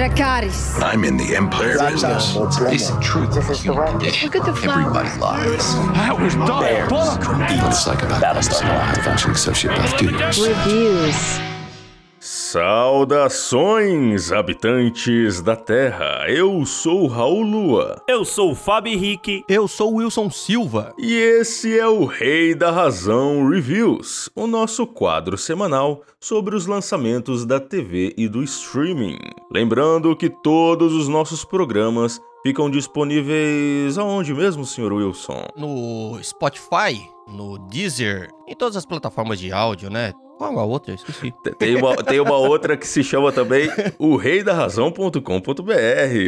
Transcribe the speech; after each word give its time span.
Dracarys. 0.00 0.82
I'm 0.82 1.04
in 1.04 1.18
the 1.18 1.36
Empire 1.36 1.76
business. 1.78 2.34
Basic 2.58 2.98
truth 3.02 3.36
of 3.36 3.46
the 3.46 3.54
human 3.54 3.86
condition. 3.88 4.30
Look 4.30 4.36
at 4.36 4.46
the 4.46 4.70
Everybody 4.70 5.10
flowers. 5.10 5.74
lies. 5.76 5.94
That 5.94 6.18
was 6.18 6.34
diabolical. 6.36 7.34
What 7.34 7.50
it's 7.66 7.86
like 7.86 8.02
about 8.02 8.22
Battlestar 8.22 9.04
Functioning 9.04 9.36
Sociopath 9.36 9.98
Duties. 9.98 10.48
Reviews. 10.48 11.59
Saudações, 12.50 14.32
habitantes 14.32 15.40
da 15.40 15.54
Terra! 15.54 16.24
Eu 16.28 16.66
sou 16.66 17.06
Raul 17.06 17.42
Lua 17.42 18.02
Eu 18.08 18.24
sou 18.24 18.50
o 18.50 18.54
Fábio 18.56 18.92
Henrique. 18.92 19.44
Eu 19.48 19.68
sou 19.68 19.92
o 19.92 19.96
Wilson 19.98 20.28
Silva. 20.30 20.92
e 20.98 21.12
esse 21.14 21.78
é 21.78 21.86
o 21.86 22.04
Rei 22.04 22.52
da 22.52 22.72
Razão 22.72 23.48
Reviews, 23.48 24.28
o 24.34 24.48
nosso 24.48 24.84
quadro 24.84 25.38
semanal 25.38 26.02
sobre 26.18 26.56
os 26.56 26.66
lançamentos 26.66 27.46
da 27.46 27.60
TV 27.60 28.12
e 28.18 28.26
do 28.26 28.42
streaming. 28.42 29.18
Lembrando 29.48 30.16
que 30.16 30.28
todos 30.28 30.92
os 30.92 31.06
nossos 31.06 31.44
programas 31.44 32.20
ficam 32.42 32.68
disponíveis 32.68 33.96
aonde 33.96 34.34
mesmo, 34.34 34.66
Sr. 34.66 34.92
Wilson? 34.92 35.46
No 35.56 36.18
Spotify, 36.20 37.00
no 37.28 37.58
Deezer, 37.68 38.28
em 38.48 38.56
todas 38.56 38.76
as 38.76 38.84
plataformas 38.84 39.38
de 39.38 39.52
áudio, 39.52 39.88
né? 39.88 40.12
Qual 40.40 40.58
a 40.58 40.64
outra? 40.64 40.94
Esqueci. 40.94 41.34
Tem 41.58 41.76
uma, 41.76 41.94
tem 41.96 42.18
uma 42.18 42.38
outra 42.38 42.74
que 42.74 42.88
se 42.88 43.04
chama 43.04 43.30
também 43.30 43.68
o 43.98 44.16
reidarrazão.com.br, 44.16 45.20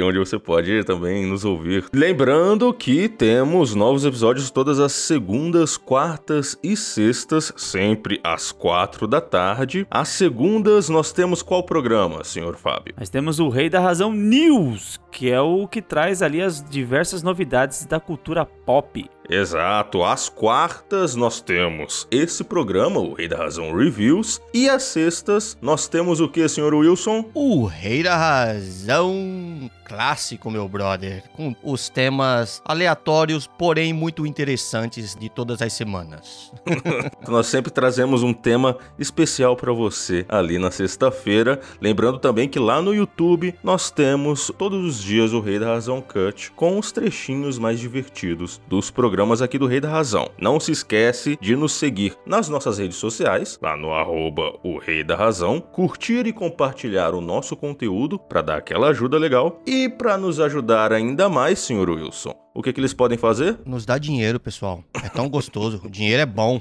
onde 0.04 0.18
você 0.18 0.38
pode 0.38 0.84
também 0.84 1.24
nos 1.24 1.46
ouvir. 1.46 1.86
Lembrando 1.94 2.74
que 2.74 3.08
temos 3.08 3.74
novos 3.74 4.04
episódios 4.04 4.50
todas 4.50 4.78
as 4.78 4.92
segundas, 4.92 5.78
quartas 5.78 6.58
e 6.62 6.76
sextas, 6.76 7.54
sempre 7.56 8.20
às 8.22 8.52
quatro 8.52 9.06
da 9.06 9.18
tarde. 9.18 9.86
Às 9.90 10.08
segundas 10.08 10.90
nós 10.90 11.10
temos 11.10 11.42
qual 11.42 11.62
programa, 11.62 12.22
senhor 12.22 12.56
Fábio? 12.56 12.94
Nós 12.98 13.08
temos 13.08 13.40
o 13.40 13.48
Rei 13.48 13.70
da 13.70 13.80
Razão 13.80 14.12
News, 14.12 15.00
que 15.10 15.30
é 15.30 15.40
o 15.40 15.66
que 15.66 15.80
traz 15.80 16.20
ali 16.20 16.42
as 16.42 16.62
diversas 16.62 17.22
novidades 17.22 17.86
da 17.86 17.98
cultura 17.98 18.44
pop. 18.44 19.08
Exato, 19.28 20.02
às 20.02 20.28
quartas 20.28 21.14
nós 21.14 21.40
temos 21.40 22.06
esse 22.10 22.42
programa, 22.42 23.00
o 23.00 23.14
Rei 23.14 23.28
da 23.28 23.36
Razão 23.36 23.74
Reviews, 23.74 24.40
e 24.52 24.68
às 24.68 24.82
sextas 24.82 25.56
nós 25.62 25.86
temos 25.86 26.20
o 26.20 26.28
que, 26.28 26.48
senhor 26.48 26.74
Wilson? 26.74 27.30
O 27.34 27.64
Rei 27.66 28.02
da 28.02 28.16
Razão 28.16 29.70
clássico, 29.84 30.50
meu 30.50 30.66
brother, 30.66 31.22
com 31.34 31.54
os 31.62 31.90
temas 31.90 32.62
aleatórios, 32.64 33.46
porém 33.46 33.92
muito 33.92 34.26
interessantes 34.26 35.14
de 35.14 35.28
todas 35.28 35.60
as 35.60 35.74
semanas. 35.74 36.50
Nós 37.28 37.46
sempre 37.48 37.70
trazemos 37.70 38.22
um 38.22 38.32
tema 38.32 38.78
especial 38.98 39.54
para 39.54 39.70
você 39.70 40.24
ali 40.30 40.58
na 40.58 40.70
sexta-feira. 40.70 41.60
Lembrando 41.78 42.18
também 42.18 42.48
que 42.48 42.58
lá 42.58 42.80
no 42.80 42.94
YouTube 42.94 43.54
nós 43.62 43.90
temos 43.90 44.50
todos 44.56 44.82
os 44.82 45.02
dias 45.02 45.34
o 45.34 45.40
Rei 45.40 45.58
da 45.58 45.66
Razão 45.66 46.00
Cut 46.00 46.50
com 46.52 46.78
os 46.78 46.90
trechinhos 46.90 47.58
mais 47.58 47.78
divertidos 47.78 48.60
dos 48.66 48.90
programas 48.90 49.11
aqui 49.42 49.58
do 49.58 49.66
Rei 49.66 49.80
da 49.80 49.90
Razão. 49.90 50.30
Não 50.38 50.58
se 50.58 50.72
esquece 50.72 51.36
de 51.40 51.54
nos 51.54 51.72
seguir 51.72 52.16
nas 52.24 52.48
nossas 52.48 52.78
redes 52.78 52.96
sociais, 52.96 53.58
lá 53.60 53.76
no 53.76 53.92
arroba 53.92 54.58
o 54.62 54.78
Rei 54.78 55.04
da 55.04 55.14
Razão, 55.14 55.60
curtir 55.60 56.26
e 56.26 56.32
compartilhar 56.32 57.14
o 57.14 57.20
nosso 57.20 57.54
conteúdo 57.54 58.18
para 58.18 58.42
dar 58.42 58.56
aquela 58.56 58.88
ajuda 58.88 59.18
legal 59.18 59.60
e 59.66 59.88
para 59.88 60.16
nos 60.16 60.40
ajudar 60.40 60.92
ainda 60.92 61.28
mais, 61.28 61.58
senhor 61.58 61.90
Wilson. 61.90 62.34
O 62.54 62.62
que, 62.62 62.70
que 62.70 62.78
eles 62.78 62.92
podem 62.92 63.16
fazer? 63.16 63.56
Nos 63.64 63.86
dá 63.86 63.96
dinheiro, 63.96 64.38
pessoal. 64.38 64.84
É 65.02 65.08
tão 65.08 65.26
gostoso. 65.26 65.80
O 65.84 65.88
dinheiro 65.88 66.20
é 66.20 66.26
bom. 66.26 66.60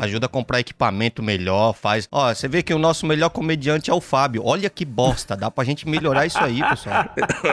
Ajuda 0.00 0.24
a 0.24 0.28
comprar 0.28 0.58
equipamento 0.60 1.22
melhor, 1.22 1.74
faz. 1.74 2.08
Ó, 2.10 2.32
você 2.32 2.48
vê 2.48 2.62
que 2.62 2.72
o 2.72 2.78
nosso 2.78 3.04
melhor 3.06 3.28
comediante 3.28 3.90
é 3.90 3.94
o 3.94 4.00
Fábio. 4.00 4.40
Olha 4.42 4.70
que 4.70 4.86
bosta. 4.86 5.36
Dá 5.36 5.50
pra 5.50 5.64
gente 5.64 5.86
melhorar 5.86 6.24
isso 6.24 6.38
aí, 6.38 6.62
pessoal. 6.66 7.04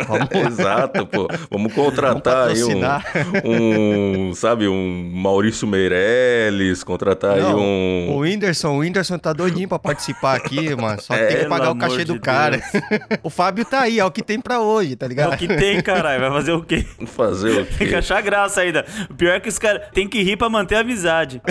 Vamos 0.08 0.30
Exato, 0.60 1.06
pô. 1.06 1.28
Vamos 1.52 1.74
contratar 1.74 2.48
aí 2.48 2.64
um, 2.64 4.30
um, 4.30 4.34
sabe, 4.34 4.70
um 4.70 5.12
Maurício 5.14 5.68
Meirelles, 5.68 6.82
contratar 6.82 7.36
Não, 7.38 7.48
aí 7.50 7.54
um. 7.56 8.12
O 8.16 8.20
Whindersson, 8.20 8.70
o 8.70 8.78
Whindersson 8.80 9.18
tá 9.18 9.34
doidinho 9.34 9.68
pra 9.68 9.80
participar 9.80 10.36
aqui, 10.38 10.74
mano. 10.76 11.02
Só 11.02 11.14
É, 11.14 11.26
tem 11.26 11.38
que 11.40 11.46
pagar 11.46 11.72
o 11.72 11.76
cachê 11.76 11.96
amor 11.96 12.06
do 12.06 12.14
de 12.14 12.20
cara. 12.20 12.58
Deus. 12.58 13.20
o 13.22 13.30
Fábio 13.30 13.66
tá 13.66 13.82
aí, 13.82 14.00
é 14.00 14.06
o 14.06 14.12
que 14.12 14.22
tem 14.24 14.40
pra 14.40 14.62
hoje, 14.62 14.96
tá 14.96 15.06
É 15.06 15.10
ligado? 15.10 15.34
o 15.34 15.38
que 15.38 15.48
tem, 15.48 15.82
caralho. 15.82 16.22
Vai 16.22 16.32
fazer 16.32 16.54
o 16.54 16.64
quê? 16.64 16.86
Fazer 17.08 17.60
o 17.62 17.65
Tem 17.78 17.88
que 17.88 17.96
achar 17.96 18.22
graça 18.22 18.62
ainda. 18.62 18.86
O 19.10 19.14
pior 19.14 19.34
é 19.34 19.40
que 19.40 19.50
os 19.50 19.60
caras 19.60 19.82
têm 19.94 20.08
que 20.08 20.22
rir 20.22 20.38
pra 20.38 20.50
manter 20.50 20.76
a 20.76 20.80
amizade. 20.80 21.42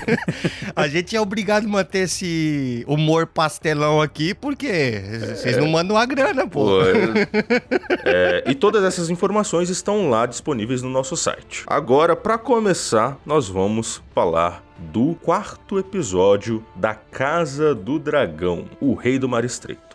A 0.74 0.88
gente 0.88 1.16
é 1.16 1.20
obrigado 1.20 1.64
a 1.64 1.68
manter 1.68 2.00
esse 2.00 2.84
humor 2.86 3.26
pastelão 3.26 4.00
aqui, 4.00 4.34
porque 4.34 5.02
vocês 5.34 5.56
não 5.56 5.68
mandam 5.68 5.96
a 5.96 6.06
grana, 6.06 6.46
pô. 6.46 6.60
Pô, 6.60 6.80
é, 8.04 8.44
e 8.46 8.54
todas 8.54 8.84
essas 8.84 9.10
informações 9.10 9.68
estão 9.68 10.10
lá 10.10 10.26
disponíveis 10.26 10.82
no 10.82 10.90
nosso 10.90 11.16
site. 11.16 11.64
Agora, 11.66 12.14
para 12.14 12.38
começar, 12.38 13.18
nós 13.24 13.48
vamos 13.48 14.02
falar 14.14 14.62
do 14.78 15.14
quarto 15.22 15.78
episódio 15.78 16.64
da 16.74 16.94
Casa 16.94 17.74
do 17.74 17.98
Dragão, 17.98 18.64
o 18.80 18.94
Rei 18.94 19.18
do 19.18 19.28
Mar 19.28 19.44
Estreito. 19.44 19.89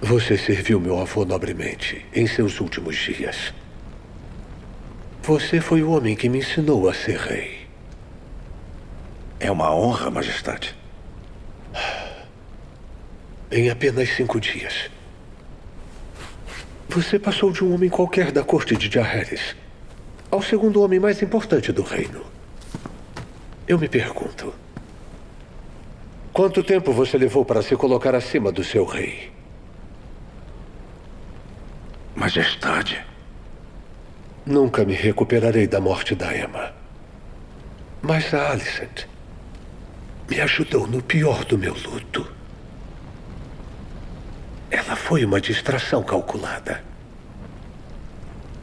Você 0.00 0.36
serviu 0.36 0.80
meu 0.80 0.98
avô 0.98 1.24
nobremente 1.24 2.04
em 2.14 2.26
seus 2.26 2.60
últimos 2.60 2.96
dias. 2.96 3.54
Você 5.22 5.60
foi 5.60 5.82
o 5.82 5.90
homem 5.90 6.14
que 6.14 6.28
me 6.28 6.38
ensinou 6.38 6.88
a 6.88 6.94
ser 6.94 7.18
rei. 7.18 7.66
É 9.40 9.50
uma 9.50 9.74
honra, 9.74 10.10
majestade. 10.10 10.74
Em 13.50 13.70
apenas 13.70 14.10
cinco 14.10 14.38
dias. 14.38 14.90
Você 16.88 17.18
passou 17.18 17.50
de 17.50 17.64
um 17.64 17.74
homem 17.74 17.88
qualquer 17.88 18.30
da 18.30 18.44
corte 18.44 18.76
de 18.76 18.90
Jaehaerys 18.92 19.56
ao 20.30 20.42
segundo 20.42 20.82
homem 20.82 20.98
mais 20.98 21.22
importante 21.22 21.72
do 21.72 21.82
reino. 21.82 22.22
Eu 23.66 23.78
me 23.78 23.88
pergunto: 23.88 24.52
quanto 26.32 26.62
tempo 26.62 26.92
você 26.92 27.16
levou 27.16 27.44
para 27.44 27.62
se 27.62 27.76
colocar 27.76 28.14
acima 28.14 28.52
do 28.52 28.62
seu 28.62 28.84
rei? 28.84 29.33
Majestade. 32.16 33.04
Nunca 34.46 34.84
me 34.84 34.94
recuperarei 34.94 35.66
da 35.66 35.80
morte 35.80 36.14
da 36.14 36.36
Emma. 36.36 36.72
Mas 38.00 38.32
a 38.32 38.52
Alicent 38.52 39.06
me 40.30 40.40
ajudou 40.40 40.86
no 40.86 41.02
pior 41.02 41.44
do 41.44 41.58
meu 41.58 41.74
luto. 41.74 42.30
Ela 44.70 44.94
foi 44.94 45.24
uma 45.24 45.40
distração 45.40 46.04
calculada. 46.04 46.84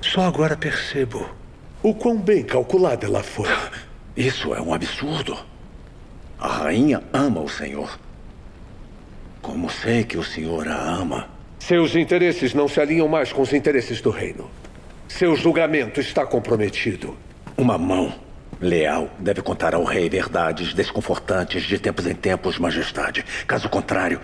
Só 0.01 0.21
agora 0.21 0.55
percebo 0.55 1.29
o 1.83 1.93
quão 1.93 2.21
bem 2.21 2.45
calculada 2.45 3.05
ela 3.05 3.21
foi. 3.21 3.49
Isso 4.15 4.55
é 4.55 4.61
um 4.61 4.73
absurdo. 4.73 5.37
A 6.39 6.47
rainha 6.47 7.03
ama 7.11 7.41
o 7.41 7.49
senhor. 7.49 7.99
Como 9.41 9.69
sei 9.69 10.05
que 10.05 10.17
o 10.17 10.23
senhor 10.23 10.69
a 10.69 10.79
ama? 10.79 11.30
Seus 11.67 11.95
interesses 11.95 12.55
não 12.55 12.67
se 12.67 12.81
alinham 12.81 13.07
mais 13.07 13.31
com 13.31 13.39
os 13.43 13.53
interesses 13.53 14.01
do 14.01 14.09
reino. 14.09 14.49
Seu 15.07 15.35
julgamento 15.35 16.01
está 16.01 16.25
comprometido. 16.25 17.15
Uma 17.55 17.77
mão 17.77 18.15
leal 18.59 19.11
deve 19.19 19.43
contar 19.43 19.75
ao 19.75 19.83
rei 19.83 20.09
verdades 20.09 20.73
desconfortantes 20.73 21.61
de 21.61 21.77
tempos 21.77 22.07
em 22.07 22.15
tempos, 22.15 22.57
majestade. 22.57 23.23
Caso 23.45 23.69
contrário, 23.69 24.19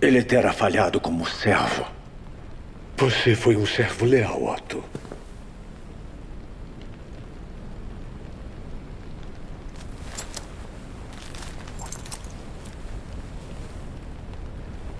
ele 0.00 0.22
terá 0.22 0.52
falhado 0.52 1.00
como 1.00 1.26
servo. 1.26 1.84
Você 2.96 3.34
foi 3.34 3.56
um 3.56 3.66
servo 3.66 4.06
leal, 4.06 4.44
Otto. 4.44 4.84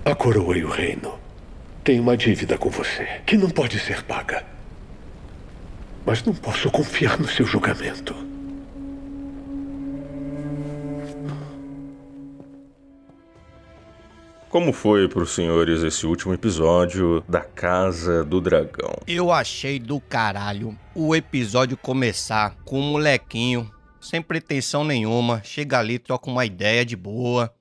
A 0.09 0.15
coroa 0.15 0.57
e 0.57 0.65
o 0.65 0.71
reino 0.71 1.19
têm 1.85 2.01
uma 2.01 2.17
dívida 2.17 2.57
com 2.57 2.71
você 2.71 3.21
que 3.27 3.37
não 3.37 3.51
pode 3.51 3.79
ser 3.79 4.03
paga. 4.05 4.43
Mas 6.07 6.25
não 6.25 6.33
posso 6.33 6.71
confiar 6.71 7.19
no 7.19 7.29
seu 7.29 7.45
julgamento. 7.45 8.17
Como 14.49 14.73
foi 14.73 15.07
para 15.09 15.23
os 15.23 15.35
senhores 15.35 15.83
esse 15.83 16.07
último 16.07 16.33
episódio 16.33 17.23
da 17.29 17.43
Casa 17.43 18.25
do 18.25 18.41
Dragão? 18.41 18.95
Eu 19.07 19.31
achei 19.31 19.79
do 19.79 20.01
caralho 20.01 20.75
o 20.95 21.15
episódio 21.15 21.77
começar 21.77 22.57
com 22.65 22.81
um 22.81 22.93
molequinho, 22.93 23.71
sem 24.01 24.23
pretensão 24.23 24.85
nenhuma, 24.85 25.43
chega 25.45 25.79
ali, 25.79 25.99
troca 25.99 26.31
uma 26.31 26.47
ideia 26.47 26.83
de 26.83 26.97
boa, 26.97 27.53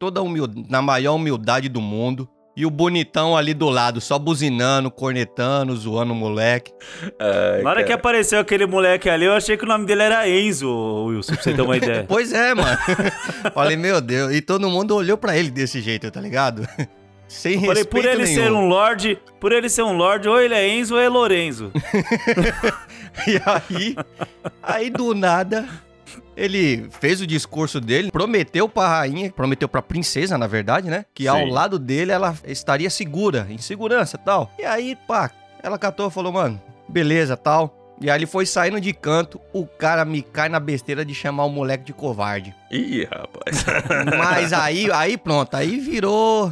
toda 0.00 0.20
na 0.68 0.80
maior 0.82 1.14
humildade 1.14 1.68
do 1.68 1.80
mundo, 1.80 2.26
E 2.56 2.66
o 2.66 2.70
bonitão 2.70 3.36
ali 3.36 3.54
do 3.54 3.70
lado, 3.70 4.00
só 4.00 4.18
buzinando, 4.18 4.90
cornetando, 4.90 5.74
zoando 5.76 6.12
o 6.12 6.16
moleque. 6.16 6.72
Ai, 7.18 7.62
Na 7.62 7.70
hora 7.70 7.80
que 7.82 7.88
cara. 7.88 8.00
apareceu 8.00 8.40
aquele 8.40 8.66
moleque 8.66 9.08
ali, 9.08 9.24
eu 9.24 9.32
achei 9.34 9.56
que 9.56 9.64
o 9.64 9.68
nome 9.68 9.86
dele 9.86 10.02
era 10.02 10.28
Enzo, 10.28 10.68
Wilson, 11.06 11.34
pra 11.34 11.42
você 11.42 11.54
ter 11.54 11.62
uma 11.62 11.76
ideia. 11.78 12.04
Pois 12.08 12.32
é, 12.32 12.52
mano. 12.54 12.76
Falei, 13.54 13.76
meu 13.76 14.00
Deus. 14.00 14.32
E 14.34 14.40
todo 14.42 14.68
mundo 14.68 14.96
olhou 14.96 15.16
pra 15.16 15.36
ele 15.36 15.50
desse 15.50 15.80
jeito, 15.80 16.10
tá 16.10 16.20
ligado? 16.20 16.66
Sem 17.28 17.60
Falei, 17.60 17.68
respeito 17.82 17.88
por 17.90 18.04
ele 18.04 18.24
nenhum. 18.24 18.34
ser 18.42 18.52
um 18.52 18.66
lord, 18.68 19.18
por 19.38 19.52
ele 19.52 19.68
ser 19.68 19.82
um 19.84 19.92
lord, 19.92 20.28
ou 20.28 20.40
ele 20.40 20.54
é 20.54 20.68
Enzo 20.68 20.94
ou 20.94 21.00
é 21.00 21.08
Lorenzo. 21.08 21.70
E 23.26 23.40
aí, 23.44 23.96
aí 24.62 24.88
do 24.90 25.14
nada, 25.14 25.68
ele 26.36 26.88
fez 27.00 27.20
o 27.20 27.26
discurso 27.26 27.80
dele, 27.80 28.10
prometeu 28.10 28.68
pra 28.68 28.88
rainha, 28.88 29.30
prometeu 29.30 29.68
pra 29.68 29.82
princesa, 29.82 30.36
na 30.38 30.46
verdade, 30.46 30.88
né? 30.88 31.04
Que 31.14 31.26
ao 31.28 31.38
Sim. 31.38 31.50
lado 31.50 31.78
dele 31.78 32.12
ela 32.12 32.34
estaria 32.46 32.90
segura, 32.90 33.46
em 33.50 33.58
segurança 33.58 34.18
e 34.20 34.24
tal. 34.24 34.50
E 34.58 34.64
aí, 34.64 34.96
pá, 35.06 35.30
ela 35.62 35.78
catou 35.78 36.08
e 36.08 36.10
falou, 36.10 36.32
mano, 36.32 36.60
beleza, 36.88 37.36
tal. 37.36 37.76
E 38.02 38.08
aí 38.10 38.18
ele 38.18 38.26
foi 38.26 38.46
saindo 38.46 38.80
de 38.80 38.94
canto, 38.94 39.38
o 39.52 39.66
cara 39.66 40.06
me 40.06 40.22
cai 40.22 40.48
na 40.48 40.58
besteira 40.58 41.04
de 41.04 41.14
chamar 41.14 41.44
o 41.44 41.50
moleque 41.50 41.84
de 41.84 41.92
covarde. 41.92 42.54
Ih, 42.70 43.04
rapaz. 43.04 43.64
Mas 44.18 44.52
aí, 44.54 44.90
aí 44.90 45.18
pronto, 45.18 45.54
aí 45.54 45.78
virou. 45.78 46.50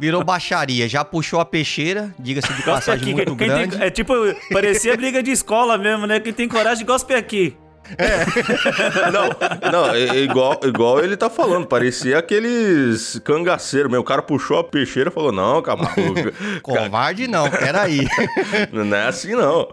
Virou 0.00 0.24
baixaria. 0.24 0.88
Já 0.88 1.04
puxou 1.04 1.38
a 1.38 1.44
peixeira, 1.44 2.14
diga-se 2.18 2.50
de 2.54 2.62
passagem 2.62 3.02
aqui. 3.02 3.14
muito 3.14 3.36
Quem 3.36 3.46
tem- 3.48 3.68
grande. 3.68 3.82
é 3.82 3.90
tipo, 3.90 4.14
parecia 4.50 4.96
briga 4.96 5.22
de 5.22 5.30
escola 5.30 5.76
mesmo, 5.76 6.06
né? 6.06 6.18
Quem 6.18 6.32
tem 6.32 6.48
coragem, 6.48 6.86
gospe 6.86 7.12
aqui. 7.14 7.54
Não, 9.12 9.70
não, 9.72 9.94
é- 9.94 10.02
é 10.08 10.18
igual, 10.18 10.58
igual 10.64 11.00
ele 11.00 11.16
tá 11.16 11.28
falando, 11.28 11.66
parecia 11.66 12.18
aqueles 12.18 13.18
cangaceiros, 13.24 13.90
meu. 13.90 14.00
O 14.00 14.04
cara 14.04 14.22
puxou 14.22 14.58
a 14.58 14.64
peixeira 14.64 15.10
e 15.10 15.12
falou: 15.12 15.32
Não, 15.32 15.60
caboclo, 15.62 16.14
Covarde 16.62 17.26
não, 17.28 17.50
peraí. 17.50 18.06
não 18.72 18.96
é 18.96 19.08
assim 19.08 19.32
não. 19.34 19.68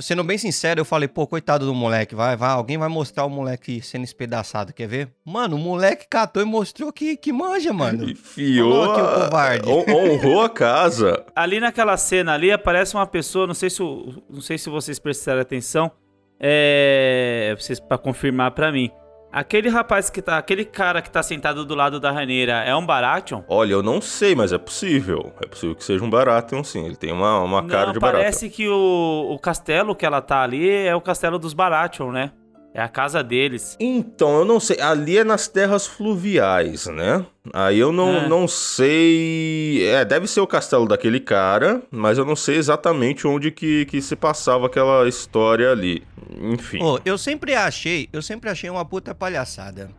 Sendo 0.00 0.22
bem 0.24 0.38
sincero, 0.38 0.80
eu 0.80 0.84
falei, 0.84 1.08
pô, 1.08 1.26
coitado 1.26 1.66
do 1.66 1.74
moleque, 1.74 2.14
vai, 2.14 2.36
vai, 2.36 2.50
alguém 2.50 2.78
vai 2.78 2.88
mostrar 2.88 3.24
o 3.24 3.30
moleque 3.30 3.80
sendo 3.82 4.04
espedaçado, 4.04 4.72
quer 4.72 4.86
ver? 4.86 5.08
Mano, 5.24 5.56
o 5.56 5.58
moleque 5.58 6.06
catou 6.08 6.42
e 6.42 6.46
mostrou 6.46 6.92
que, 6.92 7.16
que 7.16 7.32
manja, 7.32 7.72
mano. 7.72 8.08
Enfiou, 8.08 8.70
Falou 8.86 8.92
aqui 8.92 9.00
o 9.00 9.04
a- 9.04 9.24
covarde. 9.24 9.68
hon- 9.68 9.84
honrou 9.90 10.42
a 10.42 10.48
casa. 10.50 11.24
Ali 11.34 11.60
naquela 11.60 11.96
cena 11.96 12.34
ali 12.34 12.52
aparece 12.52 12.94
uma 12.94 13.06
pessoa, 13.06 13.46
não 13.46 13.54
sei 13.54 13.70
se, 13.70 13.82
não 13.82 14.40
sei 14.40 14.58
se 14.58 14.68
vocês 14.70 14.98
prestaram 14.98 15.40
atenção, 15.40 15.90
é, 16.40 17.54
vocês 17.58 17.78
para 17.78 17.98
confirmar 17.98 18.52
pra 18.52 18.72
mim. 18.72 18.90
Aquele 19.32 19.68
rapaz 19.68 20.10
que 20.10 20.20
tá, 20.20 20.38
aquele 20.38 20.64
cara 20.64 21.00
que 21.00 21.08
tá 21.08 21.22
sentado 21.22 21.64
do 21.64 21.74
lado 21.76 22.00
da 22.00 22.10
Raneira 22.10 22.64
é 22.64 22.74
um 22.74 22.84
Baratheon? 22.84 23.42
Olha, 23.46 23.74
eu 23.74 23.82
não 23.82 24.00
sei, 24.00 24.34
mas 24.34 24.52
é 24.52 24.58
possível. 24.58 25.32
É 25.40 25.46
possível 25.46 25.76
que 25.76 25.84
seja 25.84 26.04
um 26.04 26.10
Baratheon, 26.10 26.64
sim. 26.64 26.84
Ele 26.84 26.96
tem 26.96 27.12
uma, 27.12 27.38
uma 27.38 27.64
cara 27.64 27.86
não, 27.86 27.92
de 27.92 28.00
Baratheon. 28.00 28.22
parece 28.22 28.50
que 28.50 28.68
o, 28.68 29.28
o 29.30 29.38
castelo 29.38 29.94
que 29.94 30.04
ela 30.04 30.20
tá 30.20 30.42
ali 30.42 30.68
é 30.68 30.96
o 30.96 31.00
castelo 31.00 31.38
dos 31.38 31.54
Baratheon, 31.54 32.10
né? 32.10 32.32
É 32.72 32.80
a 32.80 32.88
casa 32.88 33.22
deles. 33.22 33.76
Então, 33.80 34.38
eu 34.38 34.44
não 34.44 34.60
sei. 34.60 34.80
Ali 34.80 35.18
é 35.18 35.24
nas 35.24 35.48
terras 35.48 35.86
fluviais, 35.88 36.86
né? 36.86 37.26
Aí 37.52 37.78
eu 37.78 37.90
não, 37.92 38.16
É. 38.18 38.28
não 38.28 38.46
sei. 38.46 39.84
É, 39.86 40.04
deve 40.04 40.26
ser 40.26 40.40
o 40.40 40.46
castelo 40.46 40.86
daquele 40.86 41.18
cara, 41.20 41.82
mas 41.90 42.16
eu 42.18 42.24
não 42.24 42.36
sei 42.36 42.56
exatamente 42.56 43.26
onde 43.26 43.50
que, 43.50 43.86
que 43.86 44.00
se 44.00 44.14
passava 44.14 44.66
aquela 44.66 45.08
história 45.08 45.70
ali. 45.72 46.04
Enfim. 46.40 46.78
Pô, 46.78 47.00
eu 47.04 47.18
sempre 47.18 47.54
achei, 47.54 48.08
eu 48.12 48.22
sempre 48.22 48.48
achei 48.48 48.70
uma 48.70 48.84
puta 48.84 49.14
palhaçada. 49.14 49.90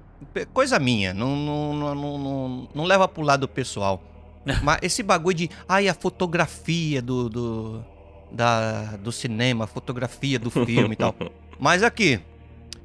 Coisa 0.54 0.80
minha, 0.80 1.14
não, 1.14 1.36
não, 1.36 1.74
não, 1.74 1.96
não, 1.96 2.18
não, 2.18 2.70
não 2.74 2.84
leva 2.86 3.08
pro 3.08 3.22
lado 3.24 3.48
pessoal. 3.48 4.02
Mas 4.64 4.80
esse 4.82 5.04
bagulho 5.04 5.36
de, 5.36 5.50
ai, 5.68 5.88
a 5.90 5.94
fotografia 5.94 7.02
do, 7.02 7.28
do, 7.30 7.86
da, 8.32 8.96
do 8.98 9.12
cinema, 9.12 9.66
a 9.66 9.68
fotografia 9.68 10.40
do 10.40 10.50
filme 10.50 10.94
e 10.94 10.96
tal. 10.96 11.14
Mas 11.60 11.84
aqui, 11.84 12.20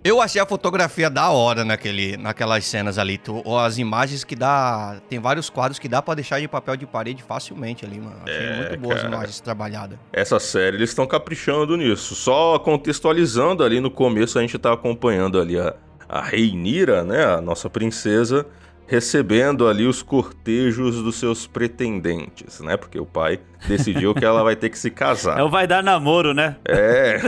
eu 0.06 0.20
achei 0.20 0.40
a 0.40 0.46
fotografia 0.46 1.10
da 1.10 1.30
hora 1.30 1.64
naquele, 1.64 2.16
naquelas 2.16 2.64
cenas 2.64 2.98
ali. 2.98 3.18
Tu, 3.18 3.42
ou 3.44 3.58
as 3.58 3.78
imagens 3.78 4.24
que 4.24 4.34
dá. 4.36 4.96
Tem 5.08 5.18
vários 5.18 5.50
quadros 5.50 5.78
que 5.78 5.88
dá 5.88 6.00
pra 6.00 6.14
deixar 6.14 6.40
de 6.40 6.48
papel 6.48 6.76
de 6.76 6.86
parede 6.86 7.22
facilmente 7.22 7.84
ali, 7.84 7.98
mano. 7.98 8.16
Achei 8.24 8.36
É, 8.46 8.56
muito 8.56 8.78
boas 8.80 9.02
cara. 9.02 9.14
imagens 9.14 9.40
trabalhadas. 9.40 9.98
Essa 10.12 10.38
série, 10.38 10.76
eles 10.76 10.90
estão 10.90 11.06
caprichando 11.06 11.76
nisso. 11.76 12.14
Só 12.14 12.58
contextualizando 12.58 13.62
ali 13.64 13.80
no 13.80 13.90
começo, 13.90 14.38
a 14.38 14.42
gente 14.42 14.58
tá 14.58 14.72
acompanhando 14.72 15.40
ali 15.40 15.58
a, 15.58 15.74
a 16.08 16.22
Reinira, 16.22 17.02
né? 17.04 17.24
A 17.24 17.40
nossa 17.40 17.68
princesa, 17.68 18.46
recebendo 18.86 19.66
ali 19.66 19.86
os 19.86 20.02
cortejos 20.02 21.02
dos 21.02 21.16
seus 21.16 21.46
pretendentes, 21.46 22.60
né? 22.60 22.76
Porque 22.76 22.98
o 22.98 23.06
pai 23.06 23.40
decidiu 23.66 24.14
que 24.14 24.24
ela 24.24 24.42
vai 24.42 24.54
ter 24.54 24.68
que 24.68 24.78
se 24.78 24.90
casar. 24.90 25.38
É 25.38 25.42
o 25.42 25.48
vai 25.48 25.66
dar 25.66 25.82
namoro, 25.82 26.32
né? 26.32 26.56
É. 26.64 27.18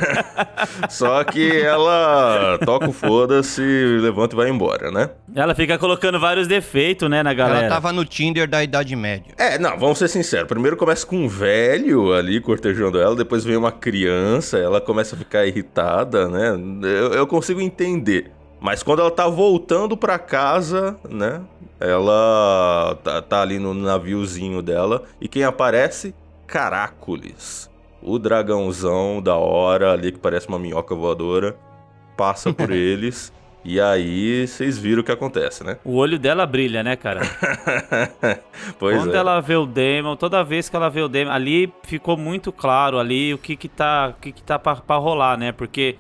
Só 0.89 1.25
que 1.25 1.61
ela 1.61 2.59
toca 2.65 2.89
o 2.89 2.93
foda-se, 2.93 3.63
levanta 4.01 4.35
e 4.35 4.37
vai 4.37 4.49
embora, 4.49 4.91
né? 4.91 5.11
Ela 5.35 5.55
fica 5.55 5.77
colocando 5.79 6.21
vários 6.21 6.47
defeitos, 6.47 7.11
né, 7.11 7.23
na 7.23 7.35
galera. 7.35 7.67
Ela 7.67 7.69
tava 7.69 7.93
no 7.93 8.05
Tinder 8.05 8.49
da 8.49 8.63
Idade 8.63 8.95
Média. 8.95 9.35
É, 9.37 9.59
não, 9.59 9.79
vamos 9.79 9.99
ser 9.99 10.09
sinceros. 10.09 10.49
Primeiro 10.49 10.77
começa 10.77 11.07
com 11.07 11.17
um 11.17 11.29
velho 11.29 12.13
ali 12.13 12.41
cortejando 12.41 13.01
ela, 13.01 13.17
depois 13.17 13.45
vem 13.45 13.57
uma 13.57 13.73
criança, 13.73 14.59
ela 14.59 14.81
começa 14.81 15.17
a 15.17 15.19
ficar 15.19 15.47
irritada, 15.47 16.29
né? 16.29 16.51
Eu, 16.83 17.15
eu 17.15 17.27
consigo 17.27 17.61
entender. 17.61 18.31
Mas 18.61 18.83
quando 18.83 19.01
ela 19.01 19.11
tá 19.11 19.29
voltando 19.29 19.97
pra 19.97 20.19
casa, 20.19 20.99
né? 21.09 21.41
Ela 21.81 22.99
tá, 23.05 23.23
tá 23.23 23.43
ali 23.43 23.59
no 23.59 23.73
naviozinho 23.73 24.61
dela 24.61 25.05
e 25.21 25.29
quem 25.29 25.45
aparece? 25.45 26.15
Caracoles. 26.47 27.71
O 28.03 28.19
dragãozão 28.19 29.23
da 29.23 29.37
hora 29.37 29.93
ali 29.93 30.11
que 30.13 30.19
parece 30.19 30.49
uma 30.49 30.59
minhoca 30.59 30.95
voadora 30.95 31.57
passa 32.17 32.53
por 32.53 32.71
eles 32.73 33.33
e 33.65 33.81
aí 33.81 34.47
vocês 34.47 34.79
viram 34.79 35.03
o 35.03 35.05
que 35.05 35.13
acontece, 35.13 35.63
né? 35.63 35.79
O 35.85 35.97
olho 35.97 36.19
dela 36.19 36.47
brilha, 36.47 36.83
né, 36.83 36.97
cara? 36.97 37.21
pois 38.79 38.97
Quando 38.97 39.15
é. 39.15 39.19
ela 39.19 39.41
vê 39.41 39.57
o 39.57 39.67
Demon, 39.67 40.17
toda 40.17 40.43
vez 40.43 40.69
que 40.69 40.77
ela 40.77 40.89
vê 40.89 41.03
o 41.03 41.09
Demon, 41.09 41.31
ali 41.31 41.73
ficou 41.83 42.17
muito 42.17 42.51
claro 42.51 42.99
ali 42.99 43.35
o 43.35 43.39
que 43.39 43.57
que 43.57 43.69
tá, 43.69 44.15
o 44.17 44.21
que 44.21 44.33
que 44.33 44.43
tá 44.43 44.59
pra, 44.59 44.77
pra 44.77 44.97
rolar, 44.97 45.37
né? 45.37 45.53
Porque 45.53 45.97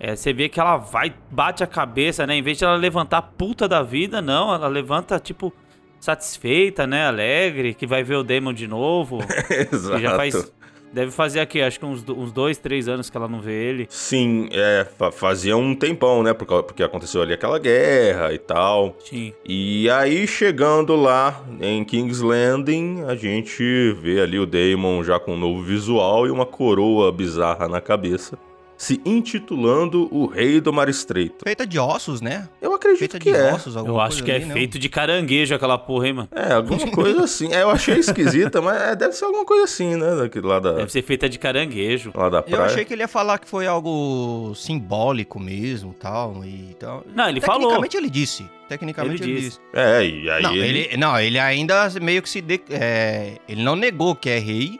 é, 0.00 0.14
você 0.14 0.32
vê 0.32 0.48
que 0.48 0.60
ela 0.60 0.76
vai, 0.76 1.12
bate 1.30 1.62
a 1.62 1.66
cabeça, 1.66 2.26
né? 2.26 2.36
Em 2.36 2.42
vez 2.42 2.58
de 2.58 2.64
ela 2.64 2.76
levantar 2.76 3.22
puta 3.22 3.66
da 3.68 3.82
vida, 3.82 4.22
não, 4.22 4.54
ela 4.54 4.68
levanta, 4.68 5.18
tipo, 5.18 5.52
satisfeita, 6.00 6.86
né? 6.86 7.06
Alegre, 7.06 7.74
que 7.74 7.86
vai 7.86 8.02
ver 8.02 8.16
o 8.16 8.22
Demon 8.22 8.52
de 8.52 8.66
novo. 8.66 9.18
Exato. 9.50 9.96
que 9.96 10.02
já 10.02 10.16
faz, 10.16 10.52
deve 10.92 11.10
fazer 11.10 11.40
aqui, 11.40 11.60
acho 11.60 11.78
que 11.78 11.84
uns, 11.84 12.04
uns 12.08 12.32
dois, 12.32 12.56
três 12.58 12.88
anos 12.88 13.10
que 13.10 13.16
ela 13.16 13.28
não 13.28 13.40
vê 13.40 13.52
ele. 13.52 13.86
Sim, 13.90 14.48
é, 14.52 14.86
fa- 14.96 15.10
fazia 15.10 15.56
um 15.56 15.74
tempão, 15.74 16.22
né? 16.22 16.32
Porque, 16.32 16.62
porque 16.62 16.82
aconteceu 16.82 17.20
ali 17.20 17.34
aquela 17.34 17.58
guerra 17.58 18.32
e 18.32 18.38
tal. 18.38 18.96
Sim. 19.04 19.32
E 19.44 19.90
aí, 19.90 20.26
chegando 20.26 20.94
lá 20.96 21.42
em 21.60 21.84
King's 21.84 22.20
Landing, 22.20 23.02
a 23.06 23.14
gente 23.16 23.92
vê 24.00 24.20
ali 24.20 24.38
o 24.38 24.46
Daemon 24.46 25.02
já 25.02 25.18
com 25.18 25.34
um 25.34 25.38
novo 25.38 25.62
visual 25.62 26.26
e 26.26 26.30
uma 26.30 26.46
coroa 26.46 27.10
bizarra 27.12 27.66
na 27.68 27.80
cabeça, 27.80 28.38
se 28.78 29.00
intitulando 29.04 30.08
o 30.14 30.26
Rei 30.26 30.60
do 30.60 30.72
Mar 30.72 30.88
Estreito. 30.88 31.44
Feita 31.44 31.66
de 31.66 31.78
ossos, 31.78 32.20
né? 32.20 32.48
Eu 32.62 32.72
acredito 32.72 33.00
Feita 33.00 33.18
que 33.18 33.30
de 33.32 33.36
é. 33.36 33.52
ossos, 33.52 33.76
alguma 33.76 33.94
Eu 33.96 34.00
acho 34.00 34.10
coisa 34.18 34.24
que 34.24 34.30
é 34.30 34.34
ali, 34.36 34.44
né? 34.46 34.54
feito 34.54 34.78
de 34.78 34.88
caranguejo 34.88 35.54
aquela 35.54 35.76
porra, 35.76 36.06
hein, 36.06 36.12
mano? 36.12 36.28
É, 36.32 36.52
alguma 36.54 36.86
coisa 36.92 37.24
assim. 37.24 37.52
É, 37.52 37.62
eu 37.62 37.70
achei 37.70 37.96
esquisita, 37.98 38.62
mas 38.62 38.80
é, 38.80 38.94
deve 38.96 39.12
ser 39.14 39.24
alguma 39.24 39.44
coisa 39.44 39.64
assim, 39.64 39.96
né? 39.96 40.14
Daqui, 40.16 40.40
lá, 40.40 40.60
da, 40.60 40.72
Deve 40.74 40.92
ser 40.92 41.02
feita 41.02 41.28
de 41.28 41.38
caranguejo. 41.38 42.12
lá 42.14 42.28
da 42.28 42.38
Eu 42.38 42.42
praia. 42.44 42.62
achei 42.66 42.84
que 42.84 42.92
ele 42.94 43.02
ia 43.02 43.08
falar 43.08 43.38
que 43.38 43.48
foi 43.48 43.66
algo 43.66 44.52
simbólico 44.54 45.40
mesmo, 45.40 45.92
tal, 45.92 46.44
e 46.44 46.74
tal. 46.78 47.04
Não, 47.14 47.28
ele 47.28 47.40
falou. 47.40 47.62
Tecnicamente 47.62 47.96
ele 47.96 48.08
disse. 48.10 48.46
Tecnicamente 48.68 49.22
Ele 49.22 49.32
ele, 49.32 49.40
disse. 49.40 49.58
disse. 49.58 49.60
É, 49.72 50.04
e 50.06 50.30
aí 50.30 50.42
Não 50.42 50.52
ele... 50.54 50.78
ele... 50.80 50.96
não, 50.98 51.18
ele 51.18 51.38
ainda 51.38 51.88
meio 52.02 52.20
que 52.22 52.28
se... 52.28 52.40
de- 52.42 52.60
é, 52.70 53.38
Ele 53.48 53.62
não 53.62 53.74
negou 53.74 54.14
que 54.14 54.28
é 54.28 54.38
rei, 54.38 54.78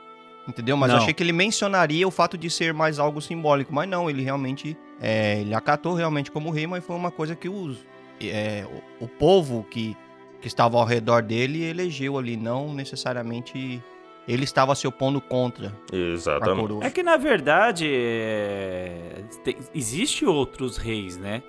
entendeu? 0.48 0.76
Mas 0.76 0.90
eu 0.90 0.96
Não. 0.96 1.02
achei 1.02 1.14
que 1.14 1.22
ele 1.22 1.32
mencionaria 1.32 2.08
o 2.08 2.10
fato 2.10 2.38
de 2.38 2.48
ser 2.50 2.72
mais 2.72 2.98
algo 2.98 3.20
simbólico. 3.20 3.72
Mas 3.74 3.88
não, 3.88 4.08
ele 4.08 4.22
realmente... 4.22 4.76
é, 5.00 5.40
ele 5.40 5.54
acatou 5.54 5.94
realmente 5.94 6.30
como 6.30 6.50
rei, 6.50 6.66
mas 6.66 6.82
foi 6.84 6.96
uma 6.96 7.10
coisa 7.10 7.36
que 7.36 7.48
os... 7.48 7.78
é, 8.20 8.64
o, 9.00 9.04
o 9.04 9.08
povo 9.08 9.64
que, 9.70 9.96
que 10.40 10.48
estava 10.48 10.78
ao 10.78 10.84
redor 10.84 11.22
dele 11.22 11.62
elegeu 11.62 12.16
ali, 12.18 12.36
não 12.36 12.72
necessariamente... 12.74 13.82
Ele 14.26 14.44
estava 14.44 14.74
se 14.74 14.86
opondo 14.86 15.22
contra 15.22 15.74
a 15.90 15.96
Exatamente. 15.96 16.60
coroa. 16.60 16.84
É 16.84 16.90
que 16.90 17.02
na 17.02 17.16
verdade 17.16 17.88
é, 17.90 19.22
tem- 19.42 19.56
existe 19.74 20.26
outros 20.26 20.76
reis, 20.76 21.16
né? 21.16 21.42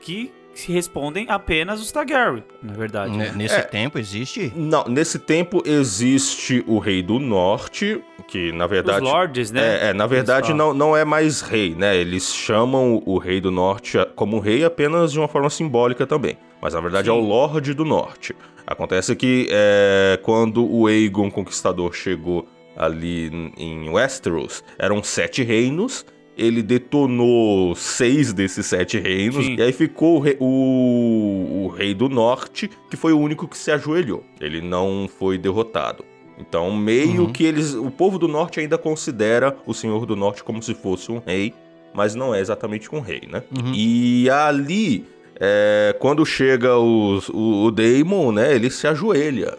Que 0.00 0.32
se 0.60 0.72
respondem 0.72 1.26
apenas 1.28 1.80
os 1.80 1.90
Targaryen, 1.92 2.42
na 2.62 2.72
verdade. 2.72 3.10
Ne- 3.16 3.24
né? 3.26 3.32
Nesse 3.36 3.56
É. 3.56 3.62
tempo 3.62 3.98
existe... 3.98 4.52
Não, 4.56 4.84
nesse 4.84 5.18
tempo 5.18 5.62
existe 5.66 6.64
o 6.66 6.78
Rei 6.78 7.02
do 7.02 7.18
Norte, 7.18 8.00
que 8.28 8.52
na 8.52 8.64
Os 8.64 8.70
verdade... 8.70 9.04
lords, 9.04 9.50
né? 9.50 9.60
É, 9.86 9.90
é, 9.90 9.92
na 9.92 10.06
verdade 10.06 10.52
não, 10.54 10.72
não 10.74 10.96
é 10.96 11.04
mais 11.04 11.40
rei, 11.40 11.74
né? 11.74 11.96
Eles 11.96 12.34
chamam 12.34 13.02
o 13.06 13.18
Rei 13.18 13.40
do 13.40 13.50
Norte 13.50 13.98
como 14.16 14.38
rei 14.40 14.64
apenas 14.64 15.12
de 15.12 15.18
uma 15.18 15.28
forma 15.28 15.48
simbólica 15.50 16.06
também. 16.06 16.36
mas 16.60 16.74
na 16.74 16.80
verdade 16.80 17.08
é 17.08 17.12
o 17.12 17.20
Lorde 17.20 17.72
do 17.74 17.84
Norte. 17.84 18.34
Acontece 18.66 19.14
que 19.14 19.46
é, 19.50 20.18
quando 20.22 20.64
o 20.68 20.86
Aegon 20.88 21.30
Conquistador 21.30 21.92
chegou 21.94 22.48
ali 22.76 23.52
em 23.56 23.88
Westeros, 23.88 24.64
eram 24.78 25.02
sete 25.02 25.42
reinos. 25.44 26.04
Ele 26.36 26.62
detonou 26.62 27.74
seis 27.74 28.32
desses 28.32 28.66
sete 28.66 28.98
reinos. 28.98 29.44
Sim. 29.44 29.56
E 29.56 29.62
aí 29.62 29.72
ficou 29.72 30.16
o 30.16 30.20
rei, 30.20 30.36
o- 30.38 31.62
o 31.64 31.68
rei 31.68 31.94
do 31.94 32.08
norte, 32.08 32.70
que 32.90 32.96
foi 32.96 33.12
o 33.12 33.18
único 33.18 33.48
que 33.48 33.56
se 33.56 33.70
ajoelhou. 33.70 34.22
Ele 34.40 34.60
não 34.60 35.08
foi 35.18 35.38
derrotado. 35.38 36.04
Então, 36.38 36.70
meio 36.76 37.22
Uhum. 37.22 37.32
que 37.32 37.44
eles. 37.44 37.72
O 37.74 37.90
povo 37.90 38.18
do 38.18 38.28
norte 38.28 38.60
ainda 38.60 38.76
considera 38.76 39.56
o 39.66 39.72
senhor 39.72 40.04
do 40.04 40.14
norte 40.14 40.44
como 40.44 40.62
se 40.62 40.74
fosse 40.74 41.10
um 41.10 41.18
rei, 41.24 41.54
mas 41.94 42.14
não 42.14 42.34
é 42.34 42.40
exatamente 42.40 42.94
um 42.94 43.00
rei, 43.00 43.22
né? 43.30 43.42
Uhum. 43.58 43.72
E 43.74 44.28
ali, 44.28 45.06
é, 45.40 45.96
quando 45.98 46.26
chega 46.26 46.76
os- 46.76 47.30
o, 47.30 47.64
o 47.64 47.70
Daemon, 47.70 48.32
né? 48.32 48.54
Ele 48.54 48.68
se 48.68 48.86
ajoelha. 48.86 49.56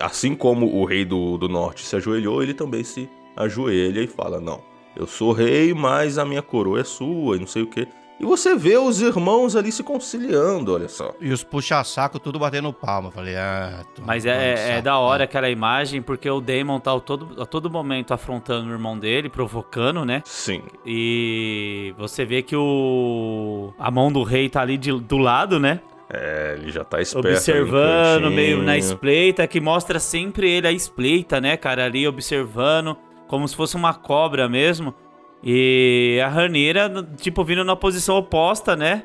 Assim 0.00 0.34
como 0.34 0.74
o 0.74 0.84
rei 0.86 1.04
do, 1.04 1.36
do 1.36 1.48
norte 1.48 1.84
se 1.84 1.94
ajoelhou, 1.94 2.42
ele 2.42 2.54
também 2.54 2.82
se 2.82 3.06
ajoelha 3.36 4.00
e 4.00 4.06
fala: 4.06 4.40
Não, 4.40 4.60
eu 4.96 5.06
sou 5.06 5.32
rei, 5.32 5.72
mas 5.74 6.18
a 6.18 6.24
minha 6.24 6.42
coroa 6.42 6.80
é 6.80 6.84
sua 6.84 7.36
e 7.36 7.40
não 7.40 7.46
sei 7.46 7.62
o 7.62 7.66
quê. 7.66 7.88
E 8.18 8.24
você 8.24 8.54
vê 8.54 8.78
os 8.78 9.02
irmãos 9.02 9.56
ali 9.56 9.72
se 9.72 9.82
conciliando, 9.82 10.72
olha 10.72 10.88
só. 10.88 11.12
E 11.20 11.32
os 11.32 11.42
puxa-saco 11.42 12.20
tudo 12.20 12.38
batendo 12.38 12.72
palma. 12.72 13.10
Falei, 13.10 13.34
ah... 13.34 13.84
Mas 14.06 14.24
é, 14.24 14.52
é 14.52 14.56
saco. 14.74 14.82
da 14.82 14.98
hora 14.98 15.24
aquela 15.24 15.50
imagem, 15.50 16.00
porque 16.00 16.30
o 16.30 16.40
Damon 16.40 16.78
tá 16.78 16.94
a 16.94 17.00
todo, 17.00 17.42
a 17.42 17.44
todo 17.44 17.68
momento 17.68 18.14
afrontando 18.14 18.68
o 18.70 18.72
irmão 18.72 18.96
dele, 18.96 19.28
provocando, 19.28 20.04
né? 20.04 20.22
Sim. 20.24 20.62
E 20.86 21.92
você 21.98 22.24
vê 22.24 22.40
que 22.40 22.54
o. 22.54 23.74
A 23.78 23.90
mão 23.90 24.12
do 24.12 24.22
rei 24.22 24.48
tá 24.48 24.60
ali 24.62 24.78
de- 24.78 24.92
do 25.00 25.18
lado, 25.18 25.58
né? 25.58 25.80
É, 26.08 26.56
ele 26.56 26.70
já 26.70 26.84
tá 26.84 27.00
esperto. 27.00 27.26
observando, 27.28 28.30
meio 28.30 28.62
na 28.62 28.76
espleita, 28.78 29.44
que 29.48 29.60
mostra 29.60 29.98
sempre 29.98 30.48
ele 30.48 30.68
a 30.68 30.72
espleita, 30.72 31.40
né, 31.40 31.56
cara, 31.56 31.84
ali 31.86 32.06
observando, 32.06 32.96
como 33.28 33.46
se 33.48 33.54
fosse 33.56 33.76
uma 33.76 33.94
cobra 33.94 34.48
mesmo. 34.48 34.94
E 35.42 36.20
a 36.24 36.28
Ranira, 36.28 36.90
tipo, 37.18 37.44
vindo 37.44 37.64
na 37.64 37.76
posição 37.76 38.16
oposta, 38.16 38.74
né? 38.74 39.04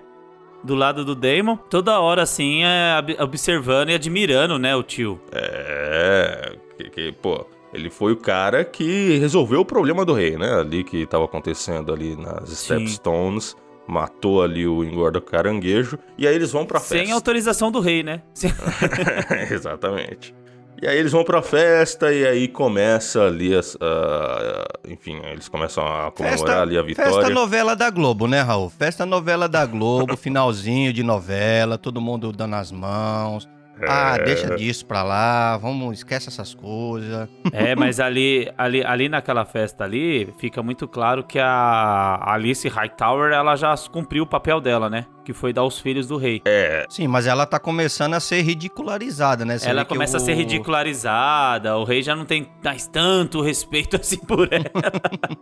Do 0.64 0.76
lado 0.76 1.04
do 1.06 1.16
Damon, 1.16 1.56
toda 1.56 2.00
hora 2.00 2.22
assim, 2.24 2.64
é, 2.64 2.98
ob- 3.00 3.18
observando 3.22 3.90
e 3.90 3.94
admirando, 3.96 4.58
né, 4.60 4.76
o 4.76 4.84
tio. 4.84 5.20
É, 5.32 6.54
que, 6.78 6.90
que, 6.90 7.12
pô, 7.14 7.46
ele 7.74 7.90
foi 7.90 8.12
o 8.14 8.18
cara 8.18 8.64
que 8.66 9.18
resolveu 9.18 9.62
o 9.62 9.66
problema 9.66 10.04
do 10.06 10.14
rei, 10.14 10.38
né? 10.38 10.54
Ali 10.60 10.84
que 10.84 11.06
tava 11.06 11.26
acontecendo 11.26 11.94
ali 11.94 12.16
nas. 12.16 12.50
Stepstones. 12.50 13.56
Matou 13.88 14.44
ali 14.44 14.68
o 14.68 14.84
engorda 14.84 15.20
caranguejo. 15.20 15.98
E 16.16 16.28
aí 16.28 16.36
eles 16.36 16.52
vão 16.52 16.64
pra 16.64 16.80
Sem 16.80 17.00
festa. 17.00 17.14
autorização 17.16 17.72
do 17.72 17.80
rei, 17.80 18.04
né? 18.04 18.22
Sem- 18.36 18.52
Exatamente. 19.52 20.36
E 20.82 20.88
aí 20.88 20.98
eles 20.98 21.12
vão 21.12 21.24
pra 21.26 21.42
festa 21.42 22.12
e 22.14 22.26
aí 22.26 22.48
começa 22.48 23.24
ali 23.26 23.54
as. 23.56 23.78
ah, 23.82 24.66
enfim, 24.88 25.20
eles 25.32 25.50
começam 25.50 25.84
a 25.86 26.10
comemorar 26.12 26.40
Festa, 26.40 26.62
ali 26.62 26.78
a 26.78 26.82
vitória. 26.82 27.12
festa 27.12 27.30
novela 27.30 27.76
da 27.76 27.90
Globo, 27.90 28.28
né, 28.28 28.42
Raul? 28.42 28.70
Festa 28.70 29.06
novela 29.06 29.50
da 29.50 29.66
Globo, 29.66 30.16
finalzinho 30.18 30.94
de 30.94 31.04
novela, 31.04 31.78
todo 31.78 32.00
mundo 32.00 32.32
dando 32.32 32.56
as 32.56 32.72
mãos. 32.72 33.48
Ah, 33.88 34.18
É. 34.18 34.24
deixa 34.26 34.56
disso 34.58 34.86
pra 34.86 35.04
lá, 35.04 35.56
vamos, 35.58 36.00
esquece 36.00 36.28
essas 36.28 36.54
coisas. 36.54 37.30
É, 37.54 37.76
mas 37.80 38.00
ali, 38.00 38.52
ali, 38.58 38.84
ali 38.84 39.08
naquela 39.08 39.46
festa 39.46 39.86
ali, 39.86 40.34
fica 40.38 40.62
muito 40.62 40.86
claro 40.88 41.24
que 41.24 41.40
a 41.40 42.20
Alice 42.34 42.68
Hightower, 42.68 43.32
ela 43.32 43.56
já 43.56 43.74
cumpriu 43.92 44.24
o 44.24 44.28
papel 44.28 44.60
dela, 44.60 44.90
né? 44.90 45.06
Que 45.30 45.34
foi 45.34 45.54
dar 45.54 45.64
os 45.64 45.78
filhos 45.80 46.08
do 46.08 46.18
rei. 46.18 46.42
É, 46.44 46.88
Sim, 46.90 47.08
mas 47.08 47.28
ela 47.28 47.46
tá 47.46 47.60
começando 47.60 48.16
a 48.16 48.20
ser 48.20 48.42
ridicularizada, 48.42 49.46
né? 49.46 49.60
Você 49.60 49.70
ela 49.70 49.86
começa 49.86 50.18
a 50.18 50.20
o- 50.20 50.24
ser 50.26 50.34
ridicularizada, 50.34 51.78
o 51.78 51.84
rei 51.84 52.02
já 52.02 52.16
não 52.16 52.26
tem 52.26 52.50
mais 52.64 52.88
tanto 52.88 53.40
respeito 53.40 53.96
assim 54.02 54.18
por 54.18 54.48
ela. 54.52 54.64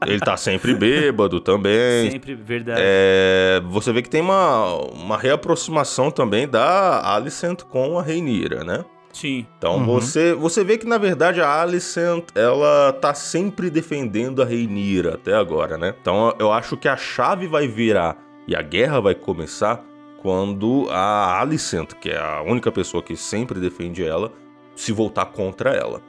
ele 0.05 0.19
tá 0.19 0.35
sempre 0.35 0.73
bêbado 0.75 1.39
também. 1.39 2.11
Sempre, 2.11 2.35
verdade. 2.35 2.81
É, 2.83 3.61
você 3.69 3.93
vê 3.93 4.01
que 4.01 4.09
tem 4.09 4.19
uma, 4.19 4.75
uma 4.91 5.17
reaproximação 5.17 6.11
também 6.11 6.45
da 6.45 7.15
Alicent 7.15 7.61
com 7.63 7.97
a 7.97 8.03
Reinira, 8.03 8.65
né? 8.65 8.83
Sim. 9.13 9.47
Então 9.57 9.77
Uhum. 9.77 9.85
você, 9.85 10.33
você 10.33 10.65
vê 10.65 10.77
que 10.77 10.85
na 10.85 10.97
verdade 10.97 11.39
a 11.41 11.61
Alicent 11.61 12.25
ela 12.35 12.91
tá 12.91 13.13
sempre 13.13 13.69
defendendo 13.69 14.41
a 14.41 14.45
Reinira 14.45 15.13
até 15.15 15.33
agora, 15.33 15.77
né? 15.77 15.95
Então 16.01 16.35
eu 16.37 16.51
acho 16.51 16.75
que 16.75 16.89
a 16.89 16.97
chave 16.97 17.47
vai 17.47 17.69
virar 17.69 18.17
e 18.47 18.55
a 18.55 18.61
guerra 18.61 18.99
vai 19.01 19.13
começar 19.13 19.83
quando 20.21 20.87
a 20.89 21.39
Alicent, 21.39 21.93
que 22.01 22.09
é 22.09 22.17
a 22.17 22.41
única 22.41 22.71
pessoa 22.71 23.03
que 23.03 23.15
sempre 23.15 23.59
defende 23.59 24.03
ela, 24.05 24.31
se 24.75 24.91
voltar 24.91 25.25
contra 25.27 25.71
ela. 25.71 26.01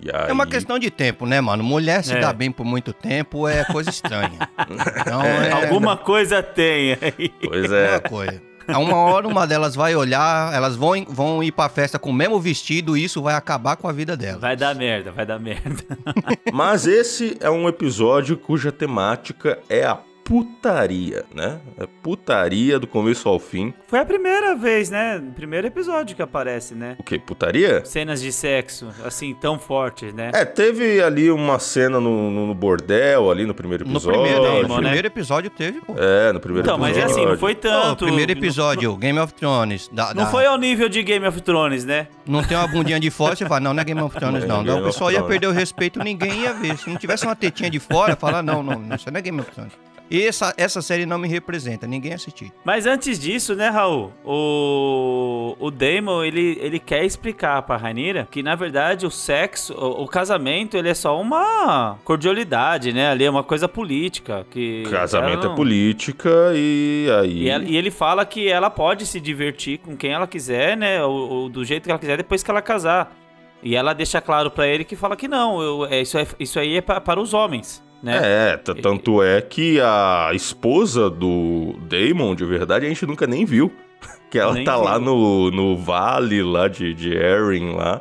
E 0.00 0.10
aí... 0.10 0.30
É 0.30 0.32
uma 0.32 0.46
questão 0.46 0.78
de 0.78 0.90
tempo, 0.90 1.26
né, 1.26 1.40
mano? 1.40 1.62
Mulher 1.62 2.02
se 2.02 2.12
É. 2.14 2.18
dá 2.20 2.32
bem 2.32 2.50
por 2.50 2.64
muito 2.64 2.92
tempo 2.92 3.46
é 3.46 3.64
coisa 3.64 3.90
estranha. 3.90 4.38
Então 5.00 5.22
é 5.22 5.52
Alguma 5.52 5.96
coisa 5.96 6.42
tem 6.42 6.92
aí. 7.00 7.28
Pois 7.44 7.70
uma 7.70 7.76
é. 7.78 8.00
coisa. 8.00 8.42
A 8.66 8.78
uma 8.78 8.96
hora 8.96 9.26
uma 9.26 9.46
delas 9.46 9.74
vai 9.74 9.94
olhar, 9.96 10.52
elas 10.54 10.76
vão, 10.76 11.04
vão 11.08 11.42
ir 11.42 11.50
pra 11.52 11.68
festa 11.68 11.98
com 11.98 12.10
o 12.10 12.12
mesmo 12.12 12.38
vestido 12.40 12.96
e 12.96 13.04
isso 13.04 13.20
vai 13.20 13.34
acabar 13.34 13.76
com 13.76 13.88
a 13.88 13.92
vida 13.92 14.16
dela. 14.16 14.38
Vai 14.38 14.56
dar 14.56 14.74
merda, 14.74 15.10
vai 15.10 15.26
dar 15.26 15.38
merda. 15.38 15.82
Mas 16.52 16.86
esse 16.86 17.36
é 17.40 17.50
um 17.50 17.68
episódio 17.68 18.36
cuja 18.36 18.70
temática 18.70 19.58
é 19.68 19.84
a 19.84 19.98
putaria, 20.24 21.24
né? 21.34 21.60
É 21.78 21.86
putaria 22.02 22.78
do 22.78 22.86
começo 22.86 23.28
ao 23.28 23.38
fim. 23.38 23.72
Foi 23.86 23.98
a 23.98 24.04
primeira 24.04 24.54
vez, 24.54 24.88
né? 24.90 25.22
Primeiro 25.34 25.66
episódio 25.66 26.14
que 26.16 26.22
aparece, 26.22 26.74
né? 26.74 26.96
O 26.98 27.02
que? 27.02 27.18
Putaria? 27.18 27.84
Cenas 27.84 28.20
de 28.20 28.32
sexo, 28.32 28.88
assim, 29.04 29.34
tão 29.34 29.58
fortes, 29.58 30.12
né? 30.14 30.30
É, 30.34 30.44
teve 30.44 31.02
ali 31.02 31.30
uma 31.30 31.58
cena 31.58 32.00
no, 32.00 32.30
no- 32.30 32.46
no 32.46 32.54
bordel, 32.54 33.30
ali 33.30 33.44
no 33.44 33.54
primeiro 33.54 33.84
No 33.84 33.92
episódio. 33.92 34.20
primeiro, 34.22 34.42
Damon, 34.42 34.62
no 34.62 34.74
né? 34.76 34.80
primeiro 34.82 35.06
episódio 35.06 35.50
teve, 35.50 35.80
pô. 35.80 35.94
É, 35.98 36.32
no 36.32 36.40
primeiro 36.40 36.66
Então, 36.66 36.78
mas 36.78 36.96
episódio. 36.96 37.10
é 37.10 37.20
assim, 37.22 37.30
não 37.30 37.38
foi 37.38 37.54
tanto. 37.54 38.02
o 38.04 38.06
primeiro 38.06 38.32
episódio, 38.32 38.96
Game 38.96 39.18
of 39.18 39.34
Thrones. 39.34 39.88
da- 39.92 40.14
Não 40.14 40.24
da- 40.24 40.30
foi 40.30 40.46
ao 40.46 40.56
nível 40.56 40.88
de 40.88 41.02
Game 41.02 41.26
of 41.26 41.40
Thrones, 41.42 41.84
né? 41.84 42.08
Não 42.26 42.42
tem 42.42 42.56
uma 42.56 42.66
bundinha 42.68 42.98
de 42.98 43.10
fora, 43.10 43.34
você 43.36 43.44
fala, 43.46 43.60
não, 43.60 43.74
não 43.74 43.80
é 43.80 43.84
Game 43.84 44.00
of 44.00 44.16
Thrones, 44.16 44.44
Não 44.44 44.54
é 44.54 44.58
não. 44.58 44.64
Game 44.64 44.76
Daí 44.76 44.82
o 44.82 44.86
pessoal 44.86 45.10
ia 45.12 45.22
perder 45.22 45.46
o 45.48 45.52
respeito, 45.52 45.98
ninguém 46.02 46.42
ia 46.42 46.52
ver. 46.52 46.76
Se 46.78 46.88
não 46.88 46.96
tivesse 46.96 47.24
uma 47.26 47.36
tetinha 47.36 47.68
de 47.70 47.78
fora, 47.78 48.16
fala, 48.16 48.42
não, 48.42 48.62
não, 48.62 48.78
não, 48.78 48.96
isso 48.96 49.10
não 49.10 49.18
é 49.18 49.22
Game 49.22 49.40
of 49.40 49.50
Thrones. 49.50 49.72
E 50.12 50.26
essa, 50.26 50.52
essa 50.58 50.82
série 50.82 51.06
não 51.06 51.16
me 51.18 51.26
representa, 51.26 51.86
ninguém 51.86 52.12
assistiu. 52.12 52.50
Mas 52.64 52.84
antes 52.84 53.18
disso, 53.18 53.54
né, 53.54 53.70
Raul? 53.70 54.12
O, 54.24 55.56
o 55.58 55.70
Damon, 55.70 56.22
ele, 56.22 56.58
ele 56.60 56.78
quer 56.78 57.04
explicar 57.04 57.62
pra 57.62 57.78
Rainira 57.78 58.28
que, 58.30 58.42
na 58.42 58.54
verdade, 58.54 59.06
o 59.06 59.10
sexo, 59.10 59.72
o, 59.72 60.02
o 60.02 60.06
casamento, 60.06 60.76
ele 60.76 60.90
é 60.90 60.94
só 60.94 61.18
uma 61.20 61.98
cordialidade, 62.04 62.92
né? 62.92 63.08
Ali 63.10 63.24
é 63.24 63.30
uma 63.30 63.42
coisa 63.42 63.66
política. 63.66 64.46
Que 64.50 64.82
Casamento 64.90 65.32
ela 65.32 65.44
é 65.44 65.48
não- 65.48 65.54
política 65.54 66.30
e 66.54 67.08
aí. 67.20 67.42
E, 67.44 67.48
ela- 67.48 67.64
e 67.64 67.76
ele 67.76 67.90
fala 67.90 68.26
que 68.26 68.48
ela 68.48 68.68
pode 68.68 69.06
se 69.06 69.18
divertir 69.18 69.78
com 69.78 69.96
quem 69.96 70.12
ela 70.12 70.26
quiser, 70.26 70.76
né? 70.76 71.02
Ou, 71.02 71.30
ou 71.30 71.48
do 71.48 71.64
jeito 71.64 71.84
que 71.84 71.90
ela 71.90 71.98
quiser 71.98 72.18
depois 72.18 72.42
que 72.42 72.50
ela 72.50 72.60
casar. 72.60 73.16
E 73.62 73.74
ela 73.74 73.94
deixa 73.94 74.20
claro 74.20 74.50
pra 74.50 74.66
ele 74.66 74.84
que 74.84 74.94
fala 74.96 75.16
que 75.16 75.26
não, 75.28 75.62
eu- 75.62 75.86
é, 75.86 76.02
isso, 76.02 76.18
é, 76.18 76.26
isso 76.38 76.58
aí 76.58 76.76
é 76.76 76.80
pa- 76.82 77.00
para 77.00 77.18
os 77.20 77.32
homens, 77.32 77.82
né? 78.02 78.20
É, 78.52 78.56
tanto 78.56 79.22
é 79.22 79.40
que 79.40 79.80
a 79.80 80.30
esposa 80.34 81.08
do 81.08 81.74
Damon, 81.88 82.34
de 82.34 82.44
verdade, 82.44 82.84
a 82.86 82.88
gente 82.88 83.06
nunca 83.06 83.26
nem 83.26 83.44
viu. 83.44 83.72
Que 84.30 84.38
ela 84.38 84.54
Nem 84.54 84.64
tá 84.64 84.76
viu. 84.76 84.84
lá 84.84 84.98
no, 84.98 85.50
no 85.50 85.76
vale 85.76 86.42
lá 86.42 86.66
de, 86.66 86.94
de 86.94 87.12
Erin 87.14 87.72
lá. 87.74 88.00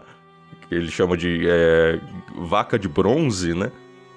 Que 0.69 0.75
ele 0.75 0.89
chama 0.89 1.17
de 1.17 1.45
é, 1.45 1.99
vaca 2.37 2.79
de 2.79 2.87
bronze, 2.87 3.53
né? 3.53 3.69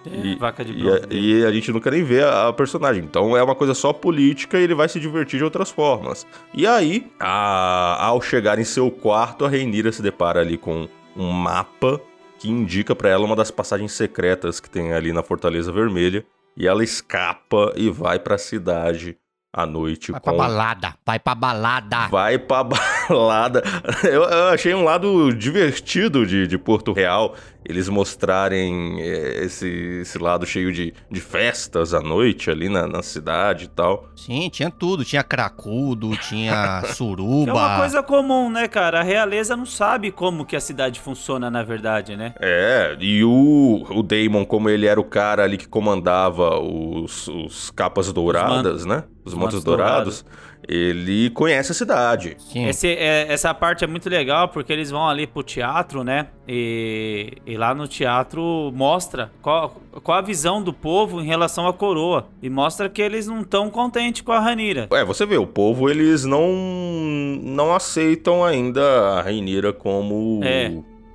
É, 0.07 0.37
vaca 0.37 0.65
de 0.65 0.73
E 0.73 0.77
bronze. 0.81 0.97
a, 0.97 1.07
dele. 1.07 1.41
e 1.41 1.45
a 1.45 1.51
gente 1.51 1.73
nunca 1.73 1.91
nem 1.91 2.05
vê 2.05 2.23
a, 2.23 2.47
a 2.47 2.53
personagem. 2.53 3.03
Então 3.03 3.37
é 3.37 3.43
uma 3.43 3.57
coisa 3.57 3.75
só 3.75 3.93
política 3.93 4.61
e 4.61 4.63
ele 4.63 4.77
vai 4.77 4.89
se 4.89 5.01
divertir 5.01 5.39
de 5.39 5.45
outras 5.45 5.71
formas. 5.73 6.25
E 6.55 6.65
aí, 6.69 7.11
a- 7.19 7.97
ao 8.07 8.23
chegar 8.23 8.61
em 8.61 8.65
seu 8.65 8.93
quarto, 8.93 9.45
a 9.45 9.49
Reinira 9.49 9.91
se 9.91 10.01
depara 10.01 10.41
ali 10.41 10.57
com 10.57 10.87
um 11.17 11.31
mapa 11.33 12.01
que 12.45 12.51
indica 12.51 12.95
pra 12.95 13.09
ela 13.09 13.25
uma 13.25 13.35
das 13.35 13.51
passagens 13.51 13.93
secretas 13.93 14.61
que 14.61 14.69
tem 14.69 14.93
ali 14.93 15.15
na 15.15 15.23
Fortaleza 15.23 15.73
Vermelha. 15.73 16.27
E 16.55 16.69
ela 16.69 16.85
escapa 16.85 17.73
e 17.75 17.89
vai 17.89 18.19
pra 18.19 18.37
cidade 18.37 19.17
à 19.51 19.65
noite 19.65 20.13
Vai 20.13 20.21
pra 20.21 20.33
com 20.33 20.39
balada, 20.39 20.95
vai 21.07 21.19
pra 21.19 21.35
balada. 21.35 22.09
Vai 22.09 22.39
pra 22.39 22.63
balada. 23.09 23.63
Eu, 24.03 24.25
eu 24.25 24.49
achei 24.49 24.75
um 24.75 24.85
lado 24.85 25.33
divertido 25.33 26.27
de, 26.27 26.47
de 26.47 26.59
Porto 26.59 26.93
Real. 26.93 27.35
Eles 27.65 27.89
mostrarem 27.89 29.01
eh, 29.01 29.45
esse, 29.45 29.69
esse 30.03 30.19
lado 30.19 30.45
cheio 30.47 30.73
de, 30.73 30.93
de 31.11 31.21
festas 31.21 31.95
à 31.95 32.01
noite 32.01 32.51
ali 32.51 32.69
na, 32.69 32.87
na 32.87 33.03
cidade 33.03 33.65
e 33.65 33.69
tal. 33.69 34.09
Sim, 34.15 34.49
tinha 34.51 34.71
tudo. 34.71 35.05
Tinha 35.05 35.23
cracudo, 35.23 36.17
tinha 36.17 36.83
suruba. 36.95 37.51
É 37.51 37.55
uma 37.55 37.79
coisa 37.79 38.03
comum, 38.03 38.51
né, 38.51 38.69
cara? 38.69 39.01
A 39.01 39.03
realeza 39.03 39.57
não 39.57 39.67
sabe 39.67 40.11
como 40.11 40.45
que 40.45 40.57
a 40.57 40.61
cidade 40.61 41.01
funciona, 41.01 41.51
na 41.51 41.63
verdade, 41.63 42.17
né? 42.17 42.35
É, 42.41 42.97
e 43.01 43.25
o, 43.25 43.85
o 43.91 44.03
Damon, 44.03 44.45
como 44.45 44.69
ele 44.69 44.87
era 44.87 45.01
o 45.01 45.05
cara 45.05 45.43
ali 45.45 45.57
que 45.57 45.69
comandava 45.69 46.59
os, 46.61 47.29
os 47.29 47.71
capas 47.71 48.13
douradas, 48.13 48.85
né? 48.85 49.05
os 49.25 49.33
Montes 49.33 49.65
Dourados, 49.65 50.25
ele 50.69 51.31
conhece 51.31 51.73
a 51.73 51.75
cidade. 51.75 52.37
Sim. 52.39 52.67
Esse, 52.67 52.89
é, 52.89 53.33
essa 53.33 53.55
parte 53.55 53.85
é 53.85 53.87
muito 53.87 54.09
legal 54.09 54.49
porque 54.49 54.73
eles 54.73 54.91
vão 54.91 55.09
ali 55.09 55.27
pro 55.27 55.43
teatro, 55.43 56.05
né? 56.05 56.27
E, 56.47 57.39
e 57.47 57.54
lá 57.57 57.75
no 57.75 57.87
teatro 57.89 58.73
mostra 58.75 59.31
qual, 59.43 59.77
qual 60.03 60.19
a 60.19 60.23
visão 60.23 60.63
do 60.63 60.73
povo 60.73 61.21
em 61.21 61.25
relação 61.27 61.67
à 61.67 61.73
coroa. 61.73 62.27
E 62.43 62.49
mostra 62.51 62.89
que 62.89 63.01
eles 63.03 63.27
não 63.27 63.41
estão 63.43 63.71
contentes 63.71 64.23
com 64.23 64.33
a 64.33 64.41
Ranira. 64.41 64.89
É, 64.93 65.05
você 65.05 65.25
vê, 65.27 65.37
o 65.37 65.47
povo, 65.47 65.89
eles 65.91 66.25
não 66.25 66.49
não 67.43 67.75
aceitam 67.75 68.45
ainda 68.45 68.83
a 69.19 69.23
Rainira 69.23 69.73
como... 69.73 70.41
É. 70.43 70.73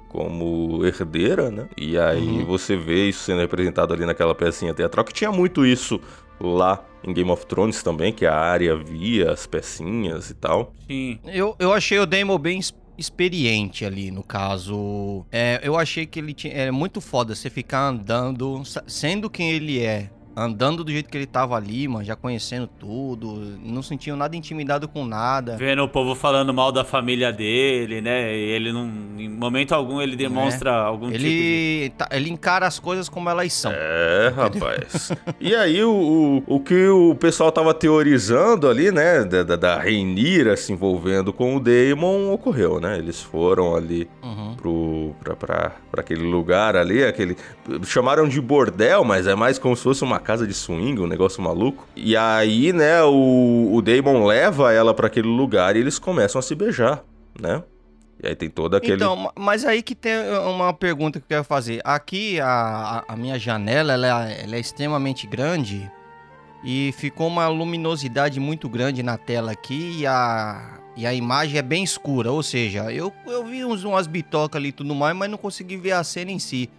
Como 0.07 0.83
herdeira, 0.83 1.51
né? 1.51 1.67
E 1.77 1.95
aí 1.95 2.39
Uhum. 2.39 2.45
você 2.45 2.75
vê 2.75 3.09
isso 3.09 3.19
sendo 3.25 3.41
representado 3.41 3.93
ali 3.93 4.07
naquela 4.07 4.33
pecinha 4.33 4.73
teatral, 4.73 5.05
que 5.05 5.13
tinha 5.13 5.31
muito 5.31 5.63
isso 5.63 6.01
lá 6.41 6.83
em 7.03 7.13
Game 7.13 7.29
of 7.29 7.45
Thrones 7.45 7.83
também, 7.83 8.11
que 8.11 8.25
a 8.25 8.35
área 8.35 8.75
via 8.75 9.31
as 9.31 9.45
pecinhas 9.45 10.31
e 10.31 10.33
tal. 10.33 10.73
Sim. 10.87 11.19
Eu, 11.27 11.55
eu 11.59 11.71
achei 11.71 11.99
o 11.99 12.07
Daemon 12.07 12.39
bem 12.39 12.59
experiente 12.99 13.85
ali, 13.85 14.11
no 14.11 14.23
caso. 14.23 15.25
É, 15.31 15.59
eu 15.63 15.77
achei 15.77 16.05
que 16.05 16.19
ele 16.19 16.33
tinha. 16.33 16.53
É 16.53 16.71
muito 16.71 17.01
foda 17.01 17.33
você 17.35 17.49
ficar 17.49 17.87
andando, 17.87 18.61
sendo 18.87 19.29
quem 19.29 19.51
ele 19.51 19.79
é. 19.79 20.09
Andando 20.39 20.83
do 20.83 20.91
jeito 20.91 21.09
que 21.09 21.17
ele 21.17 21.25
tava 21.25 21.55
ali, 21.55 21.87
mano, 21.87 22.03
já 22.05 22.15
conhecendo 22.15 22.67
tudo. 22.67 23.57
Não 23.63 23.81
sentia 23.81 24.15
nada 24.15 24.35
intimidado 24.35 24.87
com 24.87 25.05
nada. 25.05 25.57
Vendo 25.57 25.83
o 25.83 25.87
povo 25.89 26.15
falando 26.15 26.53
mal 26.53 26.71
da 26.71 26.83
família 26.83 27.31
dele, 27.31 28.01
né? 28.01 28.35
E 28.35 28.49
ele 28.51 28.71
não. 28.71 28.89
Em 29.17 29.27
momento 29.29 29.73
algum 29.73 30.01
ele 30.01 30.15
demonstra 30.15 30.71
algum 30.73 31.07
tipo 31.07 31.19
de. 31.19 31.27
Ele, 31.27 31.89
tá- 31.97 32.07
ele 32.11 32.29
encara 32.29 32.65
as 32.67 32.79
coisas 32.79 33.09
como 33.09 33.29
elas 33.29 33.51
são. 33.53 33.71
É, 33.73 34.33
rapaz. 34.35 35.11
e 35.39 35.55
aí, 35.55 35.83
o, 35.83 36.43
o, 36.47 36.55
o 36.55 36.59
que 36.59 36.87
o 36.87 37.15
pessoal 37.15 37.51
tava 37.51 37.73
teorizando 37.73 38.67
ali, 38.69 38.91
né, 38.91 39.23
da, 39.23 39.43
da, 39.43 39.55
da 39.55 39.77
Rhaenyra 39.77 40.55
se 40.57 40.71
envolvendo 40.71 41.31
com 41.33 41.55
o 41.55 41.59
Daemon, 41.59 42.31
ocorreu, 42.31 42.79
né? 42.79 42.97
Eles 42.97 43.21
foram 43.21 43.75
ali 43.75 44.09
Uhum. 44.21 44.55
pro, 44.55 45.15
pra, 45.23 45.35
pra, 45.35 45.71
pra 45.91 46.01
aquele 46.01 46.21
lugar 46.23 46.75
ali, 46.75 47.03
aquele... 47.03 47.35
Chamaram 47.83 48.27
de 48.27 48.39
bordel, 48.39 49.03
mas 49.03 49.25
é 49.27 49.33
mais 49.35 49.57
como 49.57 49.75
se 49.75 49.83
fosse 49.83 50.03
uma 50.03 50.19
casa 50.29 50.45
de 50.45 50.53
swing, 50.53 51.01
um 51.01 51.07
negócio 51.07 51.41
maluco. 51.41 51.87
E 51.95 52.15
aí, 52.15 52.71
né, 52.71 53.01
o, 53.01 53.71
o 53.73 53.81
Daemon 53.81 54.25
leva 54.27 54.71
ela 54.71 54.93
pra 54.93 55.07
aquele 55.07 55.27
lugar 55.27 55.75
e 55.75 55.79
eles 55.79 55.97
começam 55.97 56.37
a 56.37 56.41
se 56.43 56.53
beijar, 56.53 57.03
né? 57.41 57.63
E 58.21 58.27
aí 58.27 58.35
tem 58.35 58.47
todo 58.47 58.75
aquele... 58.75 58.93
Então, 58.93 59.15
ma- 59.15 59.33
mas 59.35 59.65
aí 59.65 59.81
que 59.81 59.95
tem 59.95 60.13
uma 60.45 60.71
pergunta 60.71 61.19
que 61.19 61.25
eu 61.25 61.29
quero 61.29 61.43
fazer. 61.43 61.81
Aqui, 61.83 62.39
a, 62.39 62.47
a- 62.47 63.03
a 63.13 63.15
minha 63.15 63.39
janela, 63.39 63.93
ela, 63.93 64.29
ela 64.29 64.55
é 64.55 64.59
extremamente 64.59 65.25
grande 65.25 65.89
e 66.63 66.93
ficou 66.95 67.25
uma 67.27 67.47
luminosidade 67.47 68.39
muito 68.39 68.69
grande 68.69 69.01
na 69.01 69.17
tela 69.17 69.51
aqui 69.53 69.95
e 70.01 70.05
a, 70.05 70.77
e 70.95 71.07
a 71.07 71.13
imagem 71.13 71.57
é 71.57 71.61
bem 71.63 71.83
escura. 71.83 72.31
Ou 72.31 72.43
seja, 72.43 72.91
eu, 72.91 73.11
eu 73.25 73.43
vi 73.45 73.65
uns, 73.65 73.83
umas 73.83 74.05
bitocas 74.05 74.59
ali 74.59 74.69
e 74.69 74.73
tudo 74.73 74.93
mais, 74.93 75.15
mas 75.17 75.31
não 75.31 75.39
consegui 75.39 75.75
ver 75.77 75.93
a 75.93 76.03
cena 76.03 76.29
em 76.29 76.37
si. 76.37 76.69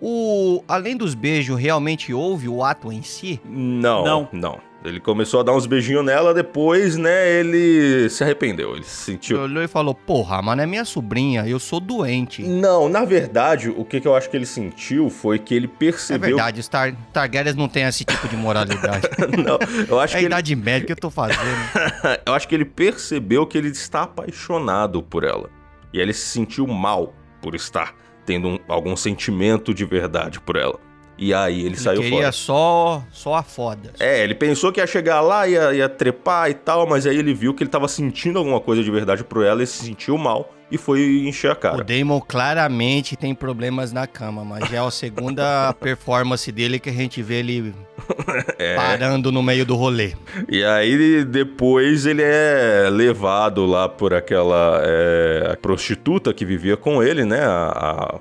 O, 0.00 0.62
além 0.66 0.96
dos 0.96 1.14
beijos, 1.14 1.58
realmente 1.58 2.12
houve 2.12 2.48
o 2.48 2.64
ato 2.64 2.90
em 2.92 3.02
si? 3.02 3.40
Não, 3.44 4.04
não, 4.04 4.28
Não. 4.32 4.70
Ele 4.82 4.98
começou 4.98 5.40
a 5.40 5.42
dar 5.42 5.52
uns 5.54 5.66
beijinhos 5.66 6.02
nela, 6.02 6.32
depois, 6.32 6.96
né, 6.96 7.28
ele 7.30 8.08
se 8.08 8.24
arrependeu. 8.24 8.74
Ele 8.74 8.82
se 8.82 8.96
sentiu. 9.04 9.36
Ele 9.36 9.44
olhou 9.44 9.62
e 9.62 9.68
falou, 9.68 9.94
porra, 9.94 10.40
mas 10.40 10.56
não 10.56 10.64
é 10.64 10.66
minha 10.66 10.86
sobrinha, 10.86 11.46
eu 11.46 11.58
sou 11.58 11.78
doente. 11.80 12.42
Não, 12.42 12.88
na 12.88 13.04
verdade, 13.04 13.68
o 13.68 13.84
que, 13.84 14.00
que 14.00 14.08
eu 14.08 14.16
acho 14.16 14.30
que 14.30 14.38
ele 14.38 14.46
sentiu 14.46 15.10
foi 15.10 15.38
que 15.38 15.54
ele 15.54 15.66
É 15.66 15.78
percebeu. 15.78 16.28
verdade, 16.30 16.60
os 16.60 16.66
Tar 16.66 16.94
Targaryens 17.12 17.54
não 17.56 17.68
tem 17.68 17.82
esse 17.84 18.06
tipo 18.06 18.26
de 18.26 18.36
moralidade. 18.38 19.06
não, 19.44 19.58
eu 19.86 20.00
acho 20.00 20.14
É 20.14 20.16
a 20.16 20.20
que 20.20 20.24
ele, 20.24 20.32
idade 20.32 20.56
média 20.56 20.86
que 20.86 20.92
eu 20.92 20.96
tô 20.96 21.10
fazendo. 21.10 21.38
eu 22.24 22.32
acho 22.32 22.48
que 22.48 22.54
ele 22.54 22.64
percebeu 22.64 23.46
que 23.46 23.58
ele 23.58 23.68
está 23.68 24.04
apaixonado 24.04 25.02
por 25.02 25.24
ela. 25.24 25.50
E 25.92 26.00
ele 26.00 26.14
se 26.14 26.24
sentiu 26.26 26.66
mal 26.66 27.12
por 27.42 27.54
estar 27.54 27.94
tendo 28.30 28.46
um- 28.46 28.58
algum 28.68 28.94
sentimento 28.96 29.74
de 29.74 29.84
verdade 29.84 30.38
por 30.40 30.54
ela. 30.54 30.78
E 31.18 31.34
aí 31.34 31.58
ele, 31.58 31.66
Ele 31.70 31.76
saiu 31.76 32.00
queria 32.00 32.18
fora. 32.20 32.32
só, 32.32 33.04
só 33.10 33.34
a 33.34 33.42
foda. 33.42 33.90
É, 33.98 34.22
ele 34.22 34.34
pensou 34.34 34.72
que 34.72 34.80
ia 34.80 34.86
chegar 34.86 35.20
lá, 35.20 35.46
ia, 35.48 35.74
ia 35.74 35.88
trepar 35.88 36.48
e 36.48 36.54
tal, 36.54 36.86
mas 36.86 37.06
aí 37.06 37.16
ele 37.18 37.34
viu 37.34 37.52
que 37.52 37.62
ele 37.64 37.68
tava 37.70 37.88
sentindo 37.88 38.38
alguma 38.38 38.60
coisa 38.60 38.82
de 38.84 38.90
verdade 38.90 39.24
por 39.24 39.44
ela 39.44 39.62
e 39.62 39.66
se 39.66 39.84
sentiu 39.84 40.16
mal 40.16 40.54
e 40.70 40.78
foi 40.78 41.24
encher 41.26 41.50
a 41.50 41.54
O 41.54 41.56
cara. 41.56 41.84
Damon 41.84 42.20
claramente 42.20 43.16
tem 43.16 43.34
problemas 43.34 43.92
na 43.92 44.06
cama, 44.06 44.44
mas 44.44 44.68
já 44.68 44.78
é 44.78 44.86
a 44.86 44.90
segunda 44.90 45.72
performance 45.80 46.50
dele 46.52 46.78
que 46.78 46.90
a 46.90 46.92
gente 46.92 47.22
vê 47.22 47.36
ele 47.36 47.74
É. 48.58 48.76
parando 48.76 49.30
no 49.32 49.42
meio 49.42 49.64
do 49.64 49.74
rolê. 49.76 50.12
E 50.48 50.64
aí 50.64 51.24
depois 51.24 52.06
ele 52.06 52.22
é 52.22 52.88
levado 52.90 53.64
lá 53.66 53.88
por 53.88 54.12
aquela 54.12 54.80
é, 54.84 55.56
prostituta 55.60 56.32
que 56.32 56.44
vivia 56.44 56.76
com 56.76 57.02
ele, 57.02 57.24
né? 57.24 57.40
A, 57.42 58.16
a 58.16 58.20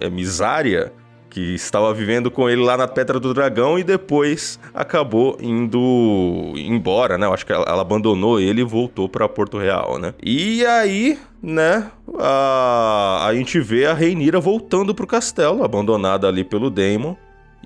é, 0.00 0.10
Misária, 0.10 0.92
que 1.30 1.54
estava 1.54 1.92
vivendo 1.92 2.30
com 2.30 2.48
ele 2.48 2.62
lá 2.62 2.76
na 2.76 2.86
Pedra 2.86 3.18
do 3.18 3.34
Dragão 3.34 3.78
e 3.78 3.82
depois 3.82 4.58
acabou 4.72 5.36
indo 5.40 6.52
embora, 6.56 7.18
né? 7.18 7.26
Eu 7.26 7.34
acho 7.34 7.44
que 7.44 7.52
ela, 7.52 7.64
ela 7.66 7.82
abandonou 7.82 8.38
ele 8.38 8.60
e 8.60 8.64
voltou 8.64 9.08
para 9.08 9.28
Porto 9.28 9.58
Real, 9.58 9.98
né? 9.98 10.14
E 10.22 10.64
aí, 10.64 11.18
né? 11.44 11.90
A, 12.18 13.26
a 13.26 13.34
gente 13.34 13.60
vê 13.60 13.84
a 13.84 13.92
Reinira 13.92 14.40
voltando 14.40 14.94
pro 14.94 15.06
castelo, 15.06 15.62
abandonada 15.62 16.26
ali 16.26 16.42
pelo 16.42 16.70
Daemon. 16.70 17.14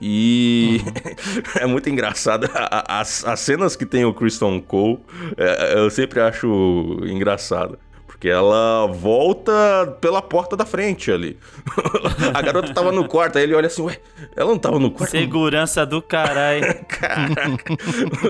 E 0.00 0.80
é 1.58 1.66
muito 1.66 1.88
engraçado. 1.88 2.48
As, 2.54 3.24
as 3.24 3.40
cenas 3.40 3.76
que 3.76 3.86
tem 3.86 4.04
o 4.04 4.12
Kristen 4.12 4.60
Cole, 4.60 4.98
é, 5.36 5.78
eu 5.78 5.90
sempre 5.90 6.20
acho 6.20 6.98
engraçado. 7.04 7.78
Porque 8.18 8.28
ela 8.28 8.86
volta 8.86 9.96
pela 10.00 10.20
porta 10.20 10.56
da 10.56 10.66
frente 10.66 11.08
ali. 11.12 11.38
a 12.34 12.42
garota 12.42 12.74
tava 12.74 12.90
no 12.90 13.06
quarto, 13.06 13.38
aí 13.38 13.44
ele 13.44 13.54
olha 13.54 13.68
assim, 13.68 13.80
ué, 13.82 14.00
ela 14.34 14.50
não 14.50 14.58
tava 14.58 14.80
no 14.80 14.90
quarto? 14.90 15.12
Segurança 15.12 15.86
do 15.86 16.02
caralho. 16.02 16.64
Caraca. 16.88 17.76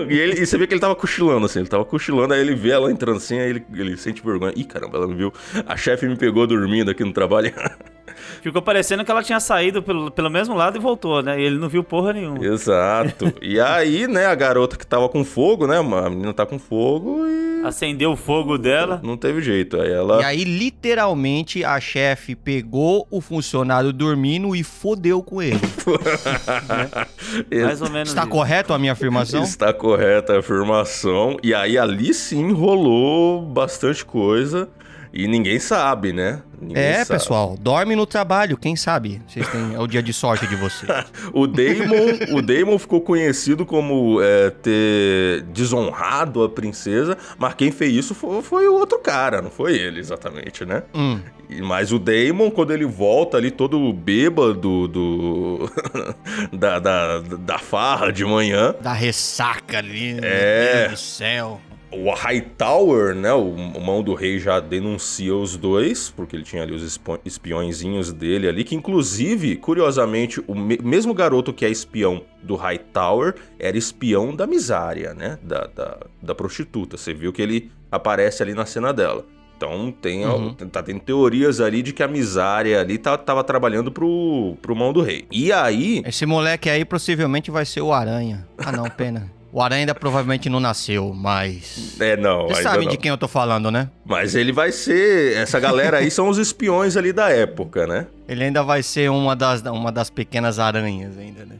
e, 0.07 0.15
ele, 0.15 0.43
e 0.43 0.45
você 0.45 0.59
vê 0.59 0.67
que 0.67 0.75
ele 0.75 0.79
tava 0.79 0.95
cochilando, 0.95 1.43
assim, 1.43 1.57
ele 1.57 1.67
tava 1.67 1.83
cochilando, 1.83 2.35
aí 2.35 2.39
ele 2.39 2.53
vê 2.53 2.69
ela 2.69 2.91
entrando 2.91 3.17
assim, 3.17 3.39
aí 3.39 3.49
ele, 3.49 3.65
ele 3.73 3.97
sente 3.97 4.23
vergonha. 4.23 4.53
Ih, 4.55 4.63
caramba, 4.63 4.95
ela 4.95 5.07
me 5.07 5.15
viu. 5.15 5.33
A 5.65 5.75
chefe 5.75 6.05
me 6.07 6.15
pegou 6.15 6.45
dormindo 6.45 6.91
aqui 6.91 7.03
no 7.03 7.11
trabalho. 7.11 7.51
Ficou 8.41 8.61
parecendo 8.61 9.03
que 9.03 9.11
ela 9.11 9.23
tinha 9.23 9.39
saído 9.39 9.81
pelo, 9.81 10.11
pelo 10.11 10.29
mesmo 10.29 10.55
lado 10.55 10.77
e 10.77 10.81
voltou, 10.81 11.21
né? 11.21 11.39
E 11.39 11.43
ele 11.43 11.57
não 11.57 11.69
viu 11.69 11.83
porra 11.83 12.13
nenhuma. 12.13 12.43
Exato. 12.45 13.33
E 13.41 13.59
aí, 13.59 14.07
né, 14.07 14.25
a 14.25 14.35
garota 14.35 14.77
que 14.77 14.85
tava 14.85 15.09
com 15.09 15.23
fogo, 15.23 15.67
né, 15.67 15.77
a 15.77 16.09
menina 16.09 16.33
tá 16.33 16.45
com 16.45 16.59
fogo 16.59 17.25
e 17.27 17.49
Acendeu 17.63 18.13
o 18.13 18.15
fogo 18.15 18.57
dela. 18.57 18.99
não 19.03 19.17
teve 19.17 19.41
jeito. 19.41 19.79
Aí 19.81 19.91
ela... 19.91 20.21
E 20.21 20.25
aí, 20.25 20.43
literalmente, 20.43 21.63
a 21.63 21.79
chefe 21.79 22.35
pegou 22.35 23.05
o 23.11 23.19
funcionário 23.19 23.91
dormindo 23.91 24.55
e 24.55 24.63
fodeu 24.63 25.21
com 25.21 25.41
ele. 25.41 25.59
Mais 27.63 27.81
ou 27.81 27.89
menos 27.89 28.09
Está 28.09 28.21
isso. 28.21 28.31
correto 28.31 28.73
a 28.73 28.79
minha 28.79 28.93
afirmação? 28.93 29.43
Está 29.43 29.73
correta 29.73 30.33
a 30.33 30.39
afirmação. 30.39 31.37
E 31.43 31.53
aí 31.53 31.77
ali 31.77 32.13
sim 32.13 32.51
rolou 32.51 33.41
bastante 33.41 34.05
coisa. 34.05 34.69
E 35.13 35.27
ninguém 35.27 35.59
sabe, 35.59 36.13
né? 36.13 36.41
Ninguém 36.69 36.83
É, 36.83 37.03
sabe. 37.03 37.19
pessoal, 37.19 37.57
dorme 37.59 37.95
no 37.95 38.05
trabalho, 38.05 38.55
quem 38.57 38.75
sabe? 38.75 39.21
Vocês 39.27 39.47
têm, 39.49 39.73
é 39.73 39.79
o 39.79 39.87
dia 39.87 40.01
de 40.03 40.13
sorte 40.13 40.45
de 40.47 40.55
vocês. 40.55 40.89
O 41.33 41.47
Daemon, 41.47 42.37
o 42.37 42.41
Daemon 42.41 42.77
ficou 42.79 43.01
conhecido 43.01 43.65
como 43.65 44.21
é, 44.21 44.49
ter 44.51 45.41
desonrado 45.51 46.43
a 46.43 46.49
princesa, 46.49 47.17
mas 47.37 47.53
quem 47.55 47.71
fez 47.71 47.93
isso 47.95 48.13
foi, 48.15 48.41
foi 48.41 48.67
o 48.67 48.73
outro 48.75 48.99
cara, 48.99 49.41
não 49.41 49.49
foi 49.49 49.73
ele 49.77 49.99
exatamente, 49.99 50.63
né? 50.65 50.83
Hum, 50.93 51.19
E- 51.49 51.61
Mas 51.63 51.91
o 51.91 51.97
Daemon, 51.97 52.51
quando 52.51 52.71
ele 52.71 52.85
volta 52.85 53.35
ali 53.37 53.49
todo 53.49 53.91
bêbado 53.91 54.87
do, 54.87 55.69
da, 56.53 56.77
da, 56.79 57.19
da 57.19 57.57
farra 57.57 58.11
de 58.11 58.23
manhã, 58.23 58.75
da 58.81 58.93
ressaca 58.93 59.79
ali, 59.79 60.13
meu 60.13 60.21
É. 60.23 60.87
Deus 60.87 60.91
do 60.91 60.97
céu. 61.05 61.61
O 61.91 62.11
Hightower, 62.13 63.15
né, 63.15 63.33
o, 63.33 63.51
mão 63.81 64.03
do 64.03 64.13
rei 64.13 64.37
já 64.39 64.59
denuncia 64.59 65.35
os 65.35 65.55
dois, 65.57 66.09
porque 66.09 66.35
ele 66.35 66.43
tinha 66.43 66.61
ali 66.63 66.73
os 66.73 66.99
espiõezinhos 67.25 68.11
dele 68.13 68.47
ali, 68.47 68.63
que 68.63 68.75
inclusive, 68.75 69.55
curiosamente, 69.55 70.41
o 70.47 70.53
me- 70.55 70.79
mesmo 70.83 71.13
garoto 71.13 71.51
que 71.53 71.65
é 71.65 71.69
espião 71.69 72.21
do 72.43 72.55
Hightower 72.55 73.35
era 73.57 73.77
espião 73.77 74.35
da 74.35 74.45
Misária, 74.45 75.13
né, 75.13 75.39
da, 75.41 75.67
da, 75.67 75.97
da 76.21 76.35
prostituta. 76.35 76.97
Você 76.97 77.13
viu 77.13 77.33
que 77.33 77.41
ele 77.41 77.71
aparece 77.91 78.43
ali 78.43 78.53
na 78.53 78.65
cena 78.65 78.93
dela. 78.93 79.25
Então 79.57 79.91
tem, 79.91 80.25
Uhum. 80.25 80.53
tá 80.53 80.81
tendo 80.81 81.01
teorias 81.01 81.59
ali 81.59 81.81
de 81.81 81.91
que 81.91 82.01
a 82.01 82.07
Misária 82.07 82.79
ali 82.79 82.97
tá, 82.97 83.17
tava 83.17 83.43
trabalhando 83.43 83.91
pro, 83.91 84.55
pro 84.61 84.73
mão 84.75 84.93
do 84.93 85.01
rei. 85.01 85.25
E 85.31 85.51
aí, 85.51 86.01
Esse 86.05 86.25
moleque 86.25 86.69
aí 86.69 86.85
possivelmente 86.85 87.51
vai 87.51 87.65
ser 87.65 87.81
o 87.81 87.91
Aranha. 87.91 88.47
Ah, 88.57 88.71
não, 88.71 88.89
pena. 88.89 89.29
O 89.51 89.61
Aranha 89.61 89.79
ainda 89.79 89.95
provavelmente 89.95 90.47
não 90.47 90.59
nasceu, 90.59 91.11
mas. 91.11 91.99
É, 91.99 92.15
não. 92.15 92.47
Vocês 92.47 92.63
sabem 92.63 92.85
não. 92.85 92.91
de 92.91 92.97
quem 92.97 93.09
eu 93.09 93.17
tô 93.17 93.27
falando, 93.27 93.71
né? 93.71 93.89
Mas 94.05 94.35
ele 94.35 94.51
vai 94.51 94.71
ser. 94.71 95.35
Essa 95.37 95.59
galera 95.59 95.97
aí 95.97 96.11
são 96.11 96.29
os 96.29 96.37
espiões 96.37 96.95
ali 96.95 97.11
da 97.11 97.29
época, 97.29 97.87
né? 97.87 98.05
Ele 98.27 98.43
ainda 98.43 98.61
vai 98.61 98.83
ser 98.83 99.09
uma 99.09 99.35
das, 99.35 99.63
uma 99.63 99.91
das 99.91 100.11
pequenas 100.11 100.59
aranhas, 100.59 101.17
ainda, 101.17 101.45
né? 101.45 101.55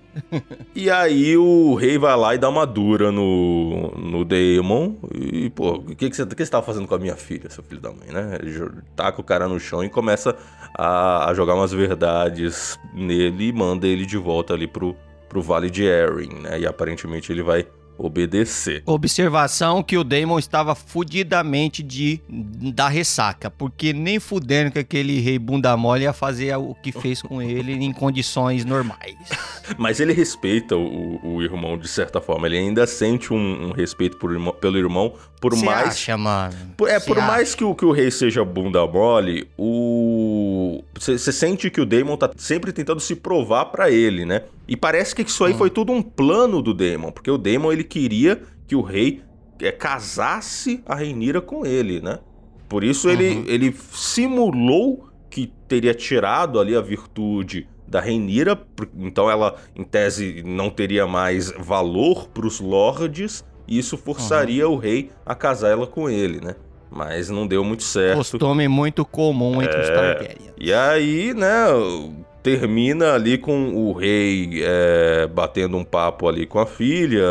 E 0.75 0.89
aí 0.91 1.36
o 1.36 1.73
rei 1.73 1.97
vai 1.97 2.15
lá 2.15 2.36
e 2.36 2.38
dá 2.38 2.47
uma 2.47 2.65
dura 2.65 3.12
no, 3.12 3.89
no 3.97 4.23
Daemon. 4.23 4.93
E, 5.15 5.49
pô, 5.49 5.78
o 5.78 5.95
que, 5.95 6.12
que, 6.12 6.15
você, 6.15 6.28
que 6.28 6.45
você 6.45 6.52
tava 6.52 6.63
fazendo 6.63 6.88
com 6.88 6.93
a 6.93 6.99
minha 6.99 7.15
filha, 7.15 7.49
seu 7.49 7.63
filho 7.63 7.82
da 7.82 7.89
mãe, 7.89 8.10
né? 8.13 8.38
Ele 8.39 8.69
taca 8.95 9.19
o 9.19 9.23
cara 9.23 9.47
no 9.47 9.60
chão 9.60 9.84
e 9.84 9.89
começa 9.89 10.36
a, 10.78 11.28
a 11.28 11.34
jogar 11.34 11.56
umas 11.56 11.71
verdades 11.71 12.78
nele 12.93 13.47
e 13.47 13.52
manda 13.52 13.88
ele 13.88 14.06
de 14.06 14.17
volta 14.17 14.54
ali 14.54 14.67
pro, 14.67 14.95
pro 15.28 15.41
Vale 15.41 15.71
de 15.71 15.84
Erin, 15.84 16.36
né? 16.41 16.60
E 16.60 16.67
aparentemente 16.67 17.32
ele 17.32 17.41
vai 17.41 17.65
obedecer. 17.99 18.81
Observação 18.85 19.83
que 19.83 19.97
o 19.97 20.03
Damon 20.03 20.39
estava 20.39 20.73
fudidamente 20.73 21.83
de 21.83 22.21
da 22.29 22.88
ressaca, 22.88 23.51
porque 23.51 23.91
nem 23.91 24.19
fudendo 24.19 24.71
que 24.71 24.79
aquele 24.79 25.19
rei 25.19 25.38
bunda 25.38 25.75
mole 25.75 26.03
ia 26.03 26.13
fazer 26.13 26.55
o 26.55 26.73
que 26.73 26.91
fez 26.91 27.21
com 27.21 27.41
ele 27.41 27.73
em 27.73 27.91
condições 27.91 28.63
normais. 28.63 29.15
Mas 29.77 29.99
ele 29.99 30.13
respeita 30.13 30.75
o, 30.75 31.19
o 31.23 31.41
irmão 31.43 31.77
de 31.77 31.88
certa 31.88 32.21
forma. 32.21 32.47
Ele 32.47 32.57
ainda 32.57 32.88
sente 32.88 33.33
um, 33.33 33.69
um 33.69 33.71
respeito 33.71 34.17
por 34.17 34.29
pelo 34.53 34.77
irmão, 34.77 35.13
por 35.39 35.56
Cê 35.56 35.65
mais. 35.65 35.88
acha, 35.89 36.17
mano? 36.17 36.54
É, 36.88 36.99
Cê 36.99 37.06
por 37.08 37.17
acha? 37.17 37.28
mais 37.28 37.56
que 37.56 37.63
o, 37.63 37.73
que 37.73 37.86
o 37.86 37.91
rei 37.91 38.12
seja 38.12 38.43
bunda 38.43 38.86
mole, 38.86 39.47
o. 39.58 40.84
Você 40.99 41.32
sente 41.32 41.69
que 41.69 41.80
o 41.82 41.86
Daemon 41.86 42.17
tá 42.17 42.30
sempre 42.38 42.71
tentando 42.71 42.99
se 42.99 43.15
provar 43.15 43.65
pra 43.65 43.89
ele, 43.89 44.25
né? 44.25 44.43
E 44.67 44.75
parece 44.75 45.15
que 45.15 45.21
isso 45.21 45.43
aí 45.45 45.54
Hum. 45.54 45.58
foi 45.58 45.69
tudo 45.69 45.91
um 45.91 46.02
plano 46.02 46.62
do 46.62 46.73
Daemon, 46.73 47.12
porque 47.12 47.32
o 47.32 47.38
Daemon 47.38 47.71
ele 47.71 47.84
queria 47.84 48.41
que 48.67 48.75
o 48.75 48.82
rei 48.82 49.21
é, 49.62 49.71
casasse 49.71 50.82
a 50.86 50.95
Rhaenyra 50.95 51.41
com 51.41 51.65
ele, 51.65 51.99
né? 52.02 52.19
Por 52.67 52.84
isso 52.84 53.10
ele, 53.10 53.30
Uhum. 53.36 53.43
ele 53.47 53.75
simulou 53.93 55.10
que 55.30 55.52
teria 55.67 55.93
tirado 55.93 56.60
ali 56.60 56.75
a 56.75 56.82
virtude 56.82 57.67
da 57.88 57.99
por- 58.56 58.88
então 58.99 59.30
ela, 59.30 59.56
em 59.75 59.84
tese, 59.84 60.43
não 60.45 60.69
teria 60.69 61.08
mais 61.08 61.52
valor 61.52 62.28
pros 62.30 62.60
lords, 62.60 63.43
e 63.69 63.77
isso 63.77 63.97
forçaria 63.97 64.67
Uhum. 64.67 64.75
o 64.75 64.77
rei 64.77 65.12
a 65.25 65.36
casar 65.36 65.69
ela 65.69 65.86
com 65.88 66.10
ele, 66.10 66.41
né? 66.43 66.55
Mas 66.91 67.29
não 67.29 67.45
deu 67.45 67.63
muito 67.63 67.84
certo. 67.84 68.17
Costume 68.17 68.67
muito 68.67 69.05
comum 69.05 69.62
entre 69.62 69.77
É. 69.77 69.82
os 69.82 69.89
Targaryen. 69.89 70.38
E 70.60 70.73
aí, 70.73 71.34
né, 71.36 71.65
termina 72.41 73.13
ali 73.13 73.38
com 73.38 73.75
o 73.75 73.93
rei 73.93 74.62
é, 74.63 75.27
batendo 75.27 75.77
um 75.77 75.84
papo 75.84 76.27
ali 76.27 76.47
com 76.47 76.58
a 76.58 76.65
filha, 76.65 77.21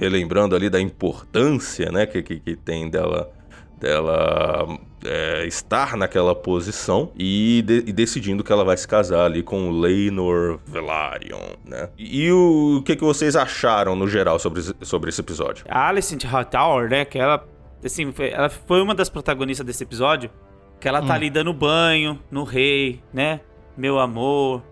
relembrando 0.00 0.56
ali 0.56 0.68
da 0.68 0.80
importância, 0.80 1.92
né, 1.92 2.06
que, 2.06 2.22
que, 2.22 2.40
que 2.40 2.56
tem 2.56 2.90
dela 2.90 3.30
dela 3.78 4.78
é, 5.04 5.44
estar 5.46 5.96
naquela 5.96 6.34
posição 6.34 7.12
e, 7.16 7.62
de- 7.66 7.84
e 7.86 7.92
decidindo 7.92 8.42
que 8.42 8.52
ela 8.52 8.64
vai 8.64 8.76
se 8.76 8.86
casar 8.88 9.26
ali 9.26 9.42
com 9.42 9.68
o 9.68 9.80
Leinor 9.80 10.58
Velaryon, 10.66 11.40
né? 11.64 11.90
E 11.98 12.30
o, 12.32 12.82
que, 12.84 12.96
que 12.96 13.04
vocês 13.04 13.36
acharam 13.36 13.94
no 13.94 14.08
geral 14.08 14.38
sobre, 14.38 14.60
esse- 14.60 14.74
sobre 14.82 15.10
esse 15.10 15.20
episódio? 15.20 15.64
A 15.68 15.88
Alicent 15.88 16.24
Hightower, 16.24 16.88
né, 16.88 17.04
que 17.04 17.18
ela, 17.18 17.44
assim, 17.84 18.10
foi, 18.12 18.30
ela 18.30 18.48
foi 18.48 18.80
uma 18.82 18.94
das 18.94 19.08
protagonistas 19.08 19.66
desse 19.66 19.82
episódio, 19.82 20.30
que 20.80 20.88
ela 20.88 21.00
tá 21.00 21.12
Hum. 21.14 21.16
ali 21.16 21.30
dando 21.30 21.52
banho 21.52 22.18
no 22.30 22.44
rei, 22.44 23.00
né, 23.12 23.40
meu 23.76 23.98
amor, 23.98 24.62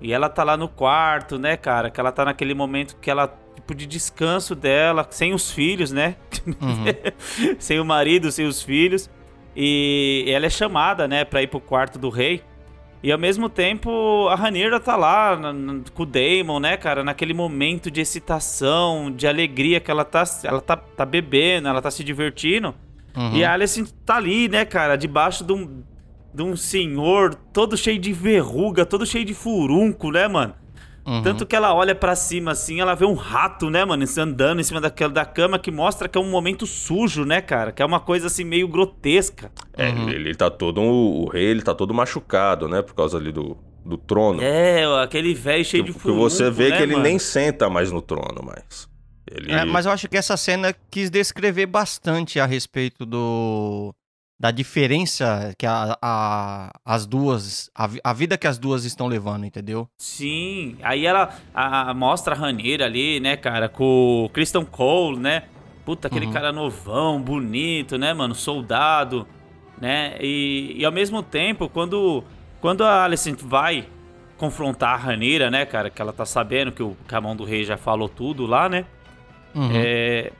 e 0.00 0.12
ela 0.12 0.28
tá 0.28 0.42
lá 0.44 0.56
no 0.56 0.68
quarto, 0.68 1.38
né, 1.38 1.56
cara, 1.56 1.90
que 1.90 2.00
ela 2.00 2.10
tá 2.12 2.24
naquele 2.24 2.54
momento 2.54 2.96
que 3.00 3.10
ela, 3.10 3.32
tipo, 3.54 3.74
de 3.74 3.86
descanso 3.86 4.54
dela, 4.54 5.06
sem 5.10 5.34
os 5.34 5.50
filhos, 5.50 5.90
né, 5.92 6.16
Uhum. 6.46 6.84
sem 7.58 7.78
o 7.78 7.84
marido, 7.84 8.32
sem 8.32 8.46
os 8.46 8.62
filhos, 8.62 9.10
e 9.54 10.24
ela 10.28 10.46
é 10.46 10.50
chamada, 10.50 11.08
né, 11.08 11.24
pra 11.24 11.42
ir 11.42 11.46
pro 11.46 11.60
quarto 11.60 11.98
do 11.98 12.08
rei, 12.08 12.42
e 13.02 13.10
ao 13.10 13.18
mesmo 13.18 13.48
tempo, 13.48 14.28
a 14.28 14.34
Rhaenyra 14.34 14.78
tá 14.78 14.94
lá 14.94 15.38
com 15.94 16.02
o 16.02 16.06
Daemon, 16.06 16.60
né, 16.60 16.76
cara? 16.76 17.02
Naquele 17.02 17.32
momento 17.32 17.90
de 17.90 17.98
excitação, 18.00 19.10
de 19.10 19.26
alegria 19.26 19.80
que 19.80 19.90
ela 19.90 20.04
tá, 20.04 20.22
ela 20.44 20.60
tá, 20.60 20.76
tá 20.76 21.06
bebendo, 21.06 21.68
ela 21.68 21.80
tá 21.80 21.90
se 21.90 22.04
divertindo. 22.04 22.74
Uhum. 23.16 23.36
E 23.36 23.42
a 23.42 23.54
Alicent 23.54 23.88
tá 24.04 24.16
ali, 24.16 24.48
né, 24.48 24.66
cara? 24.66 24.96
Debaixo 24.96 25.42
de 25.44 25.52
um, 25.52 25.82
de 26.34 26.42
um 26.42 26.54
senhor 26.54 27.34
todo 27.34 27.74
cheio 27.74 27.98
de 27.98 28.12
verruga, 28.12 28.84
todo 28.84 29.06
cheio 29.06 29.24
de 29.24 29.32
furunco, 29.32 30.10
né, 30.10 30.28
mano? 30.28 30.54
Uhum. 31.06 31.22
Tanto 31.22 31.46
que 31.46 31.56
ela 31.56 31.74
olha 31.74 31.94
pra 31.94 32.14
cima 32.14 32.52
assim, 32.52 32.80
ela 32.80 32.94
vê 32.94 33.04
um 33.04 33.14
rato, 33.14 33.70
né, 33.70 33.84
mano, 33.84 34.04
andando 34.18 34.60
em 34.60 34.64
cima 34.64 34.80
daquela, 34.80 35.12
da 35.12 35.24
cama, 35.24 35.58
que 35.58 35.70
mostra 35.70 36.08
que 36.08 36.18
é 36.18 36.20
um 36.20 36.30
momento 36.30 36.66
sujo, 36.66 37.24
né, 37.24 37.40
cara? 37.40 37.72
Que 37.72 37.82
é 37.82 37.84
uma 37.84 38.00
coisa 38.00 38.26
assim 38.26 38.44
meio 38.44 38.68
grotesca. 38.68 39.50
É, 39.76 39.88
ele, 39.88 40.14
ele 40.14 40.34
tá 40.34 40.50
todo. 40.50 40.80
O 40.80 41.28
rei, 41.28 41.46
ele 41.46 41.62
tá 41.62 41.74
todo 41.74 41.94
machucado, 41.94 42.68
né? 42.68 42.82
Por 42.82 42.94
causa 42.94 43.16
ali 43.16 43.32
do, 43.32 43.56
do 43.84 43.96
trono. 43.96 44.42
É, 44.42 44.84
aquele 45.02 45.34
velho 45.34 45.64
cheio 45.64 45.82
de 45.82 45.92
que, 45.92 45.96
que 45.96 46.02
furunco, 46.02 46.20
você 46.20 46.50
vê 46.50 46.70
né, 46.70 46.76
que 46.76 46.82
ele 46.82 46.92
mano? 46.92 47.04
nem 47.04 47.18
senta 47.18 47.68
mais 47.70 47.90
no 47.90 48.02
trono, 48.02 48.42
mas. 48.44 48.88
Ele... 49.30 49.52
É, 49.52 49.64
mas 49.64 49.86
eu 49.86 49.92
acho 49.92 50.08
que 50.08 50.16
essa 50.16 50.36
cena 50.36 50.74
quis 50.90 51.08
descrever 51.08 51.66
bastante 51.66 52.40
a 52.40 52.46
respeito 52.46 53.06
do 53.06 53.94
da 54.40 54.50
diferença 54.50 55.52
que 55.58 55.66
a, 55.66 55.98
a- 56.00 56.70
as 56.82 57.04
duas 57.04 57.70
a, 57.74 57.90
a 58.02 58.12
vida 58.14 58.38
que 58.38 58.46
as 58.46 58.56
duas 58.58 58.86
estão 58.86 59.06
levando, 59.06 59.44
entendeu? 59.44 59.86
Sim, 59.98 60.78
aí 60.82 61.04
ela 61.04 61.28
a- 61.54 61.90
a- 61.90 61.94
mostra 61.94 62.34
a 62.34 62.38
Raneira 62.38 62.86
ali, 62.86 63.20
né, 63.20 63.36
cara, 63.36 63.68
com 63.68 64.24
o 64.24 64.30
Christian 64.30 64.64
Cole, 64.64 65.18
né? 65.18 65.42
Puta, 65.84 66.08
aquele 66.08 66.24
Uhum. 66.24 66.32
cara 66.32 66.52
novão, 66.52 67.20
bonito, 67.20 67.98
né, 67.98 68.14
mano? 68.14 68.34
Soldado, 68.34 69.26
né? 69.78 70.16
E, 70.20 70.74
e 70.78 70.84
ao 70.86 70.92
mesmo 70.92 71.22
tempo, 71.22 71.68
quando, 71.68 72.24
quando 72.62 72.82
a 72.82 73.04
Alicent 73.04 73.40
vai 73.42 73.86
confrontar 74.38 74.94
a 74.94 74.96
Raneira, 74.96 75.50
né, 75.50 75.66
cara, 75.66 75.90
que 75.90 76.00
ela 76.00 76.14
tá 76.14 76.24
sabendo 76.24 76.72
que 76.72 76.82
o 76.82 76.96
Camão 77.06 77.36
do 77.36 77.44
Rei 77.44 77.62
já 77.62 77.76
falou 77.76 78.08
tudo 78.08 78.46
lá, 78.46 78.70
né? 78.70 78.86
Uhum. 79.54 79.68
É, 79.70 80.32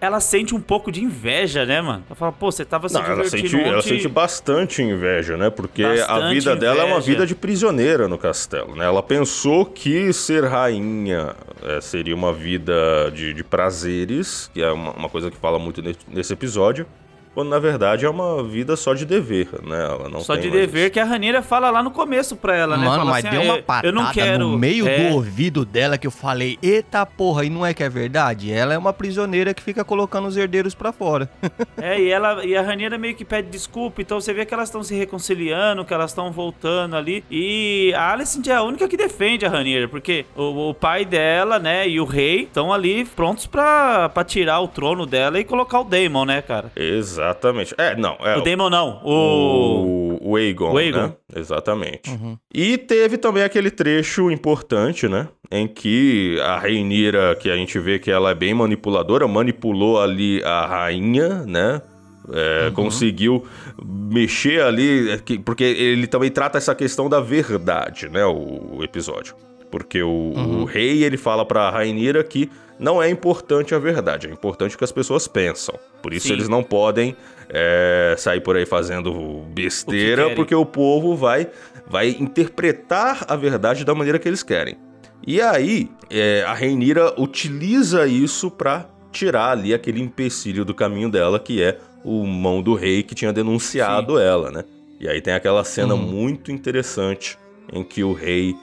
ela 0.00 0.20
sente 0.20 0.54
um 0.54 0.60
pouco 0.60 0.90
de 0.92 1.02
inveja, 1.02 1.64
né, 1.64 1.80
mano? 1.80 2.04
Ela 2.08 2.16
fala, 2.16 2.32
pô, 2.32 2.50
você 2.50 2.64
tava 2.64 2.88
se 2.88 2.94
Não, 2.94 3.02
ela 3.04 3.24
sente, 3.24 3.56
ela 3.56 3.82
sente 3.82 4.08
bastante 4.08 4.82
inveja, 4.82 5.36
né? 5.36 5.50
Porque 5.50 5.84
a 5.84 5.88
Bastante 5.88 6.34
vida 6.34 6.56
dela 6.56 6.82
é 6.82 6.84
uma 6.84 6.96
inveja. 6.96 7.06
vida 7.06 7.26
de 7.26 7.34
prisioneira 7.34 8.08
no 8.08 8.18
castelo, 8.18 8.74
né? 8.76 8.84
Ela 8.84 9.02
pensou 9.02 9.64
que 9.66 10.12
ser 10.12 10.44
rainha 10.44 11.34
é, 11.62 11.80
seria 11.80 12.14
uma 12.14 12.32
vida 12.32 13.10
de, 13.14 13.32
de 13.32 13.44
prazeres, 13.44 14.50
que 14.52 14.62
é 14.62 14.70
uma, 14.70 14.92
uma 14.92 15.08
coisa 15.08 15.30
que 15.30 15.36
fala 15.36 15.58
muito 15.58 15.82
nesse 16.08 16.32
episódio, 16.32 16.86
quando 17.34 17.48
na 17.48 17.58
verdade 17.58 18.04
é 18.04 18.10
uma 18.10 18.42
vida 18.42 18.76
só 18.76 18.94
de 18.94 19.04
dever, 19.06 19.48
né? 19.62 19.84
Ela 19.84 20.08
não 20.08 20.20
Só 20.20 20.34
tem 20.34 20.42
de 20.44 20.50
dever 20.50 20.90
que 20.90 21.00
a 21.00 21.04
Raneira 21.04 21.42
fala 21.42 21.70
lá 21.70 21.82
no 21.82 21.90
começo 21.90 22.36
pra 22.36 22.56
ela, 22.56 22.76
né? 22.76 22.84
Mano, 22.84 22.96
Fala 22.98 23.10
mas 23.10 23.24
assim, 23.24 23.34
deu 23.36 23.40
"Ah, 23.40 23.44
uma 23.44 23.56
eu- 23.56 23.62
patada 23.62 23.88
eu 23.88 23.92
não 23.92 24.12
quero, 24.12 24.48
no 24.48 24.58
meio 24.58 24.86
é, 24.88 25.08
do 25.08 25.14
ouvido 25.14 25.64
dela 25.64 25.96
que 25.98 26.06
eu 26.06 26.10
falei, 26.10 26.58
eita 26.62 27.04
porra, 27.06 27.44
e 27.44 27.50
não 27.50 27.64
é 27.64 27.72
que 27.74 27.82
é 27.82 27.88
verdade? 27.88 28.52
Ela 28.52 28.74
é 28.74 28.78
uma 28.78 28.92
prisioneira 28.92 29.54
que 29.54 29.62
fica 29.62 29.84
colocando 29.84 30.28
os 30.28 30.36
herdeiros 30.36 30.74
pra 30.74 30.92
fora. 30.92 31.28
É, 31.80 32.00
e, 32.00 32.10
ela, 32.10 32.44
e 32.44 32.54
a 32.56 32.62
Raneira 32.62 32.96
meio 32.96 33.14
que 33.14 33.24
pede 33.24 33.48
desculpa, 33.48 34.00
então 34.02 34.20
você 34.20 34.32
vê 34.32 34.44
que 34.46 34.54
elas 34.54 34.68
estão 34.68 34.82
se 34.84 34.94
reconciliando, 34.94 35.84
que 35.84 35.92
elas 35.92 36.10
estão 36.12 36.30
voltando 36.30 36.94
ali. 36.96 37.24
E 37.30 37.92
a 37.96 38.12
Alicent 38.12 38.46
é 38.46 38.54
a 38.54 38.62
única 38.62 38.86
que 38.86 38.96
defende 38.96 39.44
a 39.44 39.48
Raneira, 39.48 39.88
porque 39.88 40.24
o, 40.36 40.70
o 40.70 40.74
pai 40.74 41.04
dela, 41.04 41.58
né, 41.58 41.88
e 41.88 41.98
o 41.98 42.04
rei 42.04 42.42
estão 42.42 42.72
ali 42.72 43.04
prontos 43.04 43.46
pra, 43.46 44.08
pra 44.10 44.22
tirar 44.22 44.60
o 44.60 44.68
trono 44.68 45.06
dela 45.06 45.40
e 45.40 45.44
colocar 45.44 45.80
o 45.80 45.84
Daemon, 45.84 46.24
né, 46.24 46.42
cara? 46.42 46.70
Exatamente. 47.22 47.74
É, 47.78 47.96
não, 47.96 48.16
é. 48.20 48.36
O 48.36 48.40
Daemon 48.42 48.68
não, 48.70 49.00
o... 49.04 50.18
O, 50.22 50.30
o 50.30 50.36
Aegon, 50.36 50.72
O 50.72 50.78
Aegon. 50.78 50.98
né? 51.08 51.12
Exatamente. 51.36 52.10
Uhum. 52.10 52.36
E 52.54 52.76
teve 52.78 53.16
também 53.18 53.42
aquele 53.42 53.70
trecho 53.70 54.30
importante, 54.30 55.08
né? 55.08 55.28
Em 55.50 55.66
que 55.66 56.38
a 56.42 56.58
Reinira, 56.58 57.34
que 57.34 57.50
a 57.50 57.56
gente 57.56 57.78
vê 57.78 57.98
que 57.98 58.10
ela 58.10 58.30
é 58.30 58.34
bem 58.34 58.54
manipuladora, 58.54 59.26
manipulou 59.28 60.00
ali 60.00 60.42
a 60.44 60.66
rainha, 60.66 61.44
né? 61.46 61.80
É, 62.32 62.70
Conseguiu 62.70 63.44
mexer 63.84 64.62
ali, 64.62 65.10
é, 65.10 65.18
que- 65.18 65.38
porque 65.40 65.64
ele 65.64 66.06
também 66.06 66.30
trata 66.30 66.56
essa 66.56 66.74
questão 66.74 67.08
da 67.08 67.18
verdade, 67.20 68.08
né? 68.08 68.24
O 68.24 68.78
episódio. 68.82 69.34
Porque 69.72 70.02
o, 70.02 70.32
o 70.34 70.64
rei, 70.64 71.02
ele 71.02 71.16
fala 71.16 71.44
pra 71.44 71.70
Rainira 71.70 72.22
que 72.22 72.48
não 72.78 73.02
é 73.02 73.08
importante 73.08 73.74
a 73.74 73.78
verdade, 73.78 74.26
é 74.28 74.30
importante 74.30 74.74
o 74.74 74.78
que 74.78 74.84
as 74.84 74.92
pessoas 74.92 75.26
pensam. 75.26 75.74
Por 76.02 76.12
isso 76.12 76.26
Sim. 76.28 76.34
eles 76.34 76.48
não 76.48 76.62
podem 76.62 77.16
é, 77.48 78.14
sair 78.18 78.40
por 78.40 78.54
aí 78.56 78.66
fazendo 78.66 79.42
besteira, 79.54 80.22
querem. 80.24 80.36
porque 80.36 80.54
o 80.54 80.66
povo 80.66 81.16
vai, 81.16 81.48
vai 81.88 82.10
interpretar 82.10 83.24
a 83.28 83.34
verdade 83.34 83.84
da 83.84 83.94
maneira 83.94 84.18
que 84.18 84.28
eles 84.28 84.42
querem. 84.42 84.76
E 85.26 85.40
aí, 85.40 85.88
é, 86.10 86.44
a 86.46 86.52
Reinira 86.52 87.14
utiliza 87.20 88.06
isso 88.06 88.50
pra 88.50 88.88
tirar 89.10 89.52
ali 89.52 89.72
aquele 89.72 90.00
empecilho 90.00 90.64
do 90.64 90.74
caminho 90.74 91.08
dela, 91.08 91.38
que 91.38 91.62
é 91.62 91.78
o 92.04 92.26
mão 92.26 92.60
do 92.60 92.74
rei 92.74 93.02
que 93.02 93.14
tinha 93.14 93.32
denunciado 93.32 94.18
ela, 94.18 94.50
né? 94.50 94.64
E 95.00 95.08
aí 95.08 95.20
tem 95.20 95.32
aquela 95.34 95.62
cena 95.64 95.94
Uhum. 95.94 96.00
muito 96.02 96.50
interessante 96.50 97.38
em 97.72 97.84
que 97.84 98.02
o 98.02 98.12
rei 98.12 98.54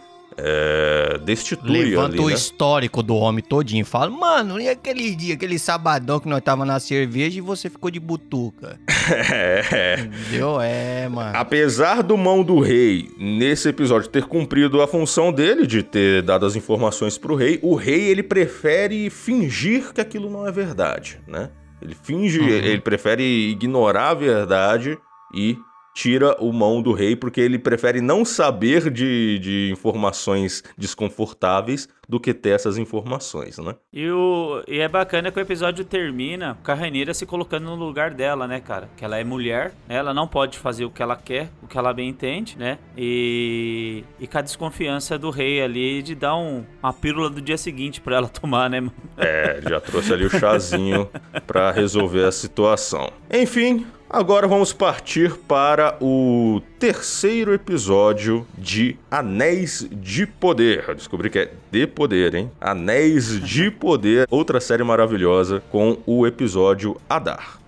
é, 0.41 1.17
destitui 1.23 1.83
Levanta 1.83 2.15
ali, 2.15 2.19
o 2.19 2.27
né? 2.27 2.33
histórico 2.33 3.03
do 3.03 3.15
homem 3.15 3.43
todinho. 3.43 3.85
Fala, 3.85 4.09
mano, 4.09 4.59
e 4.59 4.69
aquele 4.69 5.15
dia, 5.15 5.33
aquele 5.33 5.59
sabadão 5.59 6.19
que 6.19 6.27
nós 6.27 6.41
tava 6.41 6.65
na 6.65 6.79
cerveja 6.79 7.37
e 7.37 7.41
você 7.41 7.69
ficou 7.69 7.91
de 7.91 7.99
butuca? 7.99 8.79
É, 9.11 9.99
Entendeu? 10.01 10.61
É, 10.61 11.09
mano. 11.09 11.35
Apesar 11.35 12.03
do 12.03 12.15
mão 12.15 12.43
do 12.43 12.59
rei 12.59 13.09
nesse 13.17 13.69
episódio 13.69 14.07
ter 14.07 14.25
cumprido 14.25 14.81
a 14.81 14.87
função 14.87 15.31
dele 15.31 15.65
de 15.65 15.81
ter 15.81 16.21
dado 16.21 16.45
as 16.45 16.55
informações 16.55 17.17
pro 17.17 17.35
rei, 17.35 17.59
o 17.63 17.73
rei 17.75 18.01
ele 18.01 18.21
prefere 18.21 19.09
fingir 19.09 19.91
que 19.93 19.99
aquilo 19.99 20.29
não 20.29 20.47
é 20.47 20.51
verdade, 20.51 21.19
né? 21.27 21.49
Ele 21.81 21.95
finge, 21.95 22.39
ele 22.39 22.79
prefere 22.81 23.23
ignorar 23.23 24.09
a 24.09 24.13
verdade 24.13 24.97
e 25.33 25.57
tira 25.93 26.35
o 26.39 26.51
mão 26.51 26.81
do 26.81 26.93
rei 26.93 27.15
porque 27.15 27.41
ele 27.41 27.59
prefere 27.59 28.01
não 28.01 28.23
saber 28.23 28.89
de, 28.89 29.39
de 29.39 29.69
informações 29.71 30.63
desconfortáveis 30.77 31.87
do 32.07 32.19
que 32.19 32.33
ter 32.33 32.49
essas 32.49 32.77
informações, 32.77 33.59
né? 33.59 33.75
E, 33.93 34.09
o, 34.09 34.63
e 34.67 34.79
é 34.79 34.87
bacana 34.87 35.31
que 35.31 35.37
o 35.37 35.41
episódio 35.41 35.85
termina 35.85 36.57
com 36.63 36.71
a 36.71 36.73
Rainira 36.73 37.13
se 37.13 37.25
colocando 37.25 37.65
no 37.65 37.75
lugar 37.75 38.11
dela, 38.11 38.47
né, 38.47 38.59
cara? 38.59 38.89
Que 38.97 39.05
ela 39.05 39.17
é 39.17 39.23
mulher, 39.23 39.73
né? 39.87 39.97
ela 39.97 40.11
não 40.13 40.27
pode 40.27 40.57
fazer 40.57 40.85
o 40.85 40.89
que 40.89 41.03
ela 41.03 41.15
quer, 41.15 41.51
o 41.61 41.67
que 41.67 41.77
ela 41.77 41.93
bem 41.93 42.09
entende, 42.09 42.57
né? 42.57 42.79
E, 42.97 44.03
e 44.19 44.25
com 44.25 44.37
a 44.39 44.41
desconfiança 44.41 45.19
do 45.19 45.29
rei 45.29 45.61
ali 45.61 46.01
de 46.01 46.15
dar 46.15 46.35
um, 46.35 46.65
uma 46.81 46.91
pílula 46.91 47.29
do 47.29 47.41
dia 47.41 47.57
seguinte 47.57 48.01
pra 48.01 48.15
ela 48.15 48.27
tomar, 48.29 48.69
né, 48.69 48.79
mano? 48.79 48.93
É, 49.15 49.59
já 49.61 49.79
trouxe 49.79 50.11
ali 50.11 50.25
o 50.25 50.29
chazinho 50.29 51.07
pra 51.45 51.71
resolver 51.71 52.25
a 52.25 52.31
situação. 52.31 53.11
Enfim, 53.31 53.85
agora 54.09 54.47
vamos 54.47 54.73
partir 54.73 55.35
para 55.37 55.97
o 56.01 56.61
terceiro 56.79 57.53
episódio 57.53 58.45
de 58.57 58.97
Anéis 59.09 59.87
de 59.91 60.25
Poder. 60.25 60.85
Eu 60.87 60.95
descobri 60.95 61.29
que 61.29 61.39
é 61.39 61.53
de 61.71 61.85
poder, 61.85 62.33
hein? 62.33 62.51
Anéis 62.59 63.39
de 63.39 63.69
Poder, 63.79 64.27
outra 64.29 64.59
série 64.59 64.83
maravilhosa 64.83 65.61
com 65.71 65.97
o 66.05 66.25
episódio 66.25 66.99
Adar. 67.09 67.59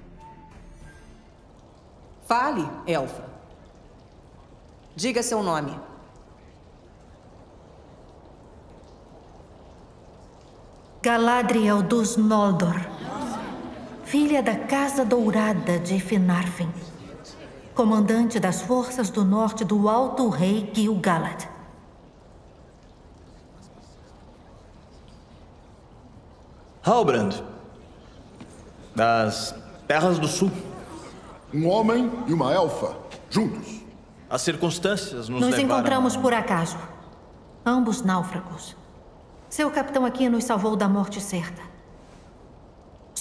Fale, 2.27 2.67
elfa. 2.87 3.23
Diga 4.95 5.21
seu 5.21 5.43
nome. 5.43 5.73
Galadriel 11.01 11.81
dos 11.81 12.15
Noldor, 12.15 12.75
filha 14.11 14.41
da 14.43 14.55
Casa 14.55 15.05
Dourada 15.05 15.79
de 15.79 15.97
Finarfin, 15.99 16.69
comandante 17.73 18.39
das 18.41 18.61
forças 18.61 19.09
do 19.09 19.23
norte 19.23 19.63
do 19.63 19.87
Alto 19.87 20.27
Rei 20.29 20.69
Gil-galad. 20.73 21.47
Halbrand, 26.83 27.43
das 28.95 29.53
Terras 29.87 30.17
do 30.19 30.27
Sul. 30.27 30.51
Um 31.53 31.67
homem 31.67 32.09
e 32.27 32.33
uma 32.33 32.53
elfa, 32.53 32.95
juntos. 33.29 33.81
As 34.29 34.41
circunstâncias 34.41 35.27
nos, 35.27 35.41
Nos 35.41 35.49
levaram 35.51 35.63
encontramos 35.79 36.15
a- 36.15 36.19
por 36.19 36.33
acaso, 36.33 36.77
ambos 37.65 38.01
náufragos. 38.01 38.75
Seu 39.49 39.69
capitão 39.69 40.05
aqui 40.05 40.29
nos 40.29 40.45
salvou 40.45 40.75
da 40.77 40.87
morte 40.87 41.19
certa. 41.19 41.61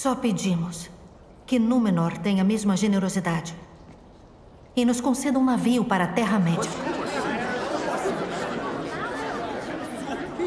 Só 0.02 0.14
pedimos 0.14 0.88
que 1.44 1.58
Númenor 1.58 2.16
tenha 2.16 2.40
a 2.40 2.44
mesma 2.44 2.74
generosidade 2.74 3.54
e 4.74 4.82
nos 4.82 4.98
conceda 4.98 5.38
um 5.38 5.44
navio 5.44 5.84
para 5.84 6.04
a 6.04 6.06
Terra-média. 6.06 6.70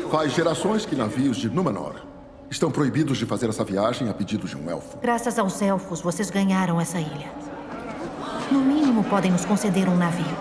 Faz 0.09 0.33
gerações 0.33 0.87
que 0.87 0.95
navios 0.95 1.37
de 1.37 1.51
Númenor 1.51 2.01
estão 2.49 2.71
proibidos 2.71 3.19
de 3.19 3.27
fazer 3.27 3.47
essa 3.47 3.63
viagem 3.63 4.09
a 4.09 4.13
pedido 4.15 4.47
de 4.47 4.57
um 4.57 4.71
elfo. 4.71 4.97
Graças 4.97 5.37
aos 5.37 5.61
elfos, 5.61 6.01
vocês 6.01 6.31
ganharam 6.31 6.81
essa 6.81 6.99
ilha. 6.99 7.31
No 8.51 8.59
mínimo, 8.59 9.03
podem 9.03 9.31
nos 9.31 9.45
conceder 9.45 9.87
um 9.87 9.95
navio. 9.95 10.35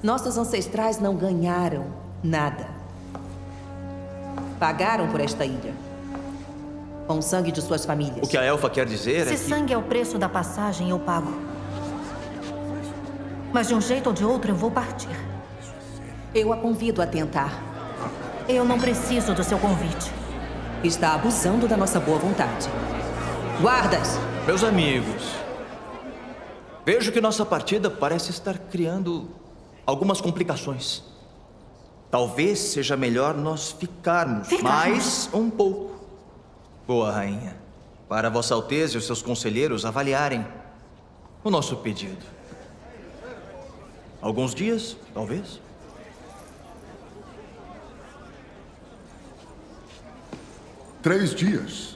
Nossos 0.00 0.38
ancestrais 0.38 1.00
não 1.00 1.16
ganharam 1.16 1.86
nada. 2.22 2.75
Pagaram 4.58 5.08
por 5.08 5.20
esta 5.20 5.44
ilha. 5.44 5.74
Com 7.06 7.18
o 7.18 7.22
sangue 7.22 7.52
de 7.52 7.62
suas 7.62 7.84
famílias. 7.84 8.26
O 8.26 8.28
que 8.28 8.36
a 8.36 8.42
elfa 8.42 8.68
quer 8.68 8.86
dizer 8.86 9.26
é 9.26 9.36
Se 9.36 9.44
que... 9.44 9.50
sangue 9.50 9.72
é 9.72 9.78
o 9.78 9.82
preço 9.82 10.18
da 10.18 10.28
passagem, 10.28 10.90
eu 10.90 10.98
pago. 10.98 11.32
Mas 13.52 13.68
de 13.68 13.74
um 13.74 13.80
jeito 13.80 14.08
ou 14.08 14.12
de 14.12 14.24
outro, 14.24 14.50
eu 14.50 14.56
vou 14.56 14.70
partir. 14.70 15.08
Eu 16.34 16.52
a 16.52 16.56
convido 16.56 17.00
a 17.00 17.06
tentar. 17.06 17.52
Eu 18.48 18.64
não 18.64 18.78
preciso 18.78 19.34
do 19.34 19.42
seu 19.42 19.58
convite. 19.58 20.12
Está 20.82 21.14
abusando 21.14 21.66
da 21.66 21.76
nossa 21.76 21.98
boa 21.98 22.18
vontade. 22.18 22.68
Guardas! 23.60 24.18
Meus 24.46 24.62
amigos, 24.62 25.32
vejo 26.84 27.10
que 27.10 27.20
nossa 27.20 27.44
partida 27.44 27.90
parece 27.90 28.30
estar 28.30 28.58
criando 28.58 29.28
algumas 29.84 30.20
complicações. 30.20 31.02
Talvez 32.16 32.58
seja 32.58 32.96
melhor 32.96 33.34
nós 33.34 33.72
ficarmos 33.72 34.48
Ficarmos? 34.48 34.70
mais 34.72 35.30
um 35.34 35.50
pouco. 35.50 36.00
Boa 36.86 37.12
rainha, 37.12 37.54
para 38.08 38.30
Vossa 38.30 38.54
Alteza 38.54 38.94
e 38.94 38.96
os 38.96 39.04
seus 39.04 39.20
conselheiros 39.20 39.84
avaliarem 39.84 40.46
o 41.44 41.50
nosso 41.50 41.76
pedido. 41.76 42.24
Alguns 44.22 44.54
dias, 44.54 44.96
talvez. 45.12 45.60
Três 51.02 51.34
dias. 51.34 51.95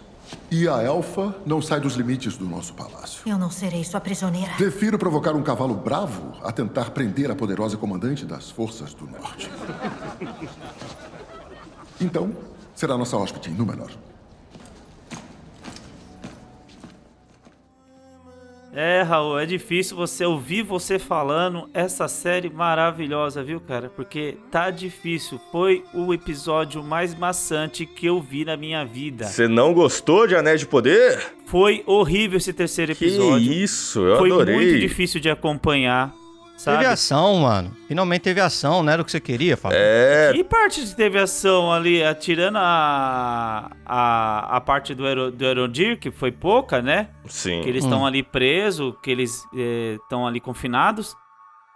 E 0.50 0.68
a 0.68 0.82
elfa 0.82 1.34
não 1.46 1.62
sai 1.62 1.80
dos 1.80 1.94
limites 1.94 2.36
do 2.36 2.44
nosso 2.44 2.74
palácio. 2.74 3.22
Eu 3.26 3.38
não 3.38 3.50
serei 3.50 3.84
sua 3.84 4.00
prisioneira. 4.00 4.52
Prefiro 4.56 4.98
provocar 4.98 5.34
um 5.34 5.42
cavalo 5.42 5.74
bravo 5.74 6.32
a 6.42 6.50
tentar 6.50 6.90
prender 6.90 7.30
a 7.30 7.34
poderosa 7.34 7.76
comandante 7.76 8.24
das 8.24 8.50
forças 8.50 8.94
do 8.94 9.06
norte. 9.06 9.50
Então, 12.02 12.34
será 12.74 12.96
nossa 12.96 13.14
hóspede 13.14 13.50
em 13.50 13.52
Númenor. 13.52 13.90
É, 18.72 19.02
Raul, 19.02 19.36
é 19.38 19.44
difícil 19.46 19.96
você 19.96 20.24
ouvir 20.24 20.62
você 20.62 20.96
falando 20.96 21.68
essa 21.74 22.06
série 22.06 22.48
maravilhosa, 22.48 23.42
viu, 23.42 23.58
cara? 23.60 23.90
Porque 23.90 24.36
tá 24.48 24.70
difícil. 24.70 25.40
Foi 25.50 25.82
o 25.92 26.14
episódio 26.14 26.80
mais 26.82 27.12
maçante 27.12 27.84
que 27.84 28.06
eu 28.06 28.20
vi 28.20 28.44
na 28.44 28.56
minha 28.56 28.84
vida. 28.84 29.24
Você 29.26 29.48
não 29.48 29.74
gostou 29.74 30.24
de 30.26 30.36
Anéis 30.36 30.60
de 30.60 30.66
Poder? 30.66 31.18
Foi 31.46 31.82
horrível 31.84 32.36
esse 32.36 32.52
terceiro 32.52 32.94
Que 32.94 33.06
episódio. 33.06 33.52
isso, 33.52 34.00
eu 34.06 34.18
Foi 34.18 34.30
adorei. 34.30 34.54
muito 34.54 34.78
difícil 34.78 35.20
de 35.20 35.28
acompanhar, 35.28 36.14
sabe? 36.60 36.78
Teve 36.78 36.90
ação, 36.90 37.36
mano. 37.36 37.74
Finalmente 37.88 38.22
teve 38.22 38.40
ação, 38.40 38.82
não 38.82 38.92
era 38.92 39.00
o 39.00 39.04
que 39.04 39.10
você 39.10 39.20
queria, 39.20 39.56
Fábio? 39.56 39.78
É, 39.80 40.32
Que 40.32 40.44
parte 40.44 40.82
que 40.82 40.94
teve 40.94 41.18
ação 41.18 41.72
ali? 41.72 42.00
Tirando 42.20 42.56
a, 42.58 43.70
a, 43.86 44.56
a 44.56 44.60
parte 44.60 44.94
do, 44.94 45.06
Ero, 45.06 45.30
do 45.30 45.44
Erodir, 45.44 45.98
que 45.98 46.10
foi 46.10 46.30
pouca, 46.30 46.82
né? 46.82 47.08
sim. 47.26 47.62
Que 47.62 47.68
eles 47.68 47.84
estão 47.84 48.04
ali 48.04 48.22
presos, 48.22 48.94
que 49.02 49.10
eles 49.10 49.42
estão 50.02 50.26
ali 50.26 50.40
confinados. 50.40 51.16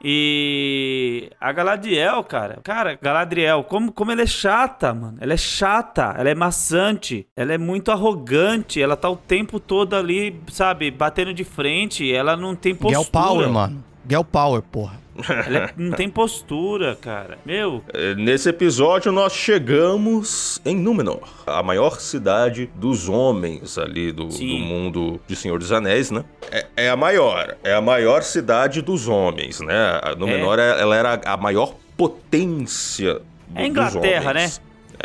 E 0.07 1.31
a 1.41 1.51
Galadriel, 1.51 2.23
cara. 2.25 2.61
Cara, 2.63 2.99
Galadriel, 3.01 3.65
como, 3.65 3.91
como 3.91 4.13
ela 4.13 4.21
é 4.21 4.27
chata, 4.27 4.93
mano. 4.93 5.17
Ela 5.19 5.33
é 5.33 5.37
chata, 5.39 6.15
ela 6.19 6.29
é 6.29 6.35
maçante, 6.35 7.27
ela 7.35 7.55
é 7.55 7.59
muito 7.59 7.91
arrogante. 7.91 8.83
Ela 8.83 8.97
tá 8.97 9.09
o 9.09 9.17
tempo 9.17 9.59
todo 9.59 9.97
ali, 9.97 10.39
sabe, 10.53 10.91
batendo 10.91 11.33
de 11.33 11.43
frente. 11.43 12.13
Ela 12.13 12.37
não 12.37 12.55
tem 12.55 12.75
postura. 12.75 12.99
Girl 13.03 13.11
Power, 13.11 13.49
mano. 13.49 13.83
Girl 14.09 14.23
Power, 14.23 14.63
porra. 14.63 15.03
Ela 15.47 15.59
é- 15.59 15.71
não 15.77 15.93
tem 15.93 16.09
postura, 16.09 16.97
cara. 17.01 17.39
Meu, 17.47 17.83
É, 17.93 18.15
Nesse 18.17 18.49
episódio 18.49 19.13
nós 19.13 19.33
chegamos 19.33 20.61
em 20.65 20.75
Númenor, 20.77 21.21
a 21.47 21.63
maior 21.63 22.01
cidade 22.01 22.69
dos 22.75 23.09
homens 23.09 23.79
ali 23.79 24.11
do, 24.11 24.27
do 24.27 24.45
mundo 24.59 25.21
de 25.27 25.37
Senhor 25.37 25.59
dos 25.59 25.71
Anéis, 25.71 26.11
né? 26.11 26.25
É, 26.51 26.67
é 26.77 26.91
a 26.91 26.97
maior, 26.97 27.57
é 27.63 27.73
a 27.75 27.81
maior 27.81 28.23
cidade 28.23 28.83
dos 28.83 29.07
homens, 29.09 29.61
né? 29.61 30.01
A 30.03 30.15
Númenor 30.17 30.59
é- 30.59 30.81
ela 30.81 30.97
era 30.97 31.21
a 31.25 31.37
maior 31.37 31.75
potência 31.97 33.15
do, 33.49 33.59
é 33.61 33.67
Inglaterra, 33.67 34.35
né? 34.35 34.51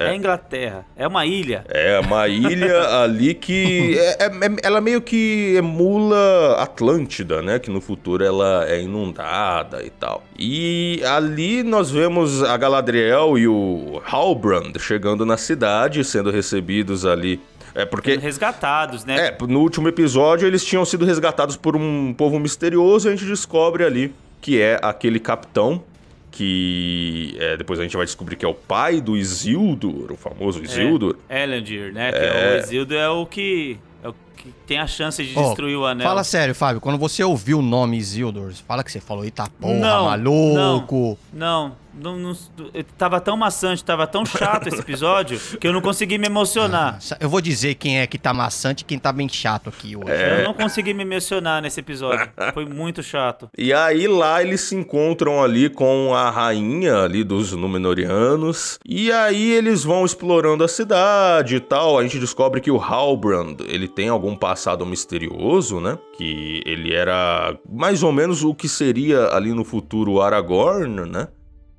Homens. 0.01 0.13
É. 0.13 0.15
Inglaterra. 0.15 0.85
É 0.95 1.07
uma 1.07 1.25
ilha. 1.25 1.63
É 1.67 1.99
uma 1.99 2.27
ilha 2.27 3.01
ali 3.03 3.33
que. 3.33 3.97
é- 3.97 4.25
é- 4.25 4.27
é- 4.27 4.55
ela 4.63 4.81
meio 4.81 5.01
que 5.01 5.55
emula 5.57 6.55
Atlântida, 6.59 7.41
né? 7.41 7.59
Que 7.59 7.69
no 7.69 7.81
futuro 7.81 8.23
ela 8.23 8.65
é 8.67 8.81
inundada 8.81 9.83
e 9.83 9.89
tal. 9.89 10.23
E 10.37 11.01
ali 11.05 11.63
nós 11.63 11.91
vemos 11.91 12.43
a 12.43 12.55
Galadriel 12.57 13.37
e 13.37 13.47
o 13.47 14.01
Halbrand 14.05 14.73
chegando 14.79 15.25
na 15.25 15.37
cidade, 15.37 16.03
sendo 16.03 16.31
recebidos 16.31 17.05
ali. 17.05 17.39
É 17.75 17.85
porque. 17.85 18.15
Resgatados, 18.17 19.05
né? 19.05 19.27
É, 19.27 19.37
no 19.47 19.59
último 19.61 19.87
episódio 19.87 20.47
eles 20.47 20.63
tinham 20.65 20.83
sido 20.85 21.05
resgatados 21.05 21.55
por 21.55 21.75
um 21.75 22.13
povo 22.13 22.39
misterioso 22.39 23.07
e 23.07 23.13
a 23.13 23.15
gente 23.15 23.25
descobre 23.25 23.83
ali 23.83 24.13
que 24.41 24.59
é 24.61 24.79
aquele 24.81 25.19
capitão 25.19 25.83
que 26.31 27.35
é, 27.39 27.57
depois 27.57 27.79
a 27.79 27.83
gente 27.83 27.95
vai 27.97 28.05
descobrir 28.05 28.35
que 28.35 28.45
é 28.45 28.47
o 28.47 28.53
pai 28.53 29.01
do 29.01 29.17
Isildur, 29.17 30.11
o 30.11 30.15
famoso 30.15 30.63
Isildur. 30.63 31.17
É, 31.27 31.43
Elendil, 31.43 31.91
né? 31.91 32.11
É. 32.13 32.55
o 32.55 32.59
Isildur 32.59 32.97
é 32.97 33.09
o 33.09 33.25
que, 33.25 33.77
é 34.03 34.09
o 34.09 34.15
que 34.39 34.53
tem 34.65 34.79
a 34.79 34.87
chance 34.87 35.23
de 35.23 35.33
destruir 35.35 35.75
o 35.77 35.85
anel. 35.85 36.07
Fala 36.07 36.23
sério, 36.23 36.55
Fábio, 36.55 36.79
quando 36.81 36.97
você 36.97 37.23
ouviu 37.23 37.59
o 37.59 37.61
nome 37.61 37.97
Isildur, 37.97 38.53
fala 38.67 38.83
que 38.83 38.91
você 38.91 38.99
falou, 39.01 39.23
eita 39.25 39.47
porra, 39.59 39.73
Não, 39.73 40.05
maluco. 40.05 41.17
Não, 41.33 41.75
não, 41.93 42.17
não, 42.17 42.37
eu 42.73 42.83
tava 42.97 43.19
tão 43.19 43.35
maçante, 43.35 43.83
tava 43.83 44.07
tão 44.07 44.25
chato 44.25 44.67
esse 44.67 44.79
episódio 44.79 45.37
que 45.59 45.67
eu 45.67 45.73
não 45.73 45.81
consegui 45.81 46.17
me 46.17 46.27
emocionar. 46.27 47.01
Sa- 47.01 47.17
Eu 47.19 47.29
vou 47.29 47.41
dizer 47.41 47.75
quem 47.75 47.99
é 47.99 48.07
que 48.07 48.17
tá 48.17 48.33
maçante 48.33 48.81
e 48.83 48.85
quem 48.85 48.97
tá 48.97 49.11
bem 49.11 49.27
chato 49.27 49.67
aqui 49.69 49.97
hoje. 49.97 50.09
É. 50.11 50.39
Eu 50.39 50.43
não 50.45 50.53
consegui 50.53 50.93
me 50.93 51.03
emocionar 51.03 51.61
nesse 51.61 51.79
episódio. 51.81 52.29
Foi 52.53 52.63
muito 52.65 53.03
chato. 53.03 53.49
E 53.57 53.73
aí 53.73 54.07
lá 54.07 54.41
eles 54.41 54.61
se 54.61 54.75
encontram 54.75 55.43
ali 55.43 55.69
com 55.69 56.13
a 56.15 56.29
rainha 56.29 56.99
ali 57.03 57.23
dos 57.23 57.51
Númenóreanos. 57.51 58.79
E 58.87 59.11
aí 59.11 59.51
eles 59.51 59.83
vão 59.83 60.05
explorando 60.05 60.63
a 60.63 60.67
cidade 60.67 61.55
e 61.55 61.59
tal. 61.59 61.97
A 61.97 62.03
gente 62.03 62.19
descobre 62.19 62.61
que 62.61 62.71
o 62.71 62.79
Halbrand, 62.81 63.57
ele 63.67 63.87
tem 63.87 64.09
algum 64.09 64.28
passado 64.35 64.85
misterioso, 64.85 65.79
né? 65.79 65.97
Que 66.17 66.61
ele 66.65 66.93
era 66.93 67.57
mais 67.69 68.03
ou 68.03 68.11
menos 68.11 68.43
o 68.43 68.53
que 68.53 68.67
seria 68.69 69.27
ali 69.29 69.53
no 69.53 69.63
futuro 69.63 70.13
o 70.13 70.21
Aragorn, 70.21 71.09
né? 71.09 71.27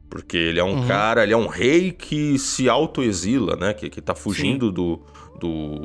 Porque 0.08 0.36
ele 0.36 0.58
é 0.58 0.64
um 0.64 0.80
Uhum. 0.80 0.86
cara, 0.88 1.22
ele 1.22 1.32
é 1.32 1.36
um 1.36 1.46
rei 1.46 1.92
que 1.92 2.38
se 2.38 2.68
autoexila, 2.68 3.56
né? 3.56 3.72
Que, 3.72 3.88
que 3.88 4.00
tá 4.00 4.14
fugindo 4.14 4.72
do, 4.72 5.00
do, 5.38 5.76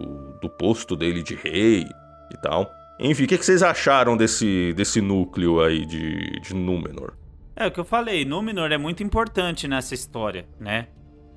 do 0.41 0.49
posto 0.49 0.95
dele 0.95 1.21
de 1.21 1.35
rei 1.35 1.85
e 2.33 2.37
tal. 2.41 2.69
Enfim, 2.99 3.25
o 3.25 3.27
que, 3.27 3.37
que 3.37 3.45
vocês 3.45 3.61
acharam 3.61 4.15
desse, 4.17 4.73
desse 4.73 5.01
núcleo 5.01 5.61
aí 5.61 5.85
de, 5.85 6.39
de 6.39 6.55
Númenor? 6.55 7.13
É 7.55 7.67
o 7.67 7.71
que 7.71 7.79
eu 7.79 7.85
falei, 7.85 8.25
Númenor 8.25 8.71
é 8.71 8.77
muito 8.77 9.03
importante 9.03 9.67
nessa 9.67 9.93
história, 9.93 10.45
né? 10.59 10.87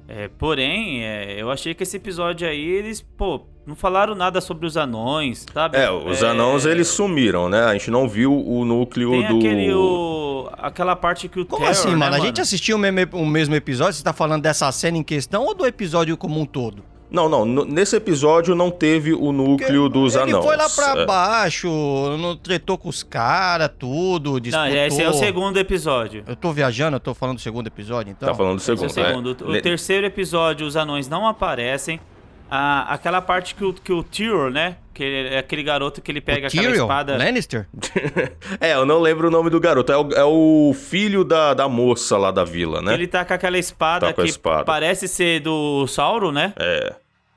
É, 0.07 0.27
porém, 0.29 1.05
é, 1.05 1.41
eu 1.41 1.51
achei 1.51 1.75
que 1.75 1.83
esse 1.83 1.97
episódio 1.99 2.49
aí, 2.49 2.65
eles, 2.65 3.03
pô, 3.03 3.47
não 3.69 3.77
falaram 3.77 4.15
nada 4.15 4.41
sobre 4.41 4.67
os 4.67 4.79
anões, 4.79 5.45
sabe? 5.53 5.77
É, 5.77 5.91
os 5.91 6.23
anãos 6.23 6.65
eles 6.65 6.89
sumiram, 6.89 7.51
né? 7.51 7.65
A 7.65 7.73
gente 7.75 7.91
não 7.91 8.09
viu 8.09 8.33
o 8.35 8.65
núcleo 8.65 9.11
Tem 9.11 9.29
do. 9.29 9.37
aquele, 9.37 9.75
o, 9.75 10.49
aquela 10.55 10.97
parte 10.97 11.29
que 11.29 11.39
o 11.39 11.45
Como 11.45 11.59
Terror, 11.61 11.71
assim, 11.71 11.91
né, 11.91 11.97
mano? 11.97 12.17
A 12.17 12.19
gente 12.21 12.41
assistiu 12.41 12.77
o 12.77 12.79
mesmo, 12.79 12.99
o 13.13 13.27
mesmo 13.27 13.55
episódio? 13.55 13.93
Você 13.93 14.03
tá 14.03 14.15
falando 14.15 14.43
dessa 14.43 14.73
cena 14.73 14.97
em 14.97 15.03
questão 15.03 15.45
ou 15.45 15.55
do 15.55 15.67
episódio 15.67 16.17
como 16.17 16.41
um 16.41 16.47
todo? 16.47 16.83
Não, 17.11 17.27
não. 17.29 17.45
nesse 17.65 17.97
episódio 17.97 18.55
não 18.55 18.71
teve 18.71 19.15
o 19.15 19.33
núcleo 19.33 19.89
dos 19.89 20.15
Ele 20.15 20.25
anãos. 20.31 20.45
foi 20.45 20.57
lá 20.57 20.69
pra 20.69 21.01
É. 21.03 21.07
baixo, 21.07 21.69
não 22.19 22.37
tretou 22.37 22.77
com 22.79 22.89
os 22.89 23.03
caras, 23.03 23.71
tudo, 23.79 24.33
Não, 24.33 24.41
disputou. 24.41 24.77
esse 24.77 25.03
é 25.03 25.09
o 25.09 25.15
segundo 25.15 25.59
episódio. 25.59 26.23
Eu 26.27 26.37
tô 26.37 26.53
viajando, 26.53 26.97
eu 26.97 27.01
tô 27.01 27.15
falando 27.15 27.37
do 27.37 27.41
segundo 27.43 27.67
episódio, 27.67 28.11
então? 28.13 28.29
Tá 28.29 28.35
falando 28.35 28.57
do 28.57 28.61
Esse 28.63 28.73
é 28.73 28.77
segundo. 28.77 28.91
o 28.91 29.35
segundo. 29.35 29.55
é. 29.55 29.59
O 29.59 29.63
terceiro 29.63 30.07
episódio, 30.07 30.67
os 30.67 30.77
anões 30.77 31.09
não 31.09 31.27
aparecem. 31.27 31.99
Ah, 32.51 32.87
aquela 32.95 33.21
parte 33.21 33.55
que 33.55 33.65
o, 33.65 33.73
que 33.73 33.93
o 33.93 34.03
Tyrion, 34.03 34.51
né? 34.51 34.77
Que 34.95 35.05
ele- 35.05 35.35
é 35.35 35.39
aquele 35.39 35.63
garoto 35.63 36.01
que 36.01 36.11
ele 36.11 36.21
pega 36.21 36.45
o 36.45 36.47
aquela 36.49 36.63
Tyrion 36.69 36.83
espada. 36.85 37.17
Lannister? 37.17 37.67
É, 38.61 38.73
eu 38.75 38.87
não 38.87 38.99
lembro 39.01 39.29
o 39.29 39.31
nome 39.31 39.51
do 39.51 39.61
garoto. 39.61 39.93
É 39.93 39.97
o, 39.97 40.09
é 40.13 40.25
o 40.25 40.73
filho 40.75 41.25
da, 41.25 41.53
da 41.55 41.69
moça 41.69 42.17
lá 42.17 42.31
da 42.31 42.45
vila, 42.45 42.81
né? 42.83 42.95
Ele 42.95 43.07
tá 43.07 43.25
com 43.25 43.35
aquela 43.35 43.59
espada 43.59 44.07
Tá 44.09 44.13
com 44.13 44.21
a 44.23 44.25
que 44.25 44.31
espada. 44.31 44.65
parece 44.65 45.07
ser 45.07 45.41
do 45.41 45.87
Sauro, 45.87 46.33
né? 46.33 46.53
É. 46.59 46.95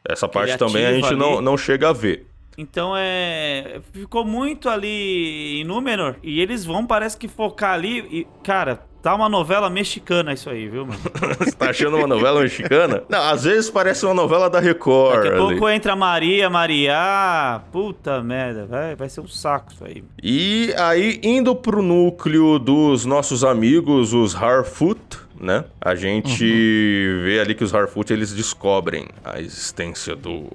Essa 0.07 0.27
parte 0.27 0.57
também 0.57 0.85
a 0.85 0.93
gente 0.93 1.13
não, 1.13 1.41
não 1.41 1.57
chega 1.57 1.89
a 1.89 1.93
ver. 1.93 2.25
Então 2.57 2.93
é. 2.97 3.79
Ficou 3.93 4.25
muito 4.25 4.67
ali 4.69 5.61
em 5.61 5.63
Númenor. 5.63 6.15
E 6.23 6.41
eles 6.41 6.65
vão, 6.65 6.85
parece 6.85 7.15
que 7.17 7.27
focar 7.27 7.73
ali. 7.73 7.99
E, 8.11 8.27
cara, 8.43 8.81
tá 9.01 9.15
uma 9.15 9.27
novela 9.29 9.69
mexicana 9.69 10.33
isso 10.33 10.49
aí, 10.49 10.67
viu, 10.67 10.85
mano? 10.85 10.99
Você 11.39 11.51
tá 11.53 11.69
achando 11.69 11.97
uma 11.97 12.07
novela 12.07 12.41
mexicana? 12.41 13.03
Não, 13.09 13.21
às 13.21 13.43
vezes 13.43 13.69
parece 13.69 14.05
uma 14.05 14.13
novela 14.13 14.49
da 14.49 14.59
Record. 14.59 15.15
Daqui 15.23 15.27
a 15.27 15.31
ali. 15.31 15.39
pouco 15.39 15.69
entra 15.69 15.95
Maria, 15.95 16.49
Maria. 16.49 16.93
Ah, 16.95 17.61
puta 17.71 18.21
merda, 18.21 18.65
vai, 18.65 18.95
vai 18.95 19.09
ser 19.09 19.21
um 19.21 19.27
saco 19.27 19.71
isso 19.73 19.83
aí. 19.83 20.03
E 20.21 20.73
aí, 20.77 21.19
indo 21.23 21.55
pro 21.55 21.81
núcleo 21.81 22.59
dos 22.59 23.05
nossos 23.05 23.43
amigos, 23.43 24.13
os 24.13 24.35
Harfoot, 24.35 24.99
né? 25.39 25.65
A 25.79 25.95
gente 25.95 26.43
Uhum. 26.43 27.23
vê 27.23 27.39
ali 27.39 27.55
que 27.55 27.63
os 27.63 27.73
Harfoot, 27.73 28.11
eles 28.13 28.31
descobrem 28.33 29.07
a 29.23 29.39
existência 29.39 30.15
do... 30.15 30.45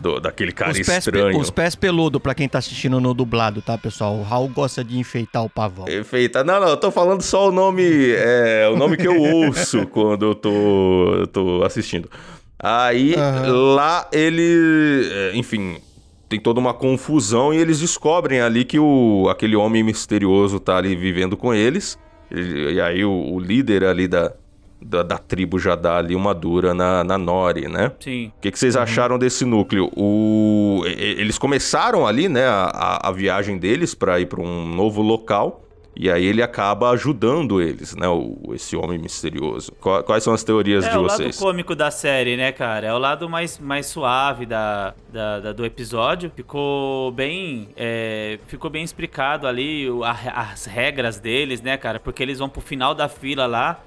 do- 0.00 0.20
daquele 0.20 0.52
cara 0.52 0.70
Os 0.72 0.78
pés, 0.78 1.06
estranho. 1.06 1.38
os 1.38 1.50
pés 1.50 1.74
peludos, 1.74 2.20
pra 2.20 2.34
quem 2.34 2.48
tá 2.48 2.58
assistindo 2.58 3.00
no 3.00 3.12
dublado, 3.14 3.60
tá, 3.62 3.76
pessoal? 3.78 4.14
O 4.16 4.22
Raul 4.22 4.48
gosta 4.48 4.82
de 4.84 4.98
enfeitar 4.98 5.44
o 5.44 5.50
pavão. 5.50 5.86
Feita. 6.04 6.42
Não, 6.44 6.60
não, 6.60 6.68
eu 6.68 6.76
tô 6.76 6.90
falando 6.90 7.22
só 7.22 7.48
o 7.48 7.52
nome, 7.52 7.82
é, 8.10 8.68
o 8.72 8.76
nome 8.76 8.96
que 8.96 9.06
eu 9.06 9.16
ouço 9.20 9.86
quando 9.92 10.24
eu 10.26 10.34
tô, 10.34 11.14
eu 11.14 11.26
tô 11.26 11.62
assistindo. 11.64 12.08
Aí, 12.58 13.14
lá 13.46 14.08
ele, 14.12 15.08
é, 15.10 15.32
enfim, 15.34 15.78
tem 16.28 16.38
toda 16.38 16.60
uma 16.60 16.72
confusão 16.72 17.52
e 17.52 17.56
eles 17.56 17.80
descobrem 17.80 18.40
ali 18.40 18.64
que 18.64 18.78
o, 18.78 19.26
aquele 19.28 19.56
homem 19.56 19.82
misterioso 19.82 20.60
tá 20.60 20.76
ali 20.76 20.94
vivendo 20.94 21.36
com 21.36 21.52
eles. 21.52 21.98
E, 22.30 22.74
e 22.74 22.80
aí 22.80 23.04
o, 23.04 23.10
o 23.10 23.40
líder 23.40 23.84
ali 23.84 24.06
da, 24.06 24.32
da, 24.84 25.02
da 25.02 25.18
tribo 25.18 25.58
já 25.58 25.74
dá 25.74 25.96
ali 25.98 26.14
uma 26.14 26.34
dura 26.34 26.74
na, 26.74 27.02
na 27.04 27.16
Nori, 27.18 27.68
né? 27.68 27.92
Sim. 28.00 28.32
O 28.36 28.40
que, 28.40 28.50
que 28.50 28.58
vocês 28.58 28.76
acharam 28.76 29.18
desse 29.18 29.44
núcleo? 29.44 29.90
O... 29.96 30.82
Eles 30.86 31.38
começaram 31.38 32.06
ali, 32.06 32.28
né, 32.28 32.44
a, 32.46 33.00
a- 33.08 33.12
viagem 33.12 33.58
deles 33.58 33.94
para 33.94 34.18
ir 34.20 34.26
para 34.26 34.40
um 34.40 34.66
novo 34.66 35.02
local. 35.02 35.60
E 35.94 36.10
aí 36.10 36.24
ele 36.24 36.42
acaba 36.42 36.88
ajudando 36.92 37.60
eles, 37.60 37.94
né? 37.94 38.08
O, 38.08 38.54
esse 38.54 38.74
homem 38.74 38.98
misterioso. 38.98 39.70
Qua- 39.78 40.02
Quais 40.02 40.24
são 40.24 40.32
as 40.32 40.42
teorias 40.42 40.86
É 40.86 40.90
de 40.90 40.96
o 40.96 41.02
lado 41.02 41.18
vocês? 41.18 41.38
cômico 41.38 41.74
da 41.76 41.90
série, 41.90 42.34
né, 42.34 42.50
cara? 42.50 42.86
É 42.86 42.94
o 42.94 42.98
lado 42.98 43.28
mais, 43.28 43.58
mais 43.58 43.84
suave 43.84 44.46
da, 44.46 44.94
da- 45.12 45.40
da- 45.40 45.52
do 45.52 45.66
episódio. 45.66 46.32
Ficou 46.34 47.12
bem. 47.12 47.68
é, 47.76 48.38
ficou 48.46 48.70
bem 48.70 48.82
explicado 48.82 49.46
ali 49.46 49.86
a- 50.02 50.52
as 50.52 50.64
regras 50.64 51.18
deles, 51.20 51.60
né, 51.60 51.76
cara? 51.76 52.00
Porque 52.00 52.22
eles 52.22 52.38
vão 52.38 52.48
pro 52.48 52.62
final 52.62 52.94
da 52.94 53.06
fila 53.06 53.44
lá. 53.44 53.78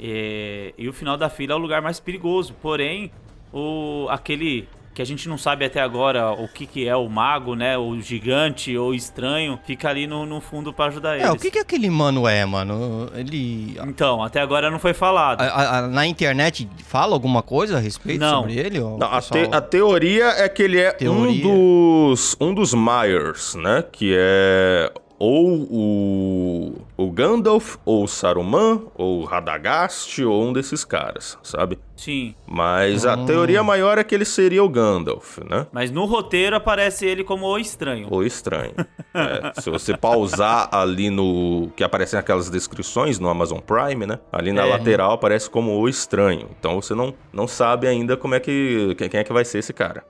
É, 0.00 0.72
e 0.78 0.88
o 0.88 0.92
final 0.92 1.16
da 1.16 1.28
fila 1.28 1.52
é 1.52 1.56
o 1.56 1.58
lugar 1.58 1.82
mais 1.82 1.98
perigoso. 2.00 2.54
Porém, 2.60 3.10
o, 3.52 4.06
aquele. 4.10 4.68
Que 4.94 5.02
a 5.02 5.06
gente 5.06 5.28
não 5.28 5.38
sabe 5.38 5.64
até 5.64 5.80
agora 5.80 6.32
o 6.32 6.48
que, 6.48 6.66
que 6.66 6.88
é 6.88 6.96
o 6.96 7.08
mago, 7.08 7.54
né? 7.54 7.78
O 7.78 8.00
gigante 8.00 8.76
ou 8.76 8.92
estranho, 8.92 9.56
fica 9.64 9.88
ali 9.88 10.08
no, 10.08 10.26
no 10.26 10.40
fundo 10.40 10.72
pra 10.72 10.86
ajudar 10.86 11.14
eles. 11.14 11.24
É, 11.28 11.30
o 11.30 11.36
que, 11.36 11.52
que 11.52 11.58
aquele 11.60 11.88
mano 11.88 12.26
é, 12.26 12.44
mano? 12.44 13.08
Ele. 13.14 13.76
Então, 13.86 14.20
até 14.24 14.40
agora 14.40 14.72
não 14.72 14.80
foi 14.80 14.92
falado. 14.92 15.40
a- 15.40 15.44
a- 15.44 15.78
a- 15.78 15.82
na 15.86 16.04
internet 16.04 16.68
fala 16.84 17.14
alguma 17.14 17.44
coisa 17.44 17.76
a 17.76 17.80
respeito 17.80 18.18
Não. 18.18 18.40
sobre 18.40 18.58
ele? 18.58 18.80
Não, 18.80 18.96
a, 19.04 19.16
pessoal- 19.22 19.46
te- 19.46 19.54
a 19.54 19.60
teoria 19.60 20.24
é 20.30 20.48
que 20.48 20.64
ele 20.64 20.80
é 20.80 20.90
Teoria. 20.90 21.46
um 21.46 22.10
dos 22.10 22.36
um 22.40 22.52
dos 22.52 22.74
Myers, 22.74 23.54
né? 23.54 23.84
Que 23.92 24.16
é 24.18 24.92
ou 25.16 25.48
o, 25.48 26.74
o 26.98 27.10
Gandalf, 27.12 27.76
ou 27.84 28.02
o 28.04 28.08
Saruman, 28.08 28.82
ou 28.96 29.20
o 29.20 29.24
Radagast, 29.24 30.22
ou 30.24 30.42
um 30.48 30.52
desses 30.52 30.84
caras, 30.84 31.38
sabe? 31.44 31.78
Sim. 31.96 32.34
Mas 32.46 33.04
Hum. 33.04 33.10
a 33.10 33.16
teoria 33.24 33.62
maior 33.62 33.98
é 33.98 34.04
que 34.04 34.14
ele 34.14 34.24
seria 34.24 34.62
o 34.64 34.68
Gandalf, 34.68 35.38
né? 35.48 35.66
Mas 35.72 35.90
no 35.92 36.04
roteiro 36.06 36.56
aparece 36.56 37.06
ele 37.06 37.22
como 37.22 37.46
o 37.46 37.56
estranho. 37.58 38.08
Ou 38.10 38.24
estranho. 38.24 38.74
É, 39.14 39.60
se 39.60 39.70
você 39.70 39.96
pausar 39.96 40.68
ali 40.72 41.08
no. 41.08 41.70
que 41.76 41.82
aparecem 41.84 42.18
aquelas 42.18 42.50
descrições 42.50 43.18
no 43.18 43.28
Amazon 43.28 43.58
Prime, 43.60 44.04
né? 44.04 44.18
Ali 44.32 44.52
na 44.52 44.66
É. 44.66 44.70
lateral 44.70 45.12
aparece 45.12 45.48
como 45.48 45.78
o 45.78 45.88
estranho. 45.88 46.48
Então 46.58 46.80
você 46.82 46.94
não, 46.94 47.14
não 47.32 47.46
sabe 47.48 47.86
ainda 47.86 48.16
como 48.16 48.34
é 48.34 48.40
que. 48.40 48.94
quem 48.96 49.20
é 49.20 49.24
que 49.24 49.32
vai 49.32 49.44
ser 49.44 49.58
esse 49.58 49.72
cara, 49.72 50.04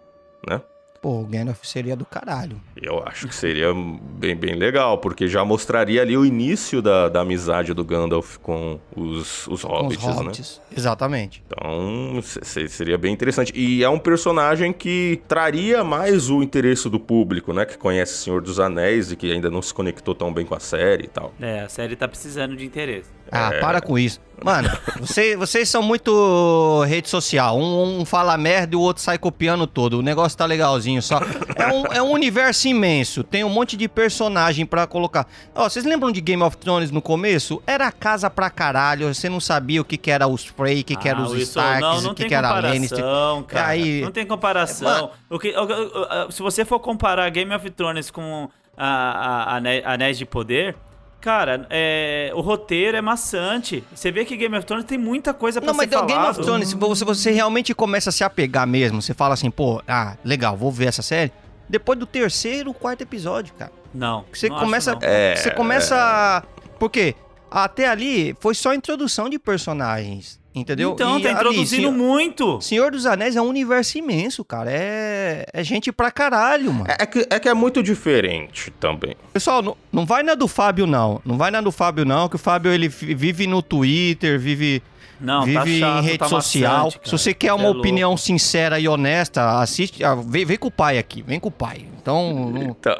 né? 0.49 0.61
Pô, 1.01 1.21
o 1.21 1.25
Gandalf 1.25 1.63
seria 1.65 1.95
do 1.95 2.05
caralho. 2.05 2.61
Eu 2.77 3.03
acho 3.07 3.29
que 3.29 3.35
seria 3.35 3.69
bem, 3.75 4.35
bem 4.35 4.55
legal, 4.57 4.99
porque 4.99 5.29
já 5.29 5.45
mostraria 5.45 6.03
ali 6.03 6.17
o 6.17 6.25
início 6.27 6.83
da, 6.83 7.09
da 7.09 7.21
amizade 7.21 7.73
do 7.73 7.85
Gandalf 7.85 8.37
com 8.39 8.81
os, 8.97 9.47
os 9.47 9.63
Com 9.63 9.69
hobbits, 9.69 10.03
os 10.05 10.09
né? 10.09 10.23
hobbits. 10.23 10.61
Exatamente. 10.77 11.43
Então, 11.47 12.21
se- 12.21 12.41
se- 12.43 12.69
seria 12.69 12.99
bem 12.99 13.13
interessante. 13.13 13.53
E 13.55 13.85
é 13.85 13.89
um 13.89 13.99
personagem 13.99 14.73
que 14.73 15.21
traria 15.29 15.85
mais 15.85 16.29
o 16.31 16.43
interesse 16.43 16.89
do 16.89 16.99
público, 16.99 17.53
né? 17.53 17.65
Que 17.65 17.79
conhece 17.79 18.15
o 18.15 18.17
Senhor 18.17 18.43
dos 18.43 18.59
Anéis 18.59 19.13
e 19.13 19.17
que 19.17 19.31
ainda 19.31 19.49
não 19.51 19.63
se 19.63 19.73
conectou 19.73 20.15
tão 20.17 20.33
bem 20.33 20.45
com 20.45 20.55
a 20.57 20.61
série 20.61 21.05
e 21.05 21.09
tal. 21.09 21.33
É, 21.41 21.61
a 21.61 21.69
série 21.69 21.95
tá 21.95 22.09
precisando 22.09 22.57
de 22.57 22.65
interesse. 22.67 23.09
Ah, 23.31 23.51
É. 23.53 23.61
para 23.61 23.81
com 23.81 23.99
isso. 23.99 24.21
Mano, 24.45 24.71
você- 25.01 25.37
vocês 25.37 25.69
são 25.69 25.83
muito 25.83 26.85
rede 26.85 27.09
social. 27.09 27.59
Um, 27.59 28.01
um 28.01 28.05
fala 28.05 28.37
merda 28.39 28.75
e 28.75 28.77
o 28.77 28.81
outro 28.81 29.03
sai 29.03 29.19
copiando 29.19 29.67
todo. 29.67 29.99
O 29.99 30.03
negócio 30.03 30.39
tá 30.39 30.45
legalzinho 30.47 31.03
só. 31.03 31.19
É 31.57 31.67
um, 31.67 31.87
é 31.87 32.01
um 32.01 32.13
universo 32.13 32.69
imenso. 32.69 33.25
Tem 33.25 33.43
um 33.43 33.49
monte 33.49 33.77
de 33.77 33.89
personagem 33.89 34.65
pra 34.65 34.87
colocar. 34.87 35.27
Ó, 35.55 35.69
vocês 35.69 35.85
lembram 35.85 36.13
de 36.13 36.21
Game 36.21 36.41
of 36.43 36.57
Thrones 36.57 36.93
no 36.93 37.03
começo? 37.03 37.61
Era 37.67 37.91
casa 37.91 38.31
pra 38.31 38.49
caralho. 38.49 39.13
Você 39.13 39.29
não 39.29 39.41
sabia 39.41 39.81
o 39.81 39.85
que, 39.85 39.97
que 39.97 40.09
era 40.11 40.29
os 40.29 40.45
Frey, 40.45 40.83
o 40.83 40.85
que, 40.85 40.95
que 40.95 41.09
era 41.09 41.19
Ah, 41.19 41.23
os 41.23 41.33
Wilson, 41.33 41.61
Starks, 41.61 41.81
não, 41.81 42.01
não 42.03 42.11
o 42.13 42.15
que, 42.15 42.21
tem 42.23 42.29
que 42.29 42.35
era 42.37 42.53
Lannister. 42.61 42.99
comparação, 43.01 43.43
cara. 43.43 43.67
Aí- 43.67 44.01
Não 44.03 44.13
tem 44.13 44.25
comparação. 44.27 45.11
O 45.29 45.39
que, 45.39 45.49
o- 45.51 46.27
o- 46.29 46.31
se 46.31 46.41
você 46.43 46.65
for 46.65 46.79
comparar 46.79 47.29
Game 47.31 47.53
of 47.53 47.69
Thrones 47.71 48.09
com 48.09 48.49
a, 48.77 48.87
a, 48.87 49.57
Ane- 49.57 49.83
Anéis 49.85 50.17
de 50.17 50.25
Poder, 50.25 50.77
Cara, 51.21 51.67
é, 51.69 52.31
o 52.35 52.41
roteiro 52.41 52.97
é 52.97 53.01
maçante. 53.01 53.83
Você 53.93 54.11
vê 54.13 54.25
que 54.25 54.37
Game 54.37 54.57
of 54.57 54.65
Thrones 54.65 54.85
tem 54.85 54.97
muita 54.97 55.35
coisa 55.35 55.61
pra 55.61 55.67
Não, 55.67 55.75
ser 55.75 55.87
mas 55.89 56.01
o 56.01 56.07
Game 56.07 56.13
falado. 56.21 56.31
of 56.39 56.43
Thrones, 56.43 56.69
se 56.69 56.77
você, 56.77 57.05
você 57.05 57.31
realmente 57.33 57.75
começa 57.75 58.11
a 58.11 58.13
se 58.13 58.23
apegar 58.23 58.67
mesmo, 58.67 59.03
você 59.03 59.13
fala 59.13 59.35
assim, 59.35 59.51
pô, 59.51 59.83
ah, 59.89 60.17
legal, 60.25 60.57
vou 60.57 60.71
ver 60.71 60.87
essa 60.87 61.03
série. 61.03 61.33
Depois 61.69 61.99
do 61.99 62.07
terceiro, 62.07 62.73
quarto 62.73 63.03
episódio, 63.03 63.53
cara. 63.59 63.73
Não. 63.93 64.25
Você 64.33 64.49
não 64.49 64.57
acho, 64.57 64.65
começa. 64.65 64.93
não. 64.93 65.01
É, 65.03 65.37
você 65.37 65.51
começa. 65.51 66.43
Por 66.79 66.89
quê? 66.89 67.15
Até 67.51 67.89
ali 67.89 68.37
foi 68.41 68.55
só 68.55 68.73
introdução 68.73 69.29
de 69.29 69.39
personagens. 69.39 70.39
Entendeu? 70.61 70.93
Então, 70.93 71.19
E 71.19 71.23
tá 71.23 71.29
ali, 71.29 71.37
introduzindo 71.39 71.67
Senhor- 71.89 71.93
muito. 71.93 72.61
Senhor 72.61 72.91
dos 72.91 73.07
Anéis 73.07 73.37
é 73.37 73.41
um 73.43 73.47
universo 73.49 73.99
imenso, 73.99 74.45
cara. 74.45 74.71
É, 74.73 75.45
é 75.53 75.63
gente 75.65 75.91
pra 75.93 76.11
caralho, 76.11 76.73
mano. 76.73 76.87
É 76.89 77.07
que, 77.07 77.27
é 77.31 77.39
que 77.39 77.49
é 77.49 77.55
muito 77.55 77.83
diferente 77.83 78.71
também. 78.81 79.15
Pessoal, 79.33 79.63
não, 79.63 79.77
não 79.93 80.05
vai 80.07 80.23
na 80.23 80.35
do 80.35 80.49
Fábio, 80.49 80.87
não. 80.87 81.21
Não 81.25 81.37
vai 81.37 81.51
na 81.51 81.61
do 81.61 81.71
Fábio, 81.73 82.05
não, 82.05 82.29
que 82.29 82.37
o 82.37 82.39
Fábio 82.39 82.73
ele 82.73 82.89
vi- 82.89 83.15
vive 83.15 83.47
no 83.47 83.63
Twitter, 83.63 84.39
vive, 84.39 84.83
Não, 85.21 85.43
vive 85.45 85.55
tá 85.59 85.67
chato, 85.67 85.99
em 85.99 86.03
rede 86.07 86.19
tá 86.19 86.29
social. 86.29 86.85
maçante, 86.85 87.01
Se 87.05 87.13
você 87.13 87.35
quer 87.35 87.49
Cê 87.49 87.53
uma 87.53 87.67
é 87.67 87.71
opinião 87.71 88.11
louco. 88.11 88.23
sincera 88.23 88.79
e 88.81 88.89
honesta, 88.89 89.61
assiste. 89.61 90.03
ah, 90.05 90.15
vem, 90.15 90.45
vem 90.45 90.57
com 90.57 90.69
o 90.69 90.71
pai 90.71 90.99
aqui, 90.99 91.23
vem 91.23 91.39
com 91.41 91.49
o 91.49 91.53
pai. 91.53 91.87
Então, 92.01 92.51
não- 92.51 92.75
Tá. 92.75 92.97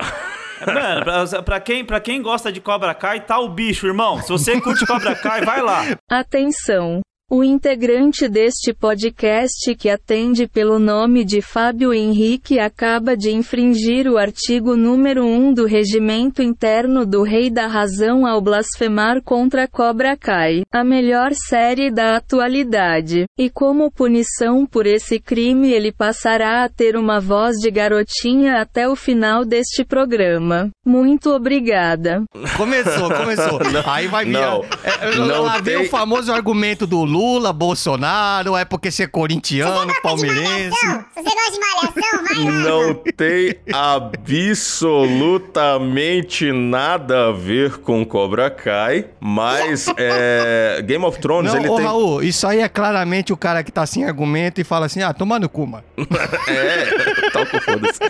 Mano, 0.67 1.05
pra, 1.05 1.43
pra 1.45 1.61
quem, 1.61 1.85
pra 1.85 2.01
quem 2.01 2.21
gosta 2.21 2.51
de 2.51 2.61
Cobra 2.61 2.93
Kai, 2.93 3.21
tá 3.21 3.39
o 3.39 3.49
bicho, 3.49 3.87
irmão. 3.87 4.21
Se 4.21 4.29
você 4.29 4.61
curte 4.61 4.85
Cobra 4.87 5.15
Kai, 5.15 5.43
vai 5.45 5.63
lá. 5.63 5.85
Atenção! 6.11 7.01
O 7.31 7.45
integrante 7.45 8.27
deste 8.27 8.73
podcast 8.73 9.75
que 9.75 9.91
atende 9.91 10.47
pelo 10.49 10.79
nome 10.79 11.27
de 11.27 11.43
Fábio 11.43 11.93
Henrique 11.93 12.59
acaba 12.59 13.15
de 13.15 13.31
infringir 13.31 14.09
o 14.11 14.17
artigo 14.17 14.75
número 14.75 15.27
1 15.27 15.53
do 15.53 15.67
Regimento 15.67 16.41
Interno 16.43 17.05
do 17.05 17.23
Rei 17.23 17.51
da 17.51 17.67
Razão 17.67 18.25
ao 18.27 18.41
blasfemar 18.41 19.21
contra 19.23 19.69
Cobra 19.69 20.17
Kai, 20.17 20.63
a 20.73 20.83
melhor 20.83 21.33
série 21.35 21.91
da 21.91 22.17
atualidade. 22.17 23.27
E 23.39 23.51
como 23.51 23.91
punição 23.93 24.65
por 24.65 24.87
esse 24.87 25.21
crime, 25.21 25.71
ele 25.71 25.93
passará 25.93 26.65
a 26.65 26.69
ter 26.71 26.97
uma 26.97 27.21
voz 27.21 27.57
de 27.57 27.71
garotinha 27.71 28.55
até 28.59 28.89
o 28.89 28.97
final 28.97 29.45
deste 29.45 29.85
programa. 29.85 30.71
Muito 30.83 31.29
obrigada. 31.31 32.23
Começou, 32.57 33.11
começou. 33.15 33.61
Aí 33.85 34.07
vai 34.07 34.25
vir. 34.25 34.31
Não, 34.33 34.65
é, 34.83 35.09
é, 35.11 35.17
não 35.17 35.43
lá 35.43 35.59
vem 35.61 35.77
tem- 35.77 35.87
o 35.87 35.91
famoso 35.91 36.33
argumento 36.33 36.87
do 36.87 37.05
Lula, 37.05 37.18
Bolsonaro, 37.53 38.57
é 38.57 38.65
porque 38.65 38.91
você 38.91 39.03
é 39.05 39.07
corintiano, 39.07 39.93
palmeirense. 40.03 40.77
Se 40.79 40.87
você 41.15 41.31
gosta 41.35 41.53
de 41.53 41.61
malhação, 41.61 42.25
vai 42.25 42.35
lá. 42.45 42.51
Não 42.51 42.95
tem 42.95 43.55
absolutamente 43.73 46.53
nada 46.53 47.29
a 47.29 47.33
ver 47.33 47.79
com 47.79 48.05
Cobra 48.05 48.51
Kai, 48.51 49.07
mas 49.21 49.87
é, 49.99 50.83
Game 50.85 51.05
of 51.05 51.19
Thrones 51.21 51.53
Não, 51.53 51.61
ele 51.61 51.69
ô 51.69 51.77
tem. 51.77 51.85
Raul, 51.85 52.23
isso 52.23 52.47
aí 52.47 52.61
é 52.61 52.69
claramente 52.69 53.33
o 53.33 53.37
cara 53.37 53.63
que 53.65 53.73
tá 53.73 53.85
sem 53.87 54.05
argumento 54.05 54.61
e 54.61 54.65
fala 54.65 54.87
assim: 54.87 55.03
ah, 55.03 55.13
toma 55.13 55.39
no 55.39 55.49
cu, 55.49 55.67
mano. 55.67 55.85
É, 56.49 57.31
toca 57.31 57.59
o 57.59 57.61
foda-se. 57.61 58.01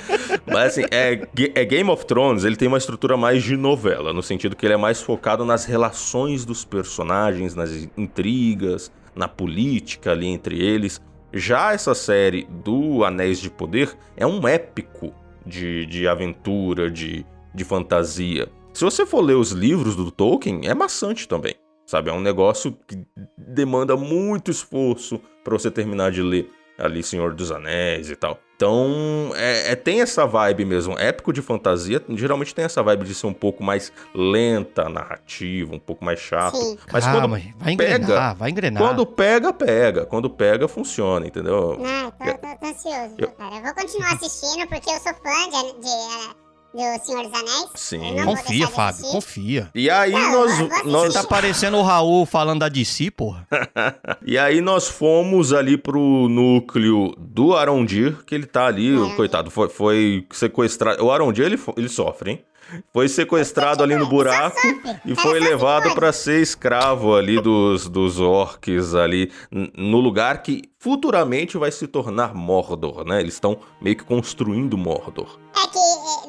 Mas 0.46 0.72
assim, 0.72 0.84
é, 0.90 1.20
é 1.54 1.64
Game 1.64 1.88
of 1.90 2.06
Thrones, 2.06 2.44
ele 2.44 2.56
tem 2.56 2.68
uma 2.68 2.78
estrutura 2.78 3.16
mais 3.16 3.42
de 3.42 3.56
novela, 3.56 4.12
no 4.12 4.22
sentido 4.22 4.54
que 4.54 4.64
ele 4.64 4.74
é 4.74 4.76
mais 4.76 5.02
focado 5.02 5.44
nas 5.44 5.64
relações 5.64 6.44
dos 6.44 6.64
personagens, 6.64 7.54
nas 7.54 7.70
intrigas, 7.96 8.92
na 9.18 9.26
política 9.28 10.12
ali 10.12 10.28
entre 10.28 10.64
eles. 10.64 11.02
Já 11.32 11.74
essa 11.74 11.94
série 11.94 12.46
do 12.64 13.04
Anéis 13.04 13.40
de 13.40 13.50
Poder 13.50 13.94
é 14.16 14.24
um 14.24 14.46
épico 14.46 15.12
de, 15.44 15.84
de 15.86 16.06
aventura, 16.06 16.90
de, 16.90 17.26
de 17.52 17.64
fantasia. 17.64 18.48
Se 18.72 18.84
você 18.84 19.04
for 19.04 19.20
ler 19.20 19.34
os 19.34 19.50
livros 19.50 19.96
do 19.96 20.10
Tolkien, 20.10 20.60
é 20.64 20.72
maçante 20.72 21.26
também. 21.26 21.54
Sabe, 21.84 22.10
é 22.10 22.12
um 22.12 22.20
negócio 22.20 22.76
que 22.86 23.02
demanda 23.36 23.96
muito 23.96 24.50
esforço 24.50 25.20
para 25.42 25.58
você 25.58 25.70
terminar 25.70 26.12
de 26.12 26.22
ler 26.22 26.50
ali 26.78 27.02
Senhor 27.02 27.34
dos 27.34 27.50
Anéis 27.50 28.10
e 28.10 28.14
tal. 28.14 28.38
Então, 28.58 29.30
é, 29.36 29.70
é- 29.70 29.76
tem 29.76 30.00
essa 30.00 30.26
vibe 30.26 30.64
mesmo. 30.64 30.98
Épico 30.98 31.32
de 31.32 31.40
fantasia, 31.40 32.02
geralmente 32.08 32.52
tem 32.52 32.64
essa 32.64 32.82
vibe 32.82 33.04
de 33.04 33.14
ser 33.14 33.28
um 33.28 33.32
pouco 33.32 33.62
mais 33.62 33.92
lenta 34.12 34.86
a 34.86 34.88
narrativa, 34.88 35.76
um 35.76 35.78
pouco 35.78 36.04
mais 36.04 36.18
chato. 36.18 36.56
Sim. 36.56 36.76
Mas 36.92 37.04
Calma, 37.04 37.38
quando 37.38 37.54
vai 37.56 37.72
engrenar, 37.72 38.00
pega, 38.08 38.34
vai 38.34 38.50
engrenar. 38.50 38.82
quando 38.82 39.06
pega, 39.06 39.52
pega. 39.52 40.06
Quando 40.06 40.28
pega, 40.28 40.66
funciona, 40.66 41.24
entendeu? 41.24 41.78
Não, 41.78 42.10
tô, 42.10 42.24
tô, 42.24 42.56
tô 42.58 42.66
ansioso, 42.66 43.14
viu, 43.16 43.28
cara. 43.30 43.54
Eu 43.58 43.62
vou 43.62 43.74
continuar 43.74 44.14
assistindo 44.14 44.66
porque 44.66 44.90
eu 44.90 44.98
sou 44.98 45.14
fã 45.14 45.50
de, 45.50 45.80
de, 45.80 45.88
eh, 45.88 46.34
do 46.74 47.04
Senhor 47.04 47.22
dos 47.24 47.34
Anéis. 47.34 47.66
Sim. 47.74 48.00
Confia, 48.24 48.66
de 48.66 48.72
Fábio, 48.72 48.88
assistir. 48.90 49.12
confia. 49.12 49.70
E 49.74 49.90
aí 49.90 50.12
Não, 50.12 50.32
nós, 50.32 50.84
nós 50.84 51.12
Você 51.12 51.22
tá 51.22 51.24
parecendo 51.26 51.76
o 51.78 51.82
Raul 51.82 52.26
falando 52.26 52.60
da 52.60 52.68
DC, 52.68 53.10
porra. 53.10 53.46
E 54.24 54.36
aí 54.36 54.60
nós 54.60 54.88
fomos 54.88 55.52
ali 55.52 55.78
pro 55.78 56.28
núcleo 56.28 57.14
do 57.16 57.56
Arondir, 57.56 58.18
que 58.26 58.34
ele 58.34 58.46
tá 58.46 58.66
ali, 58.66 58.94
o 58.94 59.14
coitado, 59.16 59.50
foi, 59.50 59.68
foi 59.68 60.26
sequestrado. 60.30 61.02
O 61.02 61.10
Arondir, 61.10 61.46
ele, 61.46 61.58
ele 61.76 61.88
sofre, 61.88 62.30
hein? 62.32 62.44
Foi 62.92 63.08
sequestrado 63.08 63.82
ali 63.82 63.96
no 63.96 64.06
buraco 64.06 64.58
e 65.06 65.14
foi 65.14 65.40
levado 65.40 65.94
pra 65.94 66.12
ser 66.12 66.42
escravo 66.42 67.14
ali 67.14 67.40
dos, 67.40 67.88
dos 67.88 68.20
orcs 68.20 68.94
ali, 68.94 69.32
no 69.50 69.98
lugar 70.00 70.42
que 70.42 70.64
futuramente 70.78 71.56
vai 71.56 71.72
se 71.72 71.86
tornar 71.86 72.34
Mordor, 72.34 73.04
né? 73.06 73.20
Eles 73.20 73.34
estão 73.34 73.58
meio 73.80 73.96
que 73.96 74.04
construindo 74.04 74.76
Mordor. 74.76 75.38
É 75.56 75.66
que 75.66 75.78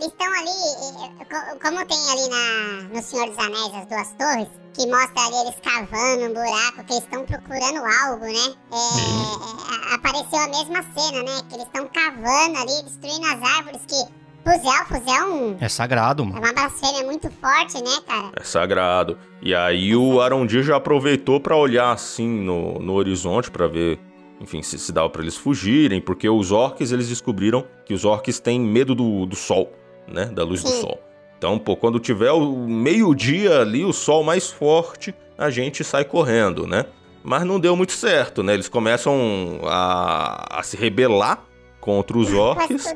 eles 0.02 0.08
estão 0.14 0.28
ali, 0.34 1.26
co- 1.30 1.60
como 1.62 1.86
tem 1.86 1.98
ali 2.12 2.30
na, 2.30 2.96
no 2.96 3.02
Senhor 3.02 3.28
dos 3.30 3.38
Anéis 3.38 3.74
as 3.76 3.86
duas 3.88 4.14
torres, 4.14 4.48
que 4.74 4.88
mostra 4.88 5.22
ali 5.26 5.36
eles 5.48 5.56
cavando 5.62 6.26
um 6.26 6.34
buraco, 6.34 6.84
que 6.86 6.94
eles 6.94 7.04
estão 7.04 7.26
procurando 7.26 7.80
algo, 8.04 8.26
né? 8.26 8.56
É, 8.72 9.92
é, 9.92 9.96
apareceu 9.96 10.40
a 10.40 10.48
mesma 10.48 10.84
cena, 10.96 11.24
né? 11.24 11.42
Que 11.50 11.56
eles 11.56 11.66
estão 11.66 11.88
cavando 11.88 12.58
ali, 12.58 12.84
destruindo 12.84 13.26
as 13.28 13.58
árvores, 13.58 13.82
que 13.88 14.20
pros 14.44 14.64
elfos 14.64 15.14
é 15.14 15.24
um... 15.26 15.58
É 15.60 15.68
sagrado, 15.70 16.24
É 16.24 16.26
mano. 16.26 16.40
uma 16.40 16.54
blasfêmia 16.54 17.04
muito 17.04 17.30
forte, 17.42 17.76
né, 17.84 17.92
cara? 18.08 18.32
É 18.36 18.44
sagrado. 18.44 19.18
E 19.42 19.54
aí 19.54 19.96
o 19.96 20.22
Arondir 20.22 20.64
já 20.64 20.78
aproveitou 20.78 21.40
pra 21.42 21.56
olhar 21.58 21.92
assim 21.92 22.28
no, 22.28 22.80
no 22.80 22.94
horizonte 22.94 23.52
pra 23.52 23.68
ver, 23.68 24.00
enfim, 24.40 24.62
se, 24.62 24.80
se 24.80 24.92
dava 24.94 25.10
pra 25.10 25.22
eles 25.22 25.36
fugirem, 25.36 26.00
porque 26.00 26.30
os 26.30 26.52
orcs 26.54 26.92
eles 26.94 27.10
descobriram 27.10 27.66
que 27.86 27.94
os 27.94 28.06
orcs 28.06 28.40
têm 28.40 28.60
medo 28.60 28.96
do, 28.96 29.26
do 29.26 29.36
sol, 29.36 29.74
né? 30.12 30.26
Da 30.26 30.44
luz 30.44 30.64
do 30.64 30.70
Sim. 30.70 30.82
sol. 30.82 31.00
Então, 31.38 31.58
pô, 31.58 31.76
quando 31.76 32.00
tiver 32.00 32.32
o 32.32 32.56
meio-dia 32.68 33.62
ali, 33.62 33.86
o 33.86 33.94
sol 33.94 34.24
mais 34.24 34.50
forte, 34.52 35.16
a 35.38 35.50
gente 35.50 35.84
sai 35.84 36.04
correndo, 36.04 36.68
né? 36.68 36.86
Mas 37.24 37.44
não 37.46 37.60
deu 37.60 37.76
muito 37.76 37.94
certo, 37.94 38.44
né? 38.44 38.54
Eles 38.54 38.68
começam 38.70 39.60
a, 39.66 40.60
a 40.60 40.64
se 40.64 40.76
rebelar 40.76 41.44
contra 41.80 42.18
os 42.18 42.34
orcs, 42.34 42.94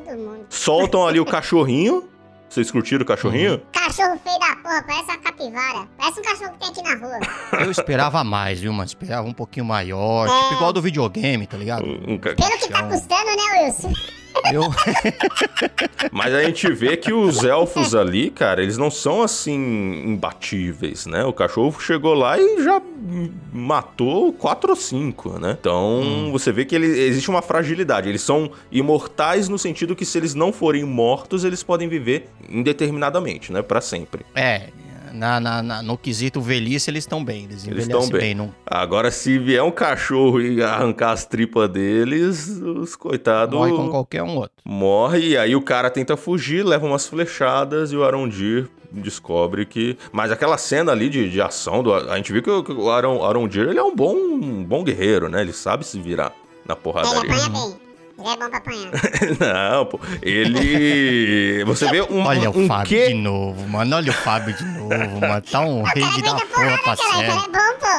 soltam 0.50 1.06
ali 1.06 1.18
o 1.20 1.24
cachorrinho. 1.24 2.08
Vocês 2.48 2.70
curtiram 2.70 3.02
o 3.02 3.06
cachorrinho? 3.06 3.60
Cachorro 3.72 4.18
feio 4.22 4.38
da 4.38 4.54
porra, 4.62 4.84
parece 4.86 5.04
uma 5.10 5.18
capivara. 5.18 5.88
Parece 5.98 6.20
um 6.20 6.22
cachorro 6.22 6.52
que 6.52 6.58
tem 6.58 6.68
aqui 6.68 6.82
na 6.82 7.06
rua. 7.06 7.60
Eu 7.64 7.70
esperava 7.70 8.22
mais, 8.22 8.60
viu, 8.60 8.72
mano? 8.72 8.84
Esperava 8.86 9.26
um 9.26 9.32
pouquinho 9.32 9.66
maior, 9.66 10.28
É. 10.28 10.42
tipo 10.42 10.54
igual 10.54 10.72
do 10.72 10.80
videogame, 10.80 11.46
tá 11.46 11.56
ligado? 11.56 11.84
Um 12.06 12.16
ca- 12.18 12.34
Pelo 12.34 12.58
que 12.58 12.68
tá 12.68 12.82
custando, 12.84 13.24
né, 13.24 13.64
Wilson? 13.64 13.92
Eu... 14.52 14.62
Mas 16.12 16.34
a 16.34 16.42
gente 16.42 16.70
vê 16.72 16.96
que 16.96 17.12
os 17.12 17.42
elfos 17.44 17.94
ali, 17.94 18.30
cara, 18.30 18.62
eles 18.62 18.76
não 18.76 18.90
são 18.90 19.22
assim 19.22 19.54
imbatíveis, 20.04 21.06
né? 21.06 21.24
O 21.24 21.32
cachorro 21.32 21.80
chegou 21.80 22.14
lá 22.14 22.38
e 22.38 22.62
já 22.62 22.80
matou 23.52 24.32
quatro 24.32 24.70
ou 24.70 24.76
cinco, 24.76 25.38
né? 25.38 25.56
Então 25.58 26.30
você 26.32 26.52
vê 26.52 26.64
que 26.64 26.74
ele, 26.74 26.86
existe 26.86 27.30
uma 27.30 27.42
fragilidade. 27.42 28.08
Eles 28.08 28.22
são 28.22 28.50
imortais 28.70 29.48
no 29.48 29.58
sentido 29.58 29.96
que 29.96 30.04
se 30.04 30.18
eles 30.18 30.34
não 30.34 30.52
forem 30.52 30.84
mortos, 30.84 31.44
eles 31.44 31.62
podem 31.62 31.88
viver 31.88 32.28
indeterminadamente, 32.48 33.52
né? 33.52 33.62
Pra 33.62 33.80
sempre. 33.80 34.24
É, 34.34 34.68
na, 35.14 35.40
na- 35.40 35.62
na- 35.62 35.82
no 35.82 35.96
quesito 35.96 36.40
velhice 36.40 36.90
eles 36.90 37.04
estão 37.04 37.24
bem. 37.24 37.44
Eles 37.44 37.64
Eles 37.66 37.86
envelhecem 37.86 37.94
estão 38.02 38.08
bem. 38.10 38.20
bem. 38.20 38.34
não 38.34 38.54
Agora, 38.66 39.10
se 39.10 39.38
vier 39.38 39.62
um 39.62 39.70
cachorro 39.70 40.40
e 40.40 40.62
arrancar 40.62 41.12
as 41.12 41.24
tripas 41.24 41.68
deles, 41.70 42.48
os 42.48 42.96
coitados. 42.96 43.58
morre 43.58 43.72
com 43.72 43.88
qualquer 43.88 44.22
um 44.22 44.36
outro. 44.36 44.50
Morre, 44.64 45.20
e 45.30 45.36
aí 45.36 45.54
o 45.56 45.62
cara 45.62 45.88
tenta 45.90 46.16
fugir, 46.16 46.64
leva 46.64 46.84
umas 46.86 47.06
flechadas 47.06 47.92
e 47.92 47.96
o 47.96 48.04
Arondir 48.04 48.68
descobre 48.92 49.64
que. 49.66 49.96
Mas 50.12 50.30
aquela 50.30 50.56
cena 50.58 50.92
ali 50.92 51.08
de, 51.08 51.28
de 51.30 51.40
ação, 51.40 51.82
do... 51.82 51.92
a 51.94 52.16
gente 52.16 52.32
viu 52.32 52.42
que 52.42 52.50
o, 52.50 52.62
que 52.62 52.72
o 52.72 52.90
Aron, 52.90 53.24
Arondir 53.24 53.68
ele 53.68 53.78
é 53.78 53.82
um 53.82 53.94
bom, 53.94 54.14
um 54.14 54.62
bom 54.64 54.82
guerreiro, 54.84 55.28
né? 55.28 55.40
Ele 55.40 55.52
sabe 55.52 55.84
se 55.86 56.00
virar 56.00 56.32
na 56.66 56.74
Ele 56.74 56.82
porradaria. 56.82 57.20
apanha 57.20 57.48
bem. 57.48 57.76
Ele 58.18 58.28
é 58.28 58.36
bom 58.36 58.48
pra 58.48 58.58
apanhar. 58.58 58.90
Não, 59.74 59.86
pô. 59.86 59.98
Ele. 60.22 61.64
Você 61.64 61.88
vê 61.90 62.02
um. 62.02 62.24
Olha 62.24 62.50
um 62.50 62.64
o 62.64 62.68
Fábio 62.68 62.86
quê? 62.88 63.08
de 63.08 63.14
novo, 63.14 63.68
mano. 63.68 63.96
Olha 63.96 64.10
o 64.10 64.14
Fábio 64.14 64.54
de 64.54 64.64
novo, 64.64 65.20
mano. 65.20 65.42
Tá 65.42 65.60
um 65.60 65.82
rei 65.82 66.04
de 66.04 66.22
dar 66.22 66.34
porra 66.34 66.46
pra 66.46 66.54
Cara, 66.54 66.74
o 66.76 66.82
cara 66.84 66.96
série. 66.96 67.24
é 67.24 67.30
bom, 67.30 67.40
pô. 67.40 67.54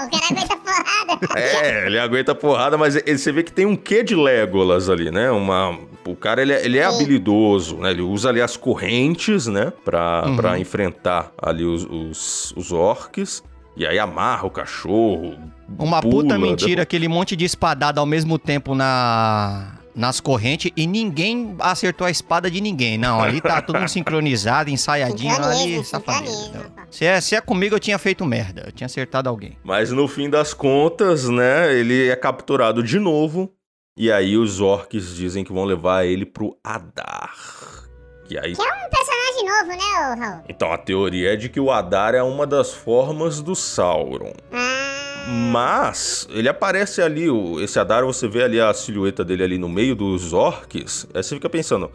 O 0.06 0.10
cara 0.10 0.26
aguenta 0.32 0.58
porrada. 0.58 1.40
É, 1.40 1.86
ele 1.88 2.00
aguenta 2.00 2.36
porrada, 2.36 2.78
mas 2.78 2.96
ele- 2.96 3.18
você 3.18 3.32
vê 3.32 3.44
que 3.44 3.52
tem 3.52 3.66
um 3.66 3.76
quê 3.76 4.04
de 4.04 4.16
Legolas 4.16 4.90
ali, 4.90 5.12
né? 5.12 5.30
Uma, 5.32 5.78
o 6.08 6.16
cara, 6.16 6.42
ele, 6.42 6.54
é- 6.54 6.66
ele 6.66 6.78
é 6.78 6.86
habilidoso, 6.86 7.78
né? 7.78 7.92
Ele 7.92 8.02
usa 8.02 8.30
ali 8.30 8.42
as 8.42 8.56
correntes, 8.58 9.48
né? 9.48 9.72
Pra, 9.84 10.24
Uhum. 10.26 10.36
pra 10.38 10.58
enfrentar 10.60 11.32
ali 11.42 11.64
os, 11.66 11.84
os, 11.86 12.54
os 12.56 12.72
orcs. 12.72 13.44
E 13.78 13.86
aí 13.86 14.00
amarra 14.00 14.46
o 14.48 14.50
cachorro. 14.50 15.36
Uma 15.78 16.00
pula, 16.02 16.24
puta 16.24 16.40
mentira, 16.40 16.68
depois- 16.70 16.80
aquele 16.84 17.08
monte 17.10 17.36
de 17.36 17.44
espadada 17.44 18.00
ao 18.00 18.06
mesmo 18.06 18.40
tempo 18.40 18.74
na 18.74 19.74
nas 19.96 20.20
correntes 20.20 20.72
e 20.76 20.86
ninguém 20.86 21.56
acertou 21.60 22.06
a 22.06 22.12
espada 22.12 22.52
de 22.52 22.60
ninguém. 22.60 22.98
Não, 22.98 23.22
ali 23.22 23.40
tá 23.40 23.62
tudo 23.62 23.80
um 23.80 23.88
sincronizado, 23.88 24.70
ensaiadinho 24.70 25.34
ali, 25.34 25.84
Sincronismo, 25.84 26.02
pô. 26.02 26.86
Se 26.92 27.06
é, 27.06 27.20
se 27.22 27.36
é 27.36 27.42
comigo, 27.42 27.76
eu 27.76 27.80
tinha 27.80 27.98
feito 27.98 28.26
merda. 28.26 28.64
Eu 28.66 28.72
tinha 28.72 28.86
acertado 28.86 29.30
alguém. 29.30 29.58
Mas 29.64 29.92
no 29.92 30.08
fim 30.08 30.30
das 30.30 30.54
contas, 30.54 31.30
né? 31.30 31.74
Ele 31.74 32.10
é 32.10 32.16
capturado 32.16 32.84
de 32.84 33.00
novo. 33.00 33.52
E 33.98 34.12
aí 34.12 34.38
os 34.38 34.60
orcs 34.60 35.16
dizem 35.16 35.44
que 35.46 35.54
vão 35.54 35.64
levar 35.64 36.06
ele 36.06 36.26
pro 36.26 36.58
Adar. 36.62 37.34
E 38.30 38.38
aí 38.38 38.56
Que 38.56 38.62
é 38.62 38.66
um 38.66 38.90
personagem 38.90 39.46
novo, 39.46 39.68
né, 39.70 40.00
ô 40.00 40.20
Raul? 40.20 40.44
Então, 40.50 40.74
a 40.74 40.78
teoria 40.78 41.34
é 41.34 41.36
de 41.36 41.48
que 41.48 41.60
o 41.60 41.72
Adar 41.72 42.16
é 42.16 42.24
uma 42.24 42.46
das 42.46 42.74
formas 42.74 43.42
do 43.42 43.56
Sauron. 43.56 44.34
Mas 45.28 46.28
ele 46.30 46.48
aparece 46.50 47.02
ali, 47.02 47.30
o- 47.30 47.60
esse 47.60 47.80
Adar, 47.80 48.06
você 48.06 48.28
vê 48.28 48.44
ali 48.44 48.60
a 48.60 48.74
silhueta 48.74 49.24
dele 49.24 49.44
ali 49.44 49.58
no 49.58 49.68
meio 49.70 49.96
dos 49.96 50.34
orcs. 50.34 51.08
Aí 51.14 51.24
você 51.24 51.36
fica 51.36 51.50
pensando, 51.50 51.92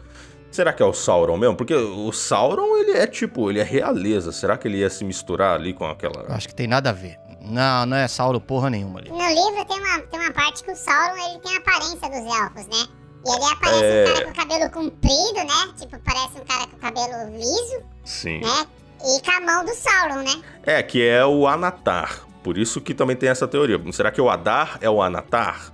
será 0.51 0.73
que 0.73 0.83
é 0.83 0.85
o 0.85 0.93
Sauron 0.93 1.37
mesmo? 1.37 1.55
Porque 1.55 1.73
o 1.73 2.11
Sauron, 2.11 2.77
ele 2.77 2.91
é 2.91 3.07
tipo, 3.07 3.49
ele 3.49 3.59
é 3.59 3.63
realeza. 3.63 4.31
Será 4.31 4.57
que 4.57 4.67
ele 4.67 4.77
ia 4.77 4.89
se 4.89 5.03
misturar 5.03 5.55
ali 5.55 5.73
com 5.73 5.85
aquela... 5.85 6.25
Acho 6.33 6.47
que 6.47 6.55
tem 6.55 6.67
nada 6.67 6.89
a 6.89 6.93
ver. 6.93 7.17
Não, 7.41 7.85
não 7.85 7.97
é 7.97 8.07
Sauron 8.07 8.39
porra 8.39 8.69
nenhuma 8.69 8.99
ali. 8.99 9.09
No 9.09 9.17
livro 9.17 9.65
tem 9.65 9.79
uma, 9.79 9.99
tem 10.01 10.19
uma 10.19 10.31
parte 10.31 10.63
que 10.63 10.71
o 10.71 10.75
Sauron 10.75 11.17
ele 11.29 11.39
tem 11.39 11.55
a 11.55 11.57
aparência 11.57 12.09
dos 12.09 12.35
elfos, 12.35 12.67
né? 12.67 12.87
E 13.25 13.29
ali 13.31 13.53
aparece 13.53 13.83
É. 13.85 14.03
um 14.03 14.13
cara 14.13 14.25
com 14.25 14.33
cabelo 14.33 14.71
comprido, 14.71 15.35
né? 15.35 15.73
Tipo, 15.79 15.99
parece 16.03 16.39
um 16.39 16.45
cara 16.45 16.67
com 16.67 16.77
cabelo 16.77 17.35
liso, 17.37 17.83
Sim. 18.03 18.39
né? 18.41 18.65
E 19.03 19.21
com 19.23 19.31
a 19.31 19.41
mão 19.41 19.65
do 19.65 19.73
Sauron, 19.73 20.21
né? 20.23 20.41
É, 20.63 20.83
que 20.83 21.03
é 21.07 21.25
o 21.25 21.47
Anatar. 21.47 22.21
Por 22.43 22.57
isso 22.57 22.81
que 22.81 22.93
também 22.93 23.15
tem 23.15 23.29
essa 23.29 23.47
teoria. 23.47 23.79
Será 23.91 24.11
que 24.11 24.21
o 24.21 24.29
Adar 24.29 24.77
é 24.81 24.89
o 24.89 25.01
Anatar? 25.01 25.71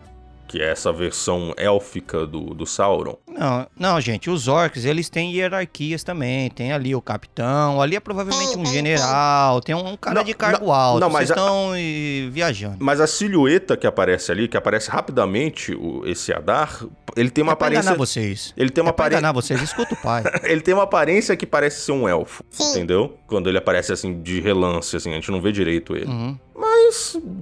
Que 0.48 0.62
é 0.62 0.72
essa 0.72 0.93
versão 0.93 1.54
élfica 1.58 2.26
do, 2.26 2.54
do 2.54 2.66
Sauron? 2.66 3.18
Não, 3.28 3.68
não, 3.78 4.02
gente, 4.02 4.30
os 4.30 4.48
orcs, 4.48 4.86
eles 4.86 5.10
têm 5.10 5.34
hierarquias 5.36 6.04
também. 6.04 6.50
Tem 6.50 6.72
ali 6.72 6.95
o 6.95 7.02
capitão, 7.02 7.82
ali 7.82 7.95
é 7.95 8.00
provavelmente 8.00 8.58
um 8.58 8.66
general, 8.66 9.62
tem 9.62 9.76
um 9.76 9.95
cara 9.98 10.16
Não, 10.16 10.24
de 10.24 10.34
cargo 10.34 10.66
não, 10.68 10.74
alto. 10.74 11.00
não, 11.02 11.10
mas 11.10 11.28
Vocês 11.28 11.38
a- 11.38 11.41
estão 11.41 11.72
eh, 11.76 12.30
viajando. 12.32 12.78
Mas 12.80 13.00
a 13.02 13.08
silhueta 13.08 13.76
que 13.78 13.86
aparece 13.86 14.32
ali, 14.32 14.48
que 14.48 14.56
aparece 14.58 14.89
rapidamente, 14.89 15.74
o- 15.76 16.02
esse 16.06 16.34
Adar, 16.34 16.84
ele 17.16 17.30
tem 17.30 17.43
uma 17.43 17.52
É 17.52 17.56
pra 17.56 17.68
aparência. 17.68 17.82
enganar 17.89 17.98
vocês. 17.98 18.54
Ele 18.58 18.70
tem 18.70 18.82
uma 18.82 18.89
É 18.89 18.93
pra 18.93 19.06
aparência. 19.06 19.20
enganar 19.20 19.34
vocês, 19.34 19.62
escuta 19.62 19.93
o 19.93 19.98
pai. 19.98 20.24
ele 20.45 20.62
tem 20.62 20.74
uma 20.74 20.84
aparência 20.84 21.36
que 21.36 21.45
parece 21.45 21.82
ser 21.82 21.91
um 21.91 22.08
elfo. 22.08 22.43
Entendeu? 22.72 23.18
Quando 23.28 23.50
ele 23.50 23.58
aparece 23.58 23.91
assim 23.91 24.22
de 24.22 24.39
relance, 24.39 24.95
assim, 24.95 25.12
a 25.12 25.16
gente 25.16 25.30
não 25.30 25.41
vê 25.41 25.52
direito 25.52 25.95
ele. 25.95 26.06
Uhum. 26.08 26.38
Mas 26.56 26.66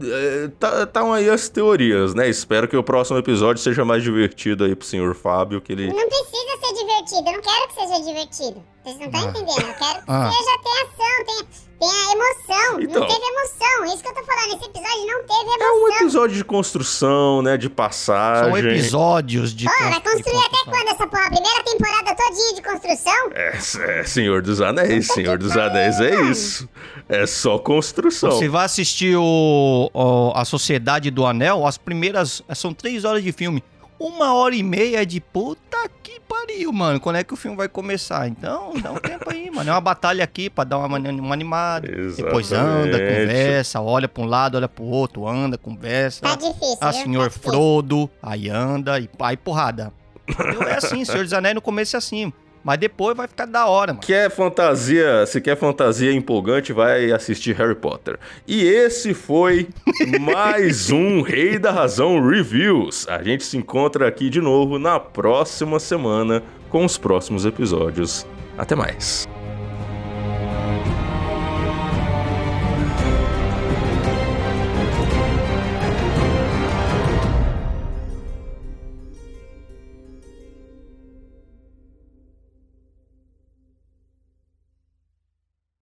é, 0.04 0.48
tá, 0.60 0.86
tá 0.86 1.14
aí 1.14 1.30
as 1.30 1.50
teorias, 1.50 2.14
né? 2.14 2.30
Espero 2.30 2.68
que 2.68 2.76
o 2.78 2.84
próximo 2.84 3.18
episódio 3.18 3.62
seja 3.62 3.86
mais 3.86 4.04
divertido 4.04 4.64
aí 4.64 4.76
pro 4.76 4.86
senhor 4.86 5.16
Fábio, 5.16 5.62
que 5.62 5.72
ele. 5.74 5.88
Não 5.88 6.08
precisa 6.08 6.58
ser 6.62 6.74
divertido, 6.74 7.30
eu 7.30 7.34
não 7.34 7.41
quero 7.41 7.68
que 7.68 7.74
seja 7.74 8.04
divertido. 8.04 8.74
Vocês 8.86 8.99
não 8.99 9.05
estão 9.07 9.21
Ah. 9.21 9.29
entendendo. 9.29 9.67
Eu 9.67 9.73
quero 9.73 9.99
que 9.99 10.03
Ah. 10.07 10.31
seja, 10.31 10.59
tenha 10.63 10.83
ação, 10.86 11.25
tenha, 11.25 11.45
tenha 11.79 12.13
emoção. 12.13 12.81
Então. 12.81 13.01
Não 13.01 13.07
teve 13.07 13.25
emoção, 13.25 13.86
isso 13.86 14.03
que 14.03 14.07
eu 14.09 14.13
tô 14.13 14.23
falando. 14.23 14.55
Esse 14.55 14.65
episódio 14.69 15.07
não 15.07 15.21
teve 15.25 15.63
É 15.63 15.71
um 15.71 15.77
emoção. 15.77 15.95
episódio 15.97 16.36
de 16.38 16.43
construção, 16.45 17.41
né? 17.41 17.57
De 17.57 17.69
passagem. 17.69 18.45
São 18.51 18.57
episódios 18.57 19.53
de. 19.55 19.65
Pô, 19.65 19.71
vai 19.79 20.01
construir 20.01 20.45
até 20.45 20.57
quando 20.71 20.88
essa 20.89 21.07
porra? 21.07 21.25
A 21.25 21.29
primeira 21.31 21.63
temporada 21.63 22.15
todinha 22.15 22.53
de 22.55 22.61
construção? 22.61 23.29
É, 23.33 23.57
é 23.99 24.03
Senhor 24.03 24.41
dos 24.41 24.61
Anéis, 24.61 25.07
Senhor 25.07 25.38
dos 25.38 25.51
Anéis 25.57 25.99
é 25.99 26.21
isso. 26.29 26.69
É 27.09 27.25
só 27.25 27.57
construção. 27.57 28.31
Você 28.31 28.47
vai 28.47 28.65
assistir 28.65 29.15
o, 29.17 29.89
o- 29.93 30.31
a 30.36 30.45
Sociedade 30.45 31.09
do 31.11 31.25
Anel, 31.25 31.65
as 31.65 31.77
primeiras. 31.77 32.41
São 32.53 32.73
três 32.73 33.03
horas 33.03 33.23
de 33.23 33.31
filme. 33.31 33.63
Uma 33.97 34.33
hora 34.33 34.53
e 34.55 34.61
meia 34.61 35.01
é 35.01 35.05
de 35.05 35.21
puta 35.21 35.61
que 36.03 36.19
pariu, 36.19 36.71
mano. 36.71 36.99
Quando 36.99 37.17
é 37.17 37.23
que 37.23 37.33
o 37.33 37.38
filme 37.38 37.55
vai 37.57 37.67
começar? 37.67 38.27
Então, 38.27 38.73
dá 38.81 38.91
um 38.91 38.95
tempo 38.97 39.29
aí, 39.29 39.49
mano. 39.49 39.69
É 39.69 39.73
uma 39.73 39.81
batalha 39.81 40.23
aqui 40.23 40.49
pra 40.49 40.63
dar 40.63 40.77
uma, 40.77 40.97
uma 40.97 41.33
animada. 41.33 41.88
Depois 41.88 42.51
anda, 42.51 42.89
Exatamente. 42.89 43.19
conversa, 43.27 43.81
olha 43.81 44.07
pra 44.07 44.23
um 44.23 44.25
lado, 44.27 44.55
olha 44.55 44.67
pro 44.67 44.83
outro, 44.83 45.27
anda, 45.27 45.57
conversa. 45.57 46.21
Tá 46.21 46.36
difícil, 46.36 46.77
Ah, 46.81 46.93
senhor 46.93 47.31
Tá. 47.31 47.39
Frodo, 47.39 48.09
aí 48.21 48.49
anda 48.49 48.99
e 48.99 49.09
aí 49.19 49.38
porrada. 49.38 49.91
Entendeu? 50.27 50.63
É 50.63 50.77
assim, 50.77 51.05
Senhor 51.05 51.23
dos 51.23 51.33
Anéis 51.33 51.53
no 51.55 51.61
começo 51.61 51.95
é 51.95 51.99
assim. 51.99 52.33
Mas 52.66 52.80
depois 52.80 53.16
vai 53.16 53.28
ficar 53.28 53.45
da 53.45 53.68
hora, 53.68 53.93
mano. 53.93 54.03
Quer 54.03 54.32
fantasia, 54.32 55.24
se 55.28 55.39
quer 55.39 55.55
fantasia 55.55 56.11
empolgante, 56.11 56.74
vai 56.74 57.11
assistir 57.11 57.55
Harry 57.55 57.76
Potter. 57.76 58.18
E 58.47 58.63
esse 58.63 59.13
foi 59.13 59.68
mais 60.20 60.89
um 60.89 61.22
Rei 61.22 61.59
da 61.59 61.72
Razão 61.72 62.28
Reviews. 62.28 63.07
A 63.07 63.22
gente 63.22 63.43
se 63.43 63.55
encontra 63.55 64.07
aqui 64.07 64.32
de 64.32 64.41
novo 64.41 64.80
na 64.80 64.99
próxima 64.99 65.80
semana 65.80 66.41
com 66.68 66.84
os 66.84 66.97
próximos 66.97 67.45
episódios. 67.45 68.26
Até 68.57 68.74
mais. 68.74 69.28